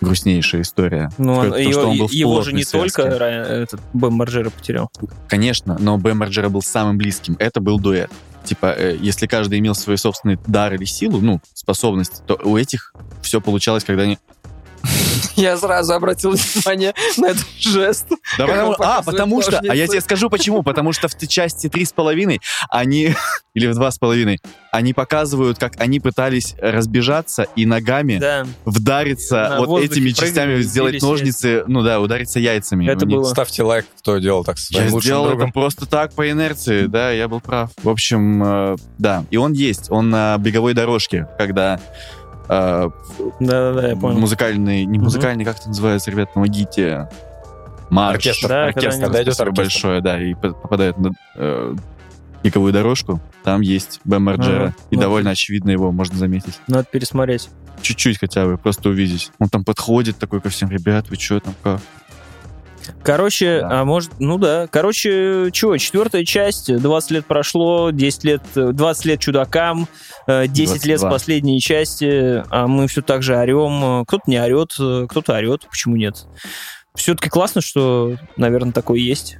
[0.00, 1.10] Грустнейшая история.
[1.18, 3.02] Ну, он- То, его, что он был его же не связке.
[3.02, 4.90] только Райан- этот Бэм Марджера потерял.
[5.28, 7.36] Конечно, но Бэм Марджера был самым близким.
[7.38, 8.10] Это был дуэт.
[8.44, 12.92] Типа, э, если каждый имел свой собственный дар или силу, ну, способность, то у этих
[13.22, 14.18] все получалось, когда они...
[15.36, 18.06] Я сразу обратил внимание на этот жест.
[18.38, 19.92] Да Как потому, а, потому что, а я ножницы.
[19.92, 23.14] тебе скажу почему, потому что в части три с половиной они,
[23.54, 24.40] или в два с половиной,
[24.72, 30.62] они показывают, как они пытались разбежаться и ногами Да, вдариться На вот воздухе этими частями,
[30.62, 32.88] сделать ножницы, ну да, удариться яйцами.
[32.88, 33.24] Это было.
[33.24, 35.44] Ставьте лайк, кто делал так Я сделал другом.
[35.48, 37.70] это просто так, по инерции, да, я был прав.
[37.82, 41.80] В общем, э, да, и он есть, он на беговой дорожке, когда
[42.48, 42.88] э,
[43.40, 44.18] да-да-да, я понял.
[44.18, 47.08] музыкальный, не музыкальный, как это называется, ребят, помогите.
[47.90, 48.14] Марш.
[48.16, 48.48] Оркестр.
[48.48, 49.52] Да, оркестр, Когда идет оркестр.
[49.52, 51.74] большое, да, и по- попадает на э,
[52.42, 55.02] дорожку, там есть Марджера, Ага, и ну.
[55.02, 56.60] довольно очевидно его можно заметить.
[56.66, 57.50] Надо пересмотреть.
[57.82, 59.30] Чуть-чуть хотя бы, просто увидеть.
[59.38, 61.80] Он там подходит такой ко всем, ребят, вы что там, как?
[63.02, 63.80] Короче, Да.
[63.80, 64.66] а может, ну да.
[64.70, 69.88] Короче, чего, четвертая часть, 20 лет прошло, 10 лет, э, 20 лет чудакам,
[70.26, 71.10] 10 лет с 22.
[71.10, 74.00] последней части, а мы все так же орем.
[74.00, 76.26] Э, Кто-то не орет, э, кто-то орет, почему нет?
[76.94, 79.38] Все-таки классно, что, наверное, такое есть.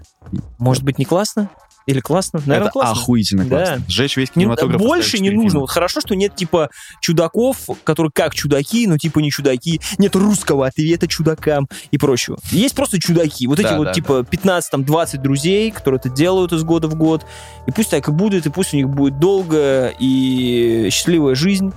[0.59, 1.51] Может быть, не классно?
[1.87, 2.41] Или классно?
[2.47, 2.93] Наверное, это классно.
[3.03, 3.57] охуительно Да.
[3.66, 3.85] классно.
[3.89, 4.80] Сжечь весь Не- кинематограф.
[4.80, 5.51] больше поставить не нужно.
[5.51, 5.66] фильма.
[5.66, 6.70] Хорошо, что нет типа
[7.01, 9.80] чудаков, которые как чудаки, но типа не чудаки.
[9.99, 12.39] Нет русского ответа чудакам и прочего.
[12.51, 13.47] Есть просто чудаки.
[13.47, 17.26] Вот эти Да, вот да, типа 15-20 друзей, которые это делают из года в год.
[17.66, 21.72] И пусть так и будет, и пусть у них будет долгая и счастливая жизнь.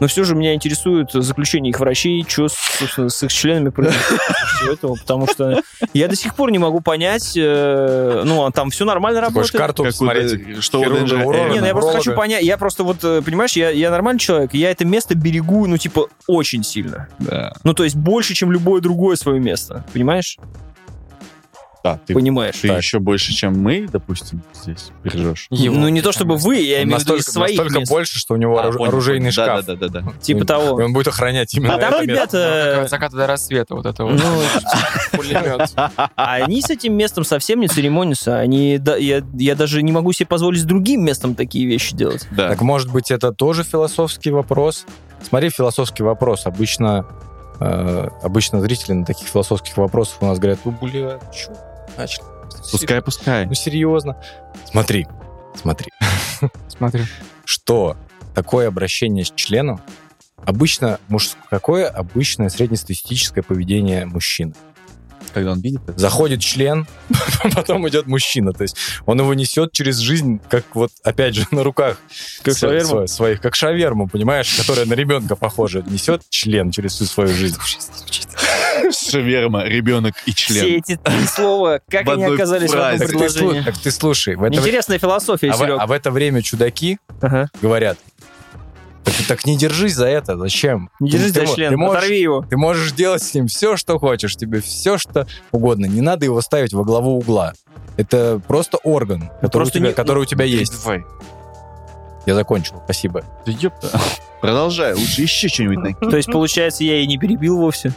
[0.00, 4.20] Но все же меня интересует заключение их врачей, что, собственно, с их членами происходит
[4.72, 5.60] этого, потому что
[5.92, 9.46] я до сих пор не могу понять, э, ну, а там все нормально работает.
[9.58, 9.84] карту?
[10.34, 10.80] Дэ- что.
[11.54, 14.54] Не, ну я просто хочу понять, я просто вот, э, понимаешь, я, я нормальный человек,
[14.54, 17.08] и я это место берегу, ну, типа, очень сильно.
[17.18, 17.52] Да.
[17.62, 19.84] Ну, то есть больше, чем любое другое свое место.
[19.92, 20.38] Понимаешь?
[21.84, 22.54] Да, ты, Понимаешь.
[22.62, 22.78] ты Так.
[22.78, 25.48] еще больше, чем мы, допустим, здесь бережешь.
[25.50, 27.92] Его ну, не то чтобы вы, я имею в виду из своих настолько мест.
[27.92, 29.32] больше, что у него А, оружейный понял.
[29.32, 29.66] шкаф.
[29.66, 30.12] Да, да, да, да.
[30.18, 30.82] Типа И того.
[30.82, 34.14] он будет охранять именно А там, ребята, От заката до рассвета вот это вот.
[34.14, 34.42] ну,
[35.12, 35.74] Пулемет.
[36.16, 38.38] они с этим местом совсем не церемонятся.
[38.38, 42.26] Они, да, я, я даже не могу себе позволить с другим местом такие вещи делать.
[42.30, 42.48] Да.
[42.48, 44.86] Так может быть это тоже философский вопрос?
[45.28, 46.46] Смотри, философский вопрос.
[46.46, 47.06] Обычно,
[47.60, 51.52] э, обычно зрители на таких философских вопросах у нас говорят, ну, бля, чё,
[51.96, 52.24] начали?
[52.70, 53.46] Пускай, пускай.
[53.46, 54.16] Ну, серьезно.
[54.70, 55.06] Смотри,
[55.60, 55.88] смотри.
[56.68, 57.04] Смотри.
[57.44, 57.96] Что
[58.34, 59.80] такое обращение с членом?
[60.44, 64.54] Обычно мужское, какое обычное среднестатистическое поведение мужчины?
[65.32, 65.98] Когда он видит это.
[65.98, 66.86] Заходит член,
[67.54, 68.52] потом идет мужчина.
[68.52, 68.76] То есть
[69.06, 71.98] он его несет через жизнь, как вот, опять же, на руках.
[72.42, 73.02] Как шаверму?
[73.02, 75.82] сво- Своих, как шаверму, понимаешь, которая на ребенка похожа.
[75.86, 77.56] Несет член через всю свою жизнь.
[78.98, 80.78] Шаверма, ребенок и Все член.
[80.78, 83.60] эти три слова, как они оказались в одном предложении?
[83.62, 85.76] так ты слушай, Интересная философия, а, в, Серег.
[85.80, 86.98] а в это время чудаки
[87.62, 87.98] говорят,
[89.04, 90.88] так, так не держись за это, зачем?
[90.98, 92.42] Не держись ты за член, ты можешь- оторви его.
[92.48, 95.84] Ты можешь делать с ним все, что хочешь, тебе все, что угодно.
[95.86, 97.52] Не надо его ставить во главу угла.
[97.96, 100.82] Это просто орган, который, просто у, тебя, не- который у тебя есть.
[100.82, 101.04] Давай.
[102.26, 103.22] Я закончил, спасибо.
[103.44, 103.90] Да ёпта.
[104.40, 106.10] Продолжай, лучше еще что-нибудь накинь.
[106.10, 107.92] То есть, получается, я и не перебил вовсе.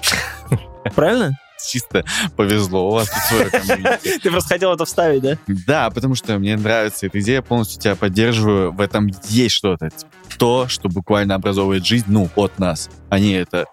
[0.96, 1.38] Правильно?
[1.66, 4.20] Чисто повезло, у вас тут свое комьюнити.
[4.20, 5.38] Ты просто хотел это вставить, да?
[5.48, 8.72] Да, потому что мне нравится эта идея, полностью тебя поддерживаю.
[8.72, 9.90] В этом есть что-то.
[10.38, 12.90] То, что буквально образовывает жизнь, ну, от нас.
[13.10, 13.66] Они это...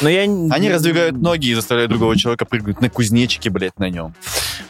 [0.00, 0.22] Но я...
[0.22, 4.14] Они раздвигают ноги и заставляют другого человека прыгнуть на кузнечике, блядь, на нем.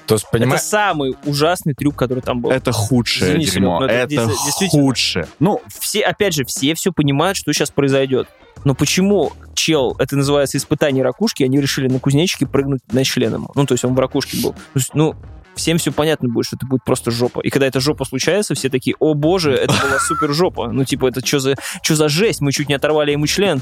[0.07, 2.51] То есть, Это понимаешь, самый ужасный трюк, который там был.
[2.51, 3.80] Это худшее Извини, дерьмо.
[3.80, 5.26] Серег, это это худшее.
[5.41, 8.28] Ну, Все, опять же, все все понимают, что сейчас произойдет.
[8.64, 13.50] Но почему чел, это называется испытание ракушки, они решили на кузнечике прыгнуть на член ему?
[13.54, 14.52] Ну, то есть он в ракушке был.
[14.52, 15.16] То есть, ну,
[15.57, 17.40] всем все понятно будет, что это будет просто жопа.
[17.40, 20.70] И когда эта жопа случается, все такие, о боже, это была супер жопа.
[20.70, 22.40] Ну, типа, это что за, что за жесть?
[22.40, 23.61] Мы чуть не оторвали ему член.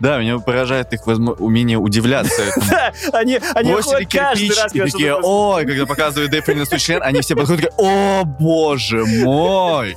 [0.00, 2.66] Да, меня поражает их умение удивляться этому.
[3.12, 7.36] Они, они Бросили кирпич раз, и такие, ой, когда показывают Дэйв свой член, они все
[7.36, 9.96] подходят о, боже мой!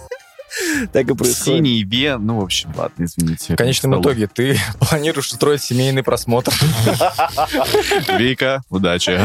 [0.94, 1.38] так и происходит.
[1.38, 3.54] Синий вен, ну, в общем, ладно, извините.
[3.54, 6.54] В конечном итоге ты планируешь устроить семейный просмотр.
[8.18, 9.20] Вика, удачи.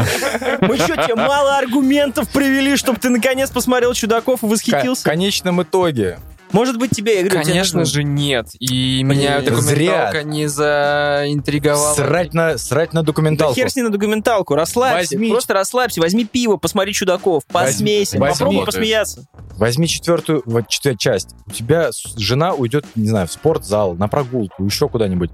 [0.61, 5.03] Мы что, тебе мало аргументов привели, чтобы ты наконец посмотрел «Чудаков» и В восхитился?
[5.03, 6.19] конечном итоге
[6.53, 8.47] Может быть, тебе, я говорю, Конечно же нет.
[8.59, 10.23] И меня Блин, документалка зря.
[10.23, 11.93] не заинтриговала.
[11.95, 13.55] срать на, срать на Да документалку.
[13.55, 15.29] хер с ней на документалку, расслабься, Возьми.
[15.29, 18.33] просто расслабься, возьми пиво, посмотри «Чудаков», посмейся, возьми.
[18.39, 19.25] попробуй посмеяться.
[19.57, 21.29] Возьми четвертую, вот четвертая часть.
[21.47, 25.31] У тебя жена уйдет, не знаю, в спортзал, на прогулку, еще куда-нибудь.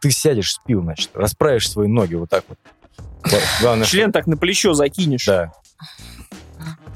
[0.00, 2.58] Ты сядешь с пивом, значит, расправишь свои ноги вот так вот.
[3.24, 5.22] Гла- Главное, Член так на плечо закинешь.
[5.22, 5.52] что- Да.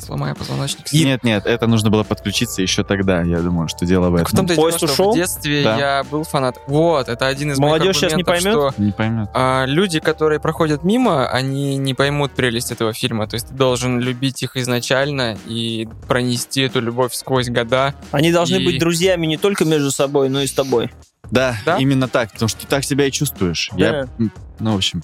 [0.03, 0.93] Сломаю позвоночник.
[0.93, 3.23] Нет, нет, это нужно было подключиться еще тогда.
[3.23, 4.37] Я думаю, что дело в В этом.
[4.39, 5.13] том-то и дело, Поезд что ушел?
[5.13, 5.77] в детстве Да.
[5.79, 6.59] я был фанат.
[6.67, 8.53] Вот, это один из Молодежь моих щас не поймет?
[8.53, 9.29] что Не поймет.
[9.35, 13.27] а, люди, которые проходят мимо, они не поймут прелесть этого фильма.
[13.29, 17.95] То есть ты должен любить их изначально и пронести эту любовь сквозь года.
[18.11, 20.91] Они должны И- быть друзьями не только между собой, но и с тобой.
[21.31, 21.77] Да, Да?
[21.79, 23.71] именно так, потому что ты так себя и чувствуешь.
[23.77, 25.03] Я, м, ну, в общем,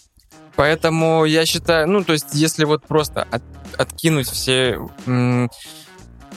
[0.58, 3.42] Поэтому я считаю, ну, то есть, если вот просто от-
[3.78, 5.48] откинуть все, м,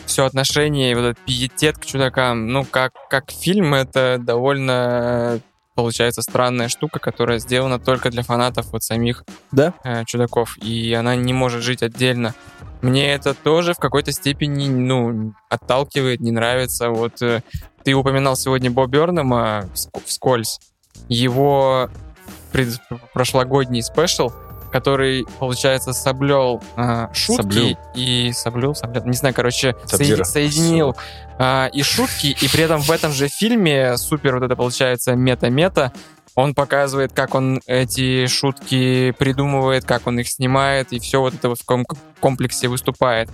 [0.05, 5.39] все отношения и вот этот пиетет к чудакам, ну, как, как фильм, это довольно
[5.73, 9.73] получается странная штука, которая сделана только для фанатов вот самих Да?
[9.83, 12.35] э, чудаков, и она не может жить отдельно.
[12.83, 16.89] Мне это тоже в какой-то степени, ну, отталкивает, не нравится.
[16.91, 17.41] Вот э,
[17.83, 20.59] ты упоминал сегодня Бо Бёрнема вск- вскользь.
[21.09, 21.89] Его
[22.51, 22.79] пред-
[23.13, 24.31] прошлогодний спешл,
[24.71, 27.77] который, получается, соблел а, шутки Соблюл.
[27.93, 30.23] и соблюл, соблюл, не знаю, короче, Сабзиро.
[30.23, 30.95] соеди- соединил
[31.37, 35.91] а, и шутки, и при этом в этом же фильме супер вот это получается мета-мета,
[36.35, 41.49] он показывает, как он эти шутки придумывает, как он их снимает, и все вот это
[41.49, 41.85] вот в ком-
[42.21, 43.29] комплексе выступает.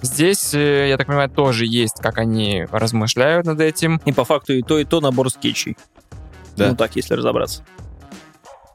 [0.00, 4.00] Здесь, э, я так понимаю, тоже есть, как они размышляют над этим.
[4.06, 5.76] И по факту и то, и то набор скетчей.
[6.56, 6.68] Да.
[6.68, 7.64] Ну так, если разобраться.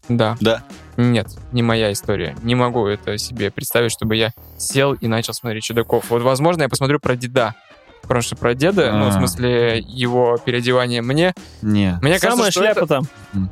[0.09, 0.35] Да.
[0.41, 0.63] Да.
[0.97, 2.35] Нет, не моя история.
[2.43, 6.09] Не могу это себе представить, чтобы я сел и начал смотреть чудаков.
[6.09, 7.55] Вот, возможно, я посмотрю про деда.
[8.03, 9.11] Потому что про деда, ну, в А.
[9.13, 11.33] смысле, его переодевание мне.
[11.61, 13.49] не, Мне самая кажется, что шляпа это- там.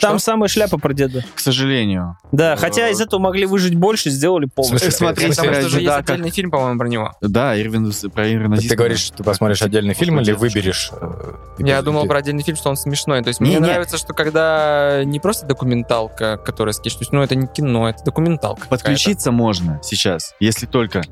[0.00, 0.24] Там Что?
[0.30, 1.24] самая шляпа про деда.
[1.34, 2.16] к сожалению.
[2.32, 4.90] Да, Э, хотя из этого могли выжить больше, сделали полностью.
[4.92, 7.12] Смотри, Потому что же есть отдельный фильм, по-моему, про него.
[7.20, 10.90] Да, Ирвин, про Ирвина Ты говоришь, ты посмотришь отдельный фильм или выберешь?
[11.00, 13.22] э, Я думал про отдельный фильм, что он смешной.
[13.22, 13.60] То есть Не, мне не.
[13.60, 18.02] нравится, что когда не просто документалка, которая скетч, то есть, ну, это не кино, это
[18.04, 18.66] документалка.
[18.68, 21.02] Подключиться можно сейчас, если только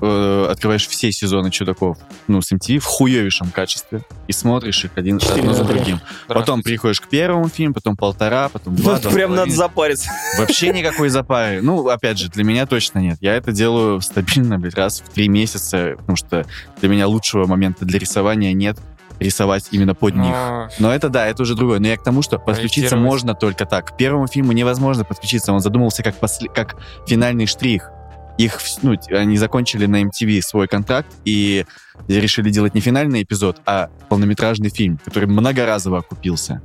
[0.00, 1.98] э, открываешь все сезоны чудаков,
[2.28, 6.00] ну, с MTV в хуевейшем качестве и смотришь их один одно за другим.
[6.26, 8.98] Потом приходишь к первому фильму, потом полтора, потом два.
[8.98, 10.10] С прям надо запариться.
[10.38, 11.60] Вообще никакой запары.
[11.62, 13.18] Ну, опять же, для меня точно нет.
[13.20, 16.44] Я это делаю стабильно, блядь, раз в три месяца, потому что
[16.80, 18.78] для меня лучшего момента для рисования нет
[19.18, 20.32] рисовать именно под них.
[20.32, 21.78] Но Но это да, это уже другое.
[21.78, 23.92] Но я к тому, что подключиться можно только так.
[23.92, 25.52] К первому фильму невозможно подключиться.
[25.52, 26.76] Он задумался как, после- как
[27.06, 27.90] финальный штрих.
[28.38, 31.66] Их, ну, они закончили на MTV свой контракт и
[32.08, 36.62] решили делать не финальный эпизод, а полнометражный фильм, который многоразово окупился.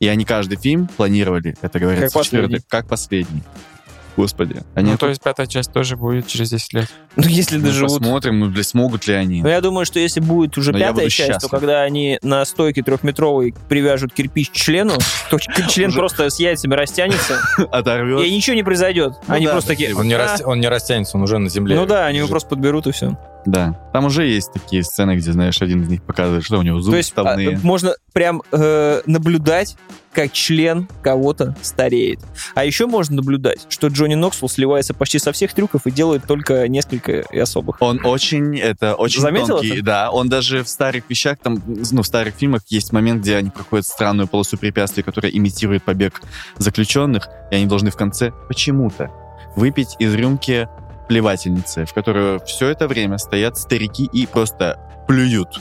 [0.00, 2.60] И они каждый фильм планировали, это говорят, Как последний.
[2.68, 3.42] как последний.
[4.18, 4.62] Господи.
[4.74, 6.88] Они ну, то есть пятая часть тоже будет через 10 лет.
[7.14, 8.00] Ну, если ну, доживут.
[8.00, 9.42] посмотрим, ну, бля, смогут ли они.
[9.42, 11.50] Но я думаю, что если будет уже Но пятая часть, то счастлив.
[11.52, 14.94] когда они на стойке трехметровой привяжут кирпич к члену,
[15.30, 15.38] то
[15.68, 17.38] член Уже- просто с яйцами растянется,
[17.70, 18.26] Оторвет.
[18.26, 19.12] и ничего не произойдет.
[19.28, 19.94] Ну Они да, просто такие...
[19.94, 21.76] да, Он не, «А, он не растянется, он уже на земле.
[21.76, 23.16] Ну да, они его просто подберут и все.
[23.50, 23.80] Да.
[23.94, 26.92] Там уже есть такие сцены, где, знаешь, один из них показывает, что у него зубы
[26.92, 27.58] То есть а, вставные.
[27.62, 29.76] можно прям э, наблюдать,
[30.12, 32.20] как член кого-то стареет.
[32.54, 36.68] А еще можно наблюдать, что Джонни Ноксвилл сливается почти со всех трюков и делает только
[36.68, 37.80] несколько и особых.
[37.80, 39.82] Он очень, это очень Заметил тонкий, это?
[39.82, 40.10] да.
[40.10, 43.86] Он даже в старых вещах, там, ну, в старых фильмах есть момент, где они проходят
[43.86, 46.20] странную полосу препятствий, которая имитирует побег
[46.58, 49.10] заключенных, и они должны в конце почему-то
[49.56, 50.68] выпить из рюмки
[51.08, 54.78] плевательницы, в которую все это время стоят старики и просто
[55.08, 55.60] плюют.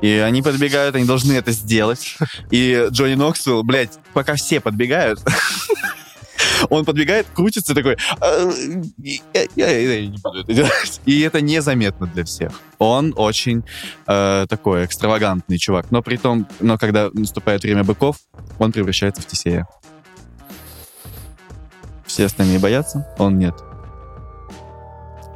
[0.00, 2.16] И они подбегают, они должны это сделать.
[2.52, 5.20] И Джонни Ноксвилл, блядь, пока все подбегают,
[6.70, 8.48] он подбегает, крутится такой, «А,
[8.98, 11.00] я, я- я не буду это делать.
[11.06, 12.52] И это незаметно для всех.
[12.78, 13.64] Он очень
[14.06, 15.90] э, такой экстравагантный чувак.
[15.90, 18.18] Но при том, но когда наступает время быков,
[18.60, 19.66] он превращается в Тесея.
[22.06, 23.54] Все остальные боятся, он нет.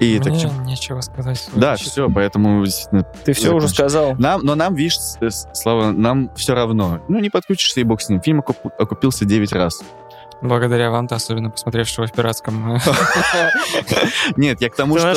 [0.03, 1.49] И так, Мне нечего сказать.
[1.55, 1.91] да, защиту.
[1.91, 4.15] все, поэтому действительно, Ты все уже сказал.
[4.17, 7.01] Нам, но нам, видишь, с- Слава, нам все равно.
[7.09, 8.21] Ну, не подключишься и бог с ним.
[8.21, 9.83] Фильм окуп- окупился 9 раз.
[10.43, 12.77] Благодаря вам-то, особенно посмотревшего в пиратском.
[14.37, 15.15] Нет, я к тому, что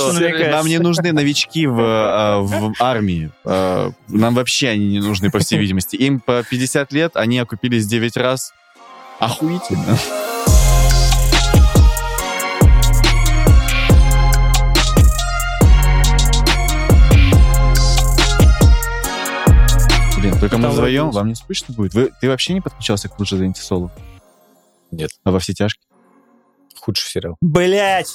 [0.52, 3.32] нам не нужны новички в, в армии.
[3.44, 5.96] Нам вообще они не нужны, по всей видимости.
[5.96, 8.54] Им по 50 лет, они окупились 9 раз.
[9.20, 9.98] Охуительно.
[20.50, 21.94] Только мы вдвоем, вам не скучно будет?
[21.94, 23.92] Вы, ты вообще не подключался к лучше за Соло?
[24.92, 25.12] Нет.
[25.24, 25.86] А во все тяжкие?
[26.86, 27.36] Худший сериал.
[27.42, 28.14] Блять!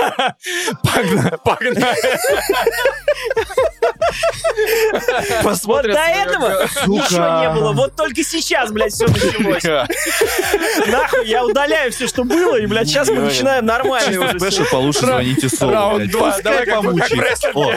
[0.82, 2.18] Погнали, погнали.
[5.42, 7.72] Вот Смотрят до этого ничего не было.
[7.72, 9.88] Вот только сейчас, блядь, все началось.
[10.88, 14.40] Нахуй, я удаляю все, что было, и, блядь, сейчас мы начинаем нормально уже.
[14.40, 15.72] Спешл получше звоните Соло.
[15.72, 16.10] раунд блядь.
[16.10, 16.32] два.
[16.32, 17.44] Пускай Давай.
[17.54, 17.76] О,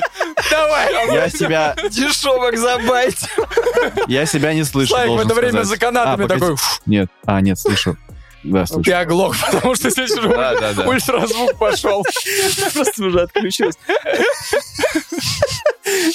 [0.49, 1.13] Давай.
[1.13, 3.15] Я себя, Дешевок забайт.
[4.07, 6.55] я себя не слышу, Славик в это время за канатами А, такой,
[6.87, 7.97] Нет, а, нет, слышу.
[8.43, 8.83] Да, слышу.
[8.83, 10.83] ты оглох, потому что здесь уже Да, да, да.
[10.87, 12.03] ультразвук пошел.
[12.73, 13.75] Просто уже отключилась.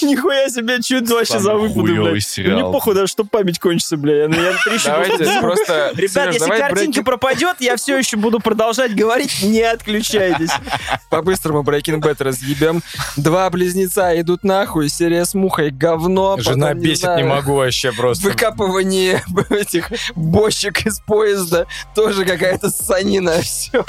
[0.02, 2.34] Нихуя себе, чуть вообще за выпады, блядь.
[2.38, 4.28] Ну, Мне похуй даже, что память кончится, бля.
[4.28, 4.86] Ну, я трещу.
[4.86, 5.92] Давайте просто...
[5.94, 10.50] Ребят, если картинка пропадет, я все еще буду продолжать говорить, не отключайтесь.
[11.10, 12.82] По-быстрому Breaking Bad разъебем.
[13.16, 16.36] Два близнеца идут нахуй, серия с мухой, говно.
[16.38, 18.24] Жена бесит, не могу вообще просто.
[18.28, 21.66] Выкапывание этих бочек из поезда.
[21.94, 23.40] Тоже какая-то ссанина.
[23.42, 23.84] Все.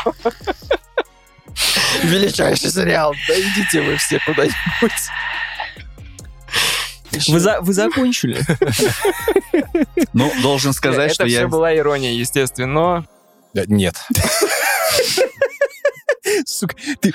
[2.03, 3.13] Величайший сериал.
[3.27, 4.91] Да идите вы все куда-нибудь.
[7.27, 8.41] Вы, за- вы закончили?
[10.13, 11.47] Ну, должен сказать, Это что все я...
[11.47, 13.05] была ирония, естественно.
[13.53, 13.95] но Нет.
[16.45, 17.13] Сука, ты...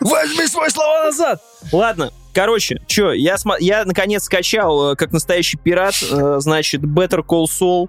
[0.00, 1.42] Возьми свои слова назад!
[1.72, 7.24] Ладно, короче, чё, я, смо- я наконец скачал, э, как настоящий пират, э, значит, Better
[7.24, 7.88] Call Saul,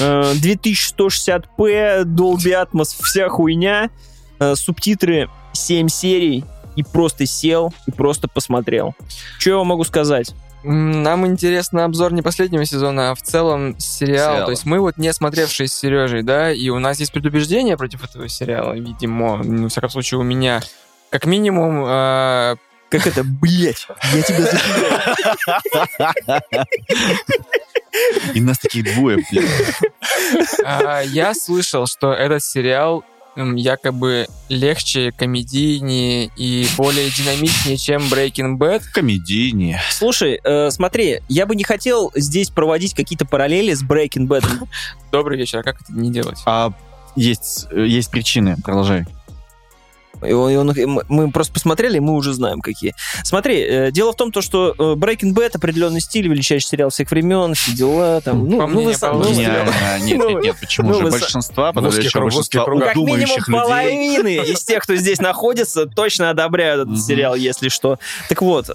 [0.00, 3.90] э, 2160p, Dolby Atmos, вся хуйня,
[4.38, 6.44] э, субтитры 7 серий,
[6.76, 8.94] и просто сел, и просто посмотрел.
[9.38, 10.34] Что я вам могу сказать?
[10.64, 14.34] нам интересно обзор не последнего сезона, а в целом сериал.
[14.34, 14.44] Сериала.
[14.44, 18.04] То есть мы вот не смотревшие с Сережей, да, и у нас есть предубеждение против
[18.04, 20.60] этого сериала, видимо, ну, во всяком случае у меня.
[21.10, 22.56] Как минимум, э,
[22.92, 25.16] Как это, блять, я тебя запинаю.
[28.34, 29.48] И нас таких двое, блин.
[30.64, 33.02] А, Я слышал, что этот сериал
[33.34, 38.82] якобы легче, комедийнее и более динамичнее, чем Breaking Bad.
[38.92, 39.80] Комедийнее.
[39.90, 44.44] Слушай, э, смотри, я бы не хотел здесь проводить какие-то параллели с Breaking Bad.
[45.10, 46.40] Добрый вечер, а как это не делать?
[46.44, 46.72] А
[47.16, 49.06] есть, э, есть причины, продолжай.
[50.24, 52.94] И он- и он- и мы- просто посмотрели, и мы уже знаем, какие.
[53.24, 57.10] Смотри, э, дело в том, то, что э, Breaking Bad определенный стиль, величайший сериал всех
[57.10, 58.48] времен, все дела там.
[58.48, 59.52] Ну, По ну, вы сам- Павла ну, Стилева.
[59.64, 60.04] Гениально.
[60.04, 61.04] Нет, Ну, нет, нет, почему ну, же?
[61.04, 62.88] вы Большинства, большинство узких кругах.
[62.88, 63.42] как минимум людей.
[63.52, 67.98] половины из тех, кто здесь находится, точно одобряют этот сериал, если что.
[68.28, 68.74] Так вот, э,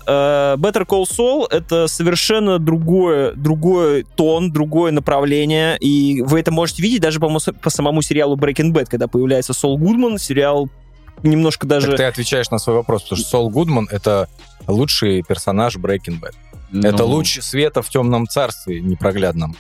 [0.57, 7.02] Better Call Saul— это совершенно другое, другой тон, другое направление, и вы это можете видеть
[7.02, 7.30] даже по,
[7.61, 10.69] по самому сериалу Breaking Bad, когда появляется Сол Гудман, сериал
[11.23, 11.88] немножко даже...
[11.88, 14.27] Так ты отвечаешь на свой вопрос, потому что Сол Гудман— это
[14.68, 16.35] лучший персонаж Breaking Bad.
[16.84, 19.56] Это Ну, луч света в темном царстве непроглядном.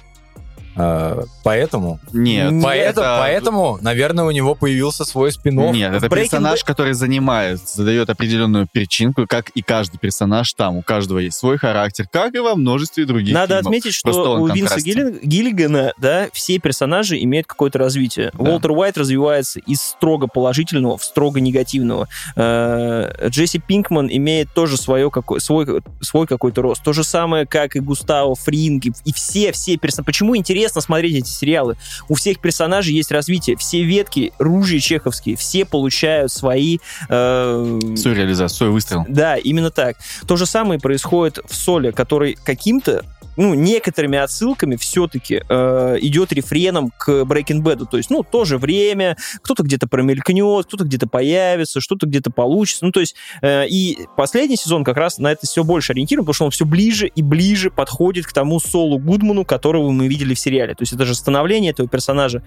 [0.77, 6.09] А, Поэтому, Нет, поэтому, это- поэтому, наверное, у него появился свой спин Нет, это Breaking
[6.23, 10.77] персонаж, который занимает, задает определенную причинку, как и каждый персонаж там.
[10.77, 13.65] У каждого есть свой характер, как и во множестве других Надо фильмов.
[13.67, 14.79] отметить, что у Винса.
[14.79, 18.31] Гиллин- Гиллигана, да, все персонажи имеют какое-то развитие.
[18.33, 18.43] Да.
[18.51, 22.07] Уолтер Уайт развивается из строго положительного в строго негативного.
[22.35, 25.65] Э, Джесси Пинкман имеет тоже свое, какой, свой,
[26.01, 26.83] свой какой-то рост.
[26.83, 30.05] То же самое, как и Густаво Фринг, и, и все, все персонажи.
[30.05, 31.77] Почему интересно смотреть эти сериалы?
[32.07, 33.55] У всех персонажей есть развитие.
[33.57, 36.77] Все ветки, ружья чеховские, все получают свои...
[37.09, 39.05] э, Свою реализацию, свой выстрел.
[39.07, 39.97] да, именно так.
[40.27, 43.03] То же самое происходит в Соле, который каким-то
[43.37, 47.85] ну, некоторыми отсылками все-таки э, идет рефреном к Breaking Bad.
[47.89, 52.83] То есть, ну, тоже время, кто-то где-то промелькнет, кто-то где-то появится, что-то где-то получится.
[52.83, 56.33] Ну, то есть, э, и последний сезон как раз на это все больше ориентирован, потому
[56.33, 60.39] что он все ближе и ближе подходит к тому Солу Гудману, которого мы видели в
[60.39, 60.73] сериале.
[60.73, 62.41] То есть, это же становление этого персонажа.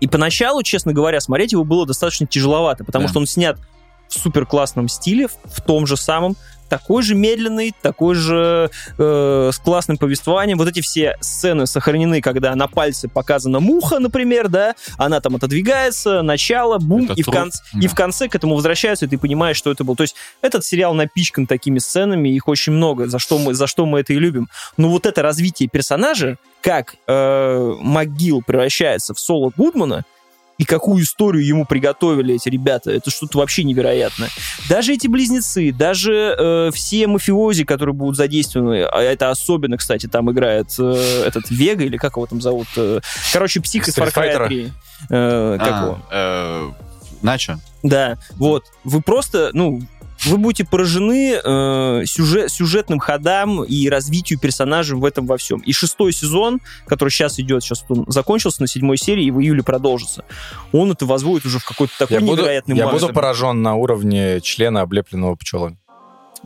[0.00, 3.08] И поначалу, честно говоря, смотреть его было достаточно тяжеловато, потому Да.
[3.08, 3.58] что он снят
[4.08, 6.36] в супер классном стиле, в, в том же самом,
[6.68, 10.58] такой же медленный, такой же э, с классным повествованием.
[10.58, 16.22] Вот эти все сцены сохранены, когда на пальце показана муха, например, да, она там отодвигается,
[16.22, 17.80] начало, бум, Это и в, конце, да.
[17.80, 19.96] и в конце к этому возвращаются, и ты понимаешь, что это был.
[19.96, 23.86] То есть этот сериал напичкан такими сценами, их очень много, за что мы, за что
[23.86, 24.48] мы это и любим.
[24.76, 30.04] Но вот это развитие персонажа, как э, МcГилл превращается в Соло Гудмана,
[30.58, 34.28] и какую историю ему приготовили эти ребята, это что-то вообще невероятное.
[34.68, 40.30] Даже эти близнецы, даже э, все мафиози, которые будут задействованы, а это особенно, кстати, там
[40.32, 42.66] играет э, этот Вега, или как его там зовут?
[42.76, 43.00] э,
[43.32, 44.46] короче, псих из Far Cry Street Fighter?
[44.48, 44.72] 3.
[45.10, 45.98] Э, как А, его?
[46.10, 46.70] э,
[47.22, 47.58] Начо.
[47.82, 48.64] Да, вот.
[48.84, 49.80] Вы просто, ну,
[50.24, 55.60] вы будете поражены э, сюжет, сюжетным ходам и развитию персонажей в этом во всем.
[55.60, 59.62] И шестой сезон, который сейчас идет, сейчас он закончился на седьмой серии и в июле
[59.62, 60.24] продолжится,
[60.72, 63.00] он это возводит уже в какой-то такой Я буду, невероятный я масштаб.
[63.02, 65.78] буду поражен на уровне члена, облепленного пчелами.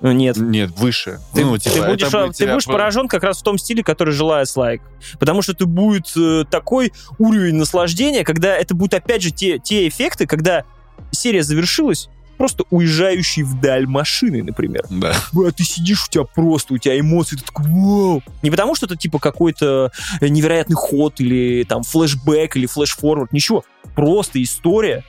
[0.00, 0.36] Э, Нет.
[0.36, 1.20] Нет, выше.
[1.34, 3.82] Ты, ну, ты типа, будешь, это будет ты будешь поражен как раз в том стиле,
[3.82, 4.82] который желает Слайк.
[5.18, 9.88] Потому что это будет э, такой уровень наслаждения, когда это будут опять же те, те
[9.88, 10.64] эффекты, когда
[11.10, 14.84] серия завершилась, просто уезжающий вдаль машины, например.
[14.90, 15.14] Да.
[15.32, 18.22] Бля, ты сидишь, у тебя просто, у тебя эмоции, ты такой, вау.
[18.42, 19.90] Не потому, что это типа какой-то
[20.20, 23.64] невероятный ход или там флешбэк или флешфорвард, ничего.
[23.94, 25.04] Просто история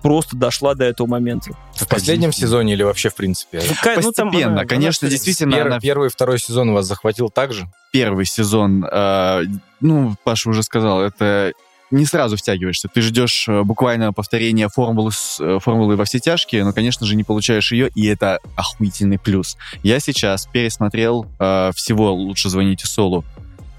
[0.00, 1.50] просто дошла до этого момента.
[1.74, 3.60] В последнем сезоне или вообще в принципе?
[3.68, 6.72] Ну, ка- ну, там Постепенно, она- конечно, она- действительно, Пер- она Первый и второй сезон
[6.72, 7.68] вас захватил так же?
[7.90, 9.42] первый сезон, э,
[9.80, 11.52] ну, Паша уже сказал, это
[11.90, 12.88] не сразу втягиваешься.
[12.88, 17.16] Ты ждешь э, буквально повторения формулы, с- э, формулы во все тяжкие, но, конечно же,
[17.16, 19.56] не получаешь ее, и это охуительный плюс.
[19.82, 23.24] Я сейчас пересмотрел э, всего «Лучше звоните Солу»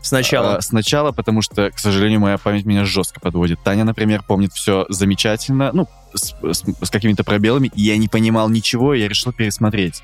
[0.02, 0.58] Сначала.
[0.58, 3.60] э, сначала, потому что, к сожалению, моя память меня жестко подводит.
[3.64, 8.50] Таня, например, помнит все замечательно, ну, с, с- с какими-то пробелами, и я не понимал
[8.50, 10.02] ничего, и я решил пересмотреть.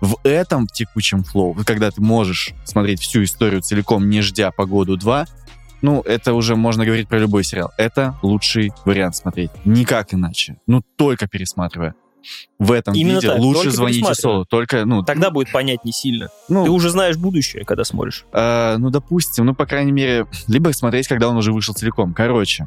[0.00, 5.26] В этом текучем флоу, когда ты можешь смотреть всю историю целиком, не ждя погоду 2,
[5.82, 7.70] ну, это уже можно говорить про любой сериал.
[7.78, 9.50] Это лучший вариант смотреть.
[9.64, 10.58] Никак иначе.
[10.66, 11.94] Ну, только пересматривая.
[12.58, 14.14] В этом Именно виде так, лучше звоните.
[14.14, 14.44] Солу.
[14.44, 16.28] Только, ну, Тогда будет понятней сильно.
[16.48, 18.26] ну, Ты уже знаешь будущее, когда смотришь.
[18.32, 22.12] Э, ну, допустим, ну, по крайней мере, либо смотреть, когда он уже вышел целиком.
[22.12, 22.66] Короче,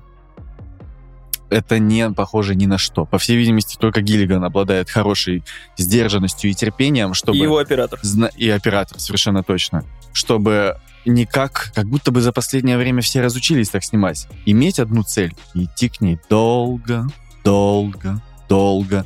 [1.50, 3.06] это не похоже ни на что.
[3.06, 5.44] По всей видимости, только Гиллиган обладает хорошей
[5.78, 7.38] сдержанностью и терпением, чтобы...
[7.38, 8.00] И его оператор.
[8.02, 9.84] зна- И оператор, совершенно точно.
[10.14, 14.28] Чтобы никак, как будто бы за последнее время все разучились так снимать.
[14.46, 17.08] Иметь одну цель и идти к ней долго,
[17.44, 19.06] долго, долго,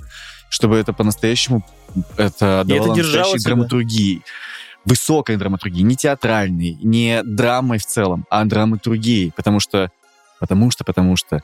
[0.50, 1.66] чтобы это по-настоящему
[2.18, 3.50] это это давало держало настоящей тебя.
[3.52, 4.22] драматургии.
[4.86, 9.32] Высокой драматургии, не театральной, не драмой в целом, а драматургией.
[9.36, 9.90] Потому что,
[10.40, 11.42] потому что, потому что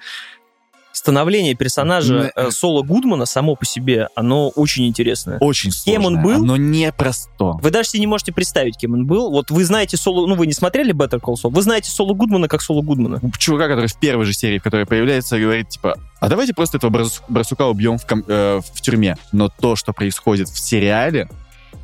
[1.02, 5.40] Становление персонажа э, Соло Гудмана само по себе, оно очень интересное.
[5.40, 6.46] очень Кем он сложное, был?
[6.46, 7.54] но непросто.
[7.60, 9.32] Вы даже себе не можете представить, кем он был.
[9.32, 10.28] Вот вы знаете Соло...
[10.28, 11.50] Ну, вы не смотрели Better Call Saul?
[11.50, 13.20] Вы знаете Соло Гудмана как Соло Гудмана.
[13.40, 17.10] Чувака, который в первой же серии, в которой появляется, говорит, типа, а давайте просто этого
[17.28, 19.18] барсука убьем в, ком- э, в тюрьме.
[19.32, 21.28] Но то, что происходит в сериале,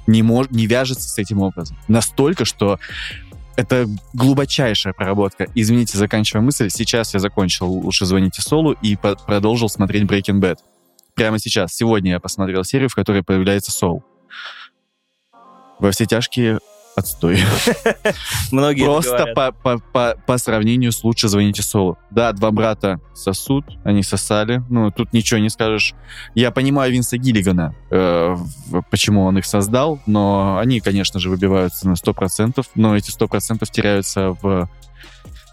[0.06, 1.76] не, мож- не вяжется с этим образом.
[1.88, 2.78] Настолько, что
[3.58, 5.48] это глубочайшая проработка.
[5.56, 6.70] Извините, заканчивая мысль.
[6.70, 10.58] Сейчас я закончил «Лучше звоните Солу» и по- продолжил смотреть Breaking Bad.
[11.16, 14.04] Прямо сейчас, сегодня я посмотрел серию, в которой появляется Сол.
[15.80, 16.60] Во все тяжкие
[16.98, 17.40] отстой.
[18.52, 21.98] Многие Просто по, по, по, по сравнению с «Лучше звоните Солу».
[22.10, 24.64] Да, два брата сосут, они сосали.
[24.70, 25.94] Ну, тут ничего не скажешь.
[26.34, 28.36] Я понимаю Винса Гиллигана, э,
[28.90, 34.36] почему он их создал, но они, конечно же, выбиваются на 100%, но эти 100% теряются
[34.42, 34.68] в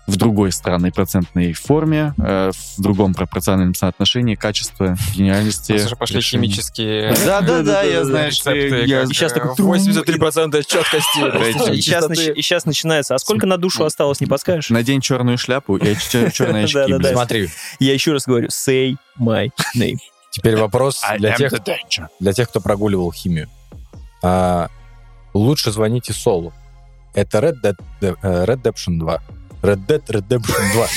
[0.06, 5.72] в другой странной процентной форме, э, в другом пропорциональном соотношении качества, гениальности.
[5.72, 6.48] У нас уже пошли решений.
[6.48, 11.72] химические Да-да-да, я знаю, что я- э, такой трум, 83% четкости.
[11.74, 13.14] И сейчас, сейчас начинается.
[13.14, 14.70] А сколько на душу осталось, не подскажешь?
[14.70, 15.96] Надень черную шляпу и
[16.32, 17.12] черные очки.
[17.12, 17.48] Смотри,
[17.80, 19.96] Я еще раз говорю, say my name.
[20.30, 21.52] теперь вопрос для тех,
[22.20, 23.48] для тех, кто прогуливал химию.
[24.22, 24.68] А,
[25.32, 26.52] лучше звоните Солу.
[27.14, 29.20] Это Red Dead, э, Redemption 2.
[29.64, 30.88] Red Dead Redemption 2.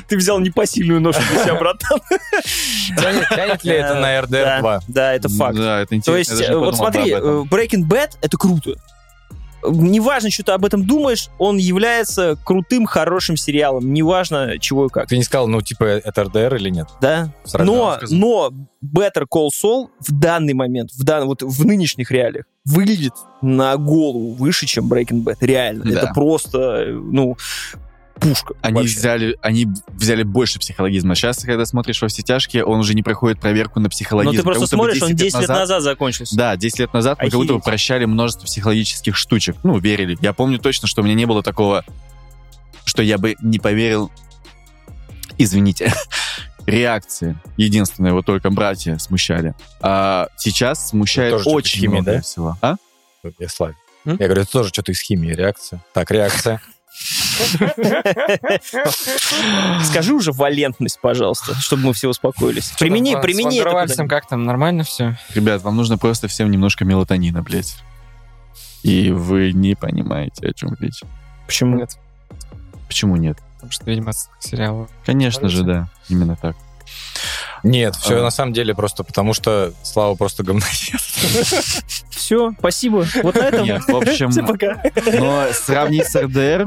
[0.08, 2.00] Ты взял непосильную ношу для себя, братан.
[2.96, 4.80] Тянет, ли это на RDR Да, 2?
[4.88, 5.56] Да, это факт.
[5.56, 6.18] Да, это То интересно.
[6.18, 8.74] есть, даже не э, вот смотри, э, Breaking Bad— это круто.
[9.66, 13.92] Неважно, что ты об этом думаешь, он является крутым, хорошим сериалом.
[13.92, 15.08] Неважно, чего и как.
[15.08, 16.88] Ты не сказал, ну, типа, это RDR или нет?
[17.00, 17.32] Да?
[17.44, 18.52] Сразу Но, но
[18.84, 23.12] Better Call Saul в данный момент, в, дан, вот в нынешних реалиях, выглядит
[23.42, 25.36] на голову выше, чем Breaking Bad.
[25.40, 25.84] Реально.
[25.84, 25.90] Да.
[25.90, 27.36] Это просто, ну,
[28.20, 28.54] пушка.
[28.62, 28.96] Они вообще.
[28.96, 31.14] взяли, они взяли больше психологизма.
[31.14, 34.36] Сейчас, когда смотришь во все тяжкие, он уже не проходит проверку на Но психологизм.
[34.36, 36.36] ты Как просто смотришь, он 10 лет назад закончился.
[36.36, 39.56] Да, 10 лет назад мы как будто бы прощали множество психологических штучек.
[39.62, 40.16] Ну, верили.
[40.20, 41.84] Я помню точно, что у меня не было такого,
[42.84, 44.10] что я бы не поверил,
[45.38, 45.92] извините,
[46.66, 47.38] реакции.
[47.56, 49.54] Единственное, вот только братья смущали.
[49.80, 52.20] А сейчас смущает очень химия, много да?
[52.22, 52.58] всего.
[52.62, 52.76] А?
[53.38, 53.76] Я Славик.
[54.04, 54.16] М?
[54.20, 55.82] Я говорю, это тоже что-то из химии, реакция.
[55.92, 56.60] Так, реакция.
[59.84, 62.68] Скажи уже валентность, пожалуйста, чтобы мы все успокоились.
[62.70, 65.16] Что Примени, там, с примени это как там, нормально все?
[65.34, 67.76] Ребят, вам нужно просто всем немножко мелатонина, блядь.
[68.82, 71.02] И вы не понимаете, о чем речь.
[71.46, 71.76] Почему?
[71.78, 71.96] Нет.
[72.86, 73.38] Почему нет?
[73.54, 74.88] Потому что, видимо, с сериала.
[75.06, 75.88] Конечно же, да.
[76.08, 76.56] Именно так.
[77.62, 78.22] Нет, все А.
[78.22, 81.00] на самом деле просто потому, что Слава просто говноед.
[82.10, 83.06] Все, спасибо.
[83.22, 83.64] Вот на этом.
[83.64, 84.82] Нет, в общем, Всем пока.
[85.18, 86.66] но сравнить с РДР,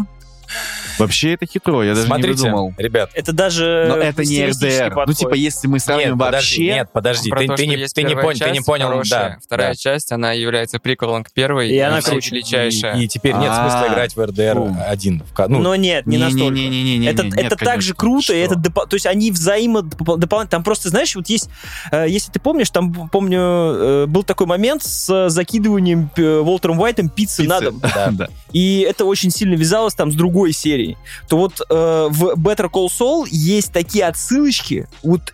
[0.97, 2.73] вообще это хитро, я даже не Смотрите, выдумал.
[2.77, 5.03] ребят, Это даже Но это не РДР.
[5.05, 6.73] Ну, типа, если мы сравним нет, подожди, вообще...
[6.73, 9.37] нет, подожди, Про ты, то, ты не, ты не понял, ты не понял, хорошая, да.
[9.43, 9.75] Вторая да.
[9.75, 11.69] часть, она является приколом к первой.
[11.69, 12.31] И она все круче.
[12.31, 12.97] величайшая.
[12.97, 14.57] И, и теперь нет А, смысла играть в РДР
[14.87, 15.23] один.
[15.47, 16.57] Ну, Но нет, не настолько.
[16.57, 20.49] Это, нет, это так же круто, и это то есть они взаимодополняют.
[20.49, 21.49] Там просто, знаешь, вот есть,
[21.91, 26.79] э, если ты помнишь, там, помню, э, был такой момент с э, закидыванием э, Волтером
[26.79, 27.81] Уайтом пиццы, на дом.
[28.53, 30.97] И это очень сильно вязалось там с другой серией.
[31.27, 35.33] То вот э, в Better Call Saul есть такие отсылочки, вот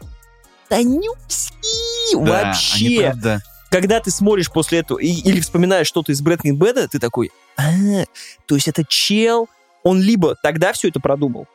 [0.70, 3.02] тонюсенькие Да, они вообще.
[3.02, 7.32] правда- Когда ты смотришь после этого и- или вспоминаешь что-то из Breaking Bad, ты такой,
[7.58, 7.72] а,
[8.46, 9.50] то есть это чел,
[9.84, 11.48] он либо тогда все это продумал,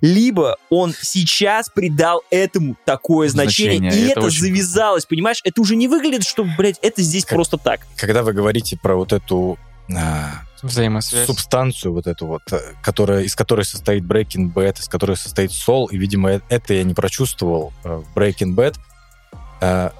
[0.00, 5.40] либо он сейчас придал этому такое значение, Значение, и это это, очень завязалось, понимаешь?
[5.44, 7.80] Это уже не выглядит, что, блядь, это здесь Как- просто так.
[7.96, 9.58] Когда вы говорите про вот эту
[9.94, 11.26] а, Взаимосвязь.
[11.26, 15.86] субстанцию вот эту вот, э, которая, из которой состоит Breaking Bad, из которой состоит Soul,
[15.90, 18.76] и, видимо, э- это я не прочувствовал э, в Breaking Bad.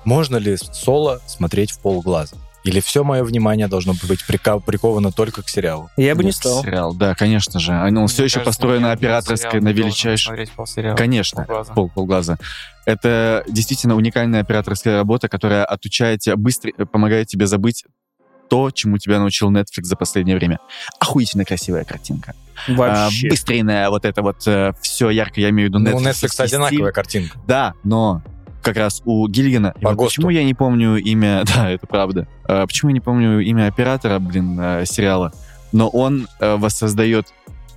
[0.04, 2.36] Можно ли Соло смотреть в полглаза?
[2.64, 5.88] Или все мое внимание должно быть прика- приковано только к сериалу?
[5.96, 6.62] Я бы не стал.
[6.62, 7.72] Сериал, да, конечно же.
[7.72, 10.26] Он Мне все еще кажется, построен на операторской, на величайшей...
[10.26, 10.96] смотреть полсериала.
[10.96, 11.72] Конечно, Полглаза.
[11.74, 12.38] пол, полглаза.
[12.84, 17.84] Это действительно уникальная операторская работа, которая отучает тебя быстро, помогает тебе забыть
[18.48, 20.58] то, чему тебя научил Netflix за последнее время.
[20.98, 22.34] Охуительно красивая картинка.
[22.68, 23.26] Вообще.
[23.26, 24.40] А, быстренная вот это вот
[24.80, 25.94] все ярко, я имею в виду Ну, Netflix.
[25.94, 27.38] у Netflix одинаковая картинка.
[27.46, 28.22] Да, но
[28.62, 29.74] как раз у Гиллигана...
[29.80, 31.44] По вот почему я не помню имя...
[31.54, 32.26] Да, это правда.
[32.48, 35.32] А, почему я не помню имя оператора, блин, э, сериала?
[35.70, 37.28] Но он э, воссоздает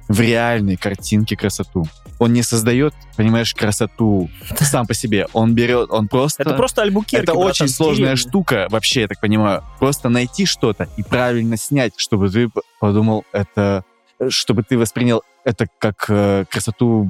[0.10, 1.86] в реальной картинке красоту.
[2.18, 4.30] Он не создает, понимаешь, красоту
[4.60, 5.28] сам по себе.
[5.34, 6.44] Он берет, он просто...
[6.44, 8.16] Это просто Альбукерки, Это братан, очень сложная деревня.
[8.18, 9.64] штука, вообще, я так понимаю.
[9.80, 12.50] Просто найти что-то и правильно снять, чтобы ты
[12.82, 13.86] подумал, это...
[14.28, 17.08] Чтобы ты воспринял это как э, красоту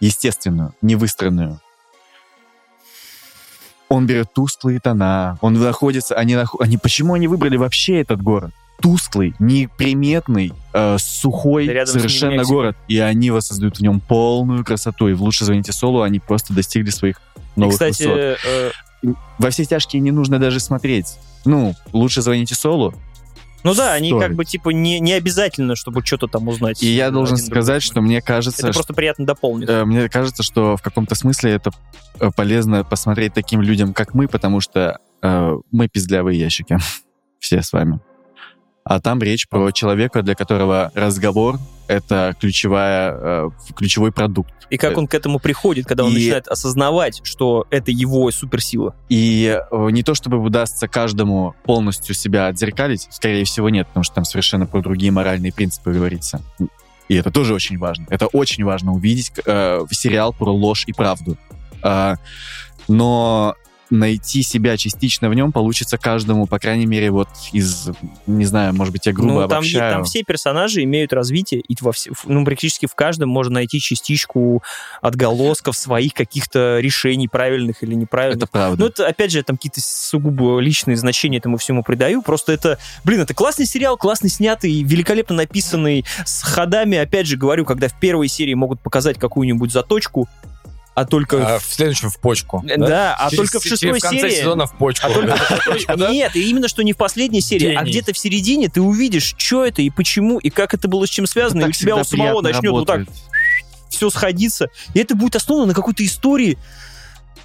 [0.00, 1.60] естественную, не выстроенную.
[3.88, 6.16] Он берет тусклые тона, он находится...
[6.16, 8.50] Они, нах- они, почему они выбрали вообще этот город?
[8.80, 12.76] Тусклый, неприметный, э, сухой рядом совершенно город.
[12.86, 15.08] И они воссоздают в нем полную красоту.
[15.08, 17.20] И в «Лучше звоните Солу» они просто достигли своих
[17.56, 18.70] И, новых кстати, высот э,
[19.38, 21.18] во все тяжкие не нужно даже смотреть.
[21.44, 22.94] Ну, лучше звоните Солу.
[23.64, 24.22] ну да, они Стоит.
[24.22, 26.82] как бы типа не, не обязательно, чтобы что-то там узнать.
[26.82, 29.68] И я должен сказать, что мне кажется, Это просто приятно дополнит.
[29.68, 31.70] э, мне кажется, что в каком-то смысле это
[32.20, 36.78] э, полезно посмотреть таким людям, как мы, потому что э, мы пиздлявые ящики.
[37.38, 38.00] Все с вами.
[38.88, 41.58] А там речь про человека, для которого разговор—
[41.88, 44.50] это ключевая, э, ключевой продукт.
[44.70, 48.96] И как он к этому приходит, когда он И- начинает осознавать, что это его суперсила.
[49.10, 54.14] И э, не то чтобы удастся каждому полностью себя отзеркалить, скорее всего, нет, потому что
[54.14, 56.40] там совершенно про другие моральные принципы говорится.
[57.08, 58.06] И это тоже очень важно.
[58.08, 61.36] Это очень важно увидеть э, сериал про ложь и правду.
[61.82, 62.16] А,
[62.88, 63.54] но
[63.90, 67.88] найти себя частично в нем получится каждому, по крайней мере, вот из,
[68.26, 69.92] не знаю, может быть, я грубо ну, там, обобщаю.
[69.92, 74.62] там все персонажи имеют развитие, и во все, ну, практически в каждом можно найти частичку
[75.00, 78.44] отголосков своих каких-то решений, правильных или неправильных.
[78.44, 78.82] Это правда.
[78.82, 82.22] Ну, это, опять же, там какие-то сугубо личные значения этому всему придаю.
[82.22, 87.64] Просто это, блин, это классный сериал, классно снятый, великолепно написанный, с ходами, опять же, говорю,
[87.64, 90.28] когда в первой серии могут показать какую-нибудь заточку,
[91.00, 91.56] а только...
[91.56, 92.62] А в следующем в почку.
[92.76, 94.34] да, а Через- только в через- шестой в конце серии...
[94.40, 95.06] сезона в почку.
[95.06, 95.38] А только
[95.96, 96.10] Да?
[96.10, 97.90] Нет, и именно что не в последней серии, а Гений.
[97.90, 101.26] где-то в середине ты увидишь, что это и почему, и как это было с чем
[101.26, 103.18] связано, и Так у тебя у самого начнет вот так работает.
[103.90, 104.68] все сходиться.
[104.94, 106.58] И это будет основано на какой-то истории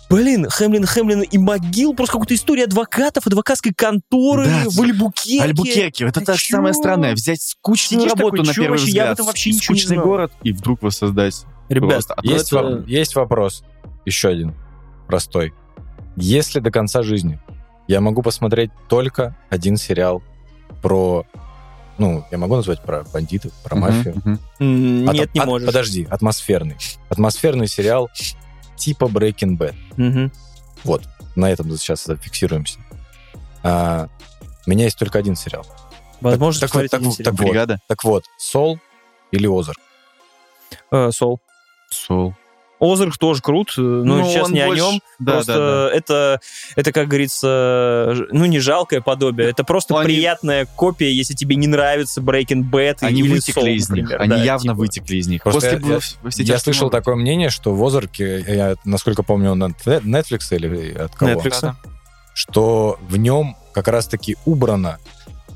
[0.09, 5.41] Блин, Хемлин, Хемлин и могил, просто какая-то история адвокатов, адвокатской конторы Да, в Альбукерке.
[5.41, 6.57] Альбукерке, это Ты та чё?
[6.57, 9.49] самое странное, взять скучную Сидишь работу такой, на первый вообще, я взгляд, об этом вообще
[9.51, 12.03] ничего не город, и вдруг воссоздать Ребят.
[12.09, 13.63] А Есть, это- во- есть вопрос,
[14.05, 14.53] еще один,
[15.07, 15.53] простой.
[16.15, 17.39] Если до конца жизни
[17.87, 20.21] я могу посмотреть только один сериал
[20.81, 21.25] про...
[21.97, 24.15] Ну, я могу назвать про бандитов, про мафию?
[24.15, 24.39] мгм.
[24.59, 25.65] М, От- Нет, не от- можешь.
[25.67, 26.75] Подожди, атмосферный.
[27.09, 28.09] Атмосферный сериал
[28.75, 29.75] типа Breaking Bad.
[29.97, 30.31] Мгм.
[30.83, 31.03] Вот,
[31.35, 32.79] на этом сейчас зафиксируемся.
[33.63, 34.07] А,
[34.65, 35.65] у меня есть только один сериал.
[36.19, 37.15] Возможно, так так сериал.
[37.17, 37.41] так вот.
[37.41, 37.79] Бригада.
[37.87, 38.79] Так вот, Сол
[39.31, 39.79] или Озарк?
[40.91, 41.39] Э, Сол.
[41.93, 42.35] Сол.
[42.79, 45.01] Озарк тоже крут, э, но Ну, сейчас не больше- о нем.
[45.17, 45.59] Да, просто да,
[45.89, 45.95] да.
[45.95, 46.41] это,
[46.75, 51.67] это, как говорится, ну не жалкое подобие, это просто Они- приятная копия, если тебе не
[51.67, 54.03] нравится Breaking Bad Они или вытекли Soul, из них.
[54.09, 54.21] например.
[54.21, 54.73] Они Да, явно типа.
[54.75, 55.43] вытекли из них.
[55.43, 55.99] Просто После я-
[56.47, 56.97] я- Я слышал много.
[56.97, 61.31] такое мнение, что в Озарке, я, насколько помню, он от Netflix или от кого?
[61.31, 61.61] Netflix.
[61.61, 61.75] Да-да.
[62.33, 64.97] что в нем как раз-таки убрано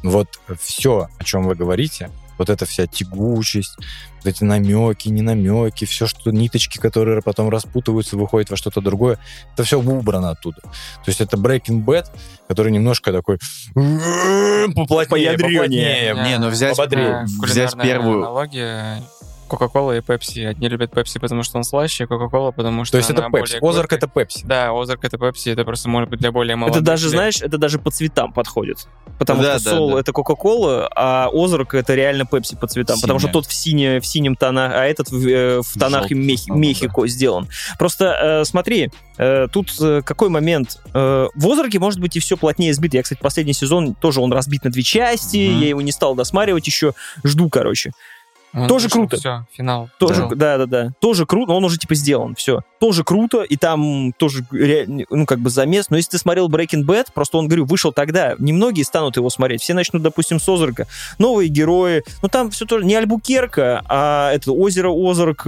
[0.04, 0.28] вот
[0.62, 3.78] все, о чем вы говорите, вот эта вся тягучесть,
[4.18, 9.20] вот эти намеки, не намеки, все, что ниточки, которые потом распутываются, выходят во что-то другое,
[9.54, 10.62] это все убрано оттуда.
[10.62, 12.08] То есть это Breaking Bad,
[12.48, 13.40] который немножко такой
[13.74, 16.14] поплотнее, Поядрёнее.
[16.14, 16.16] поплотнее.
[16.24, 16.78] Не, ну взять.
[16.78, 18.20] Э, взять первую...
[18.20, 19.04] аналогия
[19.48, 20.42] Кока-кола и Пепси.
[20.42, 23.58] Одни любят Пепси, потому что он слаще, а Кока-кола, потому что То есть это Пепси.
[23.62, 24.46] Озарк это Пепси.
[24.46, 26.78] Да, Озарк это Пепси, это просто может быть для более молодых.
[26.78, 28.88] Это даже, для- знаешь, это даже по цветам подходит.
[29.18, 30.00] Потому Да, что да, Сол да.
[30.00, 33.00] это Кока-Кола, а Озарк это реально Пепси по цветам.
[33.02, 33.34] Потому что Синяя.
[33.34, 37.08] тот в, сине, в синем тонах, а этот в, э, в тонах Желтым Мех- Мехико
[37.08, 37.48] сделан.
[37.80, 38.06] Просто
[38.42, 40.78] э, смотри, э, тут э, какой момент.
[40.94, 42.98] Э, в Озарке может быть и все плотнее сбито.
[42.98, 45.50] Я, кстати, последний сезон тоже он разбит на две части.
[45.50, 45.60] Мгм.
[45.62, 46.94] Я его не стал досматривать еще.
[47.24, 47.92] Жду, короче.
[48.54, 49.18] Он тоже вышел, круто.
[49.18, 49.90] Все, финал.
[50.00, 50.36] Тоже, Да.
[50.36, 50.92] да, да, да.
[51.00, 52.62] Тоже круто, он уже типа сделан, все.
[52.80, 55.90] Тоже круто, и там тоже, ну, как бы замес.
[55.90, 59.62] Но если ты смотрел Breaking Bad, просто он, говорю, вышел тогда, немногие станут его смотреть.
[59.62, 60.88] Все начнут, допустим, с Озарка.
[61.20, 62.04] Новые герои.
[62.22, 65.46] Ну, там все тоже не Альбукерка, а это озеро Озарк,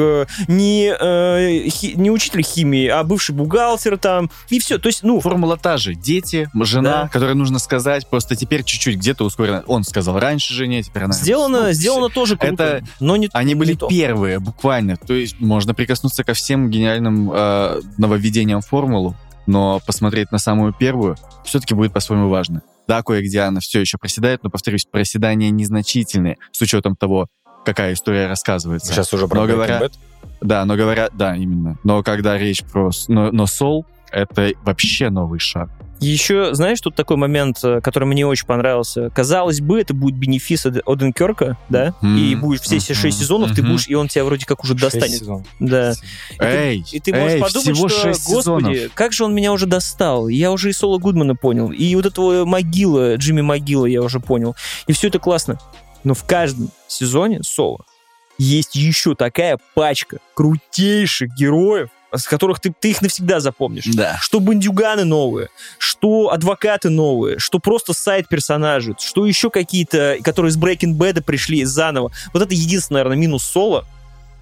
[0.48, 4.30] не, э, хи- не учитель химии, а бывший бухгалтер там.
[4.50, 4.78] И все.
[4.78, 5.94] То есть, ну, Формула та же.
[5.96, 7.08] Дети, жена, Да.
[7.10, 9.64] которой нужно сказать, просто теперь чуть-чуть где-то ускоренно.
[9.68, 11.14] Он сказал раньше жене, теперь она...
[11.14, 12.64] сделано, Ну, сделано тоже круто.
[12.64, 13.88] это- но не Они были не то.
[13.88, 14.98] первые, буквально.
[14.98, 19.16] То есть можно прикоснуться ко всем гениальным э, нововведениям формулу,
[19.48, 22.62] но посмотреть на самую первую все-таки будет по-своему важно.
[22.88, 27.28] Да, кое-где она все еще проседает, но, повторюсь, проседания незначительные, с учетом того,
[27.66, 28.92] какая история рассказывается.
[28.94, 29.94] Сейчас уже про Но говоря- Bad.
[30.42, 31.78] Да, но говорят, да, именно.
[31.84, 32.92] Но когда речь про...
[33.08, 35.70] Но, но Soul— это вообще новый шаг.
[36.00, 39.10] Еще, знаешь, тут такой момент, э, который мне очень понравился.
[39.10, 41.94] Казалось бы, это будет бенефис от Оденкерка, да?
[42.02, 42.18] Мгм.
[42.18, 42.82] И будешь все Мгм.
[42.96, 43.72] шесть сезонов, ты Мгм.
[43.72, 45.20] будешь, и он тебя вроде как уже Шесть достанет.
[45.20, 45.48] сезонов.
[45.60, 45.94] Да.
[46.40, 48.78] Эй, И ты можешь эй, подумать, всего что, господи, сезонов.
[48.94, 50.28] как же он меня уже достал.
[50.30, 54.56] Я уже и Соло Гудмана понял, и вот этого могила, Джимми Могила я уже понял.
[54.88, 55.60] И все это классно.
[56.06, 57.80] Но в каждом сезоне Соло
[58.38, 63.86] есть еще такая пачка крутейших героев, с которых ты, ты их навсегда запомнишь.
[63.86, 64.18] Да.
[64.22, 70.98] Что бандюганы новые, что адвокаты новые, что просто сайт-персонажи, что еще какие-то, которые из Breaking
[70.98, 72.12] Bad пришли заново.
[72.34, 73.86] Вот это единственный, наверное, минус Соло.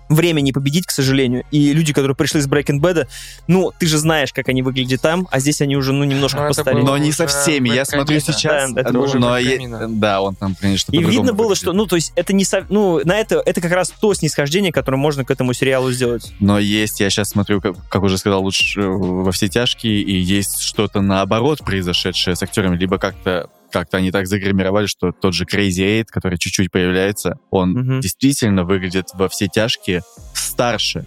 [0.10, 1.44] Время не победить, к сожалению.
[1.52, 3.08] И люди, которые пришли из Breaking Bad,
[3.48, 6.46] ну, ты же знаешь, как они выглядят там, а здесь они уже, ну, немножко Ну,
[6.46, 6.84] это постарели.
[6.86, 7.70] Но не со всеми.
[7.70, 8.72] Я смотрю сейчас.
[8.72, 9.88] Да, это ну, уже но Бэткамина.
[10.00, 11.58] Да, он там, конечно, И видно было, выглядит.
[11.58, 14.72] что, ну, то есть это не, со- ну, на это, это как раз то снисхождение,
[14.72, 16.32] которое можно к этому сериалу сделать.
[16.40, 20.18] Но есть, я сейчас смотрю, как, как уже сказал, лучше э, во все тяжкие, и
[20.18, 25.46] есть что-то наоборот произошедшее с актерами, либо как-то как-то они так загримировали, что тот же
[25.46, 28.00] Crazy Eight, который чуть-чуть появляется, он Мгм.
[28.02, 30.02] действительно выглядит во все тяжкие
[30.34, 31.06] старше.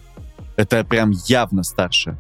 [0.57, 2.17] Это прям явно старше.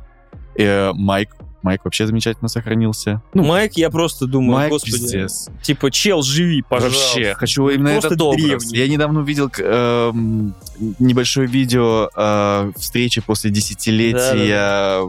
[0.59, 1.31] Э, Майк,
[1.63, 3.23] Майк вообще замечательно сохранился.
[3.35, 5.49] Ну, Майк, я просто думаю, Майк господи, пиздец.
[5.63, 6.99] типа, чел, живи, пожалуйста.
[7.17, 8.43] Вообще, хочу именно Просто этот образ.
[8.43, 8.79] древний.
[8.79, 10.55] Я недавно увидел эм,
[10.99, 15.03] небольшое видео э, встречи после десятилетия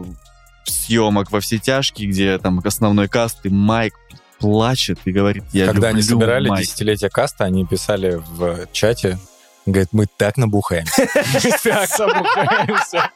[0.64, 3.94] съемок во все тяжкие, где там основной каст, и Майк
[4.42, 6.64] плачет и говорит, я Когда они люблю собирали Майка».
[6.66, 9.18] десятилетие каста, они писали в чате,
[9.66, 11.08] говорит, мы так набухаемся.
[11.62, 13.10] Так набухаемся.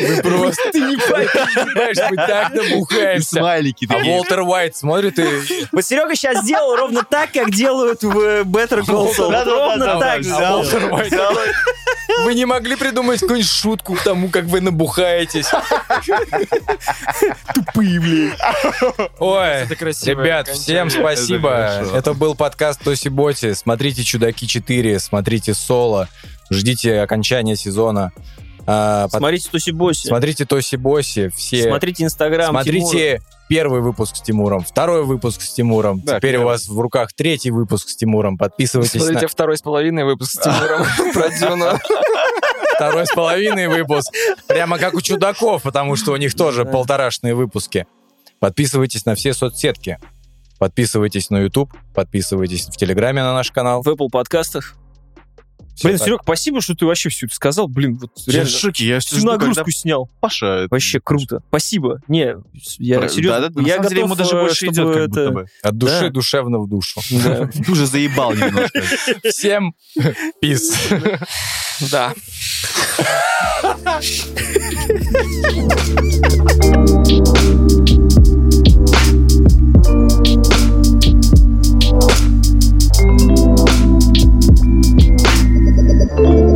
[0.00, 0.70] Мы просто...
[0.72, 3.28] Ты не понимаешь, мы так набухаемся.
[3.28, 4.14] смайлики А такие.
[4.14, 5.66] Уолтер Уайт смотрит и...
[5.72, 9.44] Вот Серега сейчас сделал ровно так, как делают в э, Better Call Saul.
[9.44, 10.22] Ровно так.
[10.30, 11.12] А Уолтер Уайт
[12.24, 15.48] Вы не могли придумать какую-нибудь шутку к тому, как вы набухаетесь?
[17.54, 18.34] Тупые, блин.
[19.18, 20.20] Ой, Это красиво.
[20.20, 21.84] Ребят, всем спасибо.
[21.94, 23.52] Это был подкаст Тоси Боти.
[23.52, 26.08] Смотрите «Чудаки 4», смотрите «Соло»,
[26.50, 28.12] ждите окончания сезона.
[28.66, 30.06] А, под- Смотрите Туси Боси.
[30.08, 31.64] Смотрите Тоси Боси, все...
[31.68, 32.50] Смотрите Инстаграм.
[32.50, 36.00] Смотрите первый выпуск с Тимуром, второй выпуск с Тимуром.
[36.00, 36.46] Да, Теперь у первый.
[36.52, 38.36] вас в руках третий выпуск с Тимуром.
[38.36, 41.78] Подписывайтесь Смотрите на второй с половиной выпуск с Тимуром про Дюну.
[42.74, 44.12] второй с половиной выпуск.
[44.46, 47.86] Прямо как у чудаков, потому что у них тоже полторашные выпуски.
[48.38, 49.98] Подписывайтесь на все соцсетки.
[50.58, 53.82] Подписывайтесь на YouTube, подписывайтесь в Телеграме на наш канал.
[53.82, 54.74] В Apple подкастах.
[55.76, 56.06] Всё Блин, так.
[56.08, 57.68] Серег, спасибо, что ты вообще всю это сказал.
[57.68, 60.10] Блин, вот Я реально в шоке, я всю нагрузку снял.
[60.18, 60.66] Паша...
[60.72, 61.40] Вообще круто.
[61.50, 62.00] Спасибо.
[62.08, 62.34] Не,
[62.78, 64.92] я Про- серьезно, да, да, на я самом деле ему готов, даже э, больше идет,
[64.94, 65.46] как будто это- бы.
[65.62, 66.10] От души Да.
[66.10, 67.00] душевно в душу.
[67.12, 67.46] Да.
[67.46, 68.82] Ты уже заебал немножко.
[69.30, 69.72] Всем
[70.40, 70.88] пис.
[71.92, 72.12] Да.
[86.18, 86.47] Бля,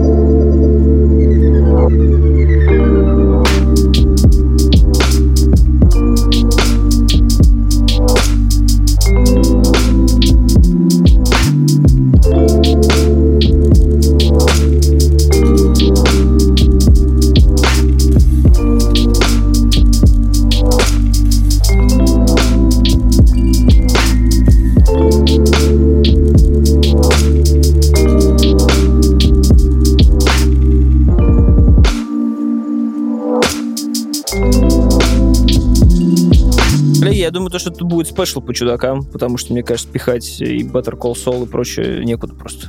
[37.22, 40.62] я думаю, то, что это будет спешл по чудакам, потому что, мне кажется, пихать и
[40.64, 42.68] Better Call Saul и прочее некуда просто.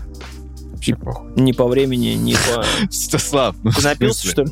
[0.72, 1.32] Вообще похуй.
[1.36, 2.64] Ни по времени, ни по...
[2.92, 4.52] Стаслав, ну Ты напился, что ли?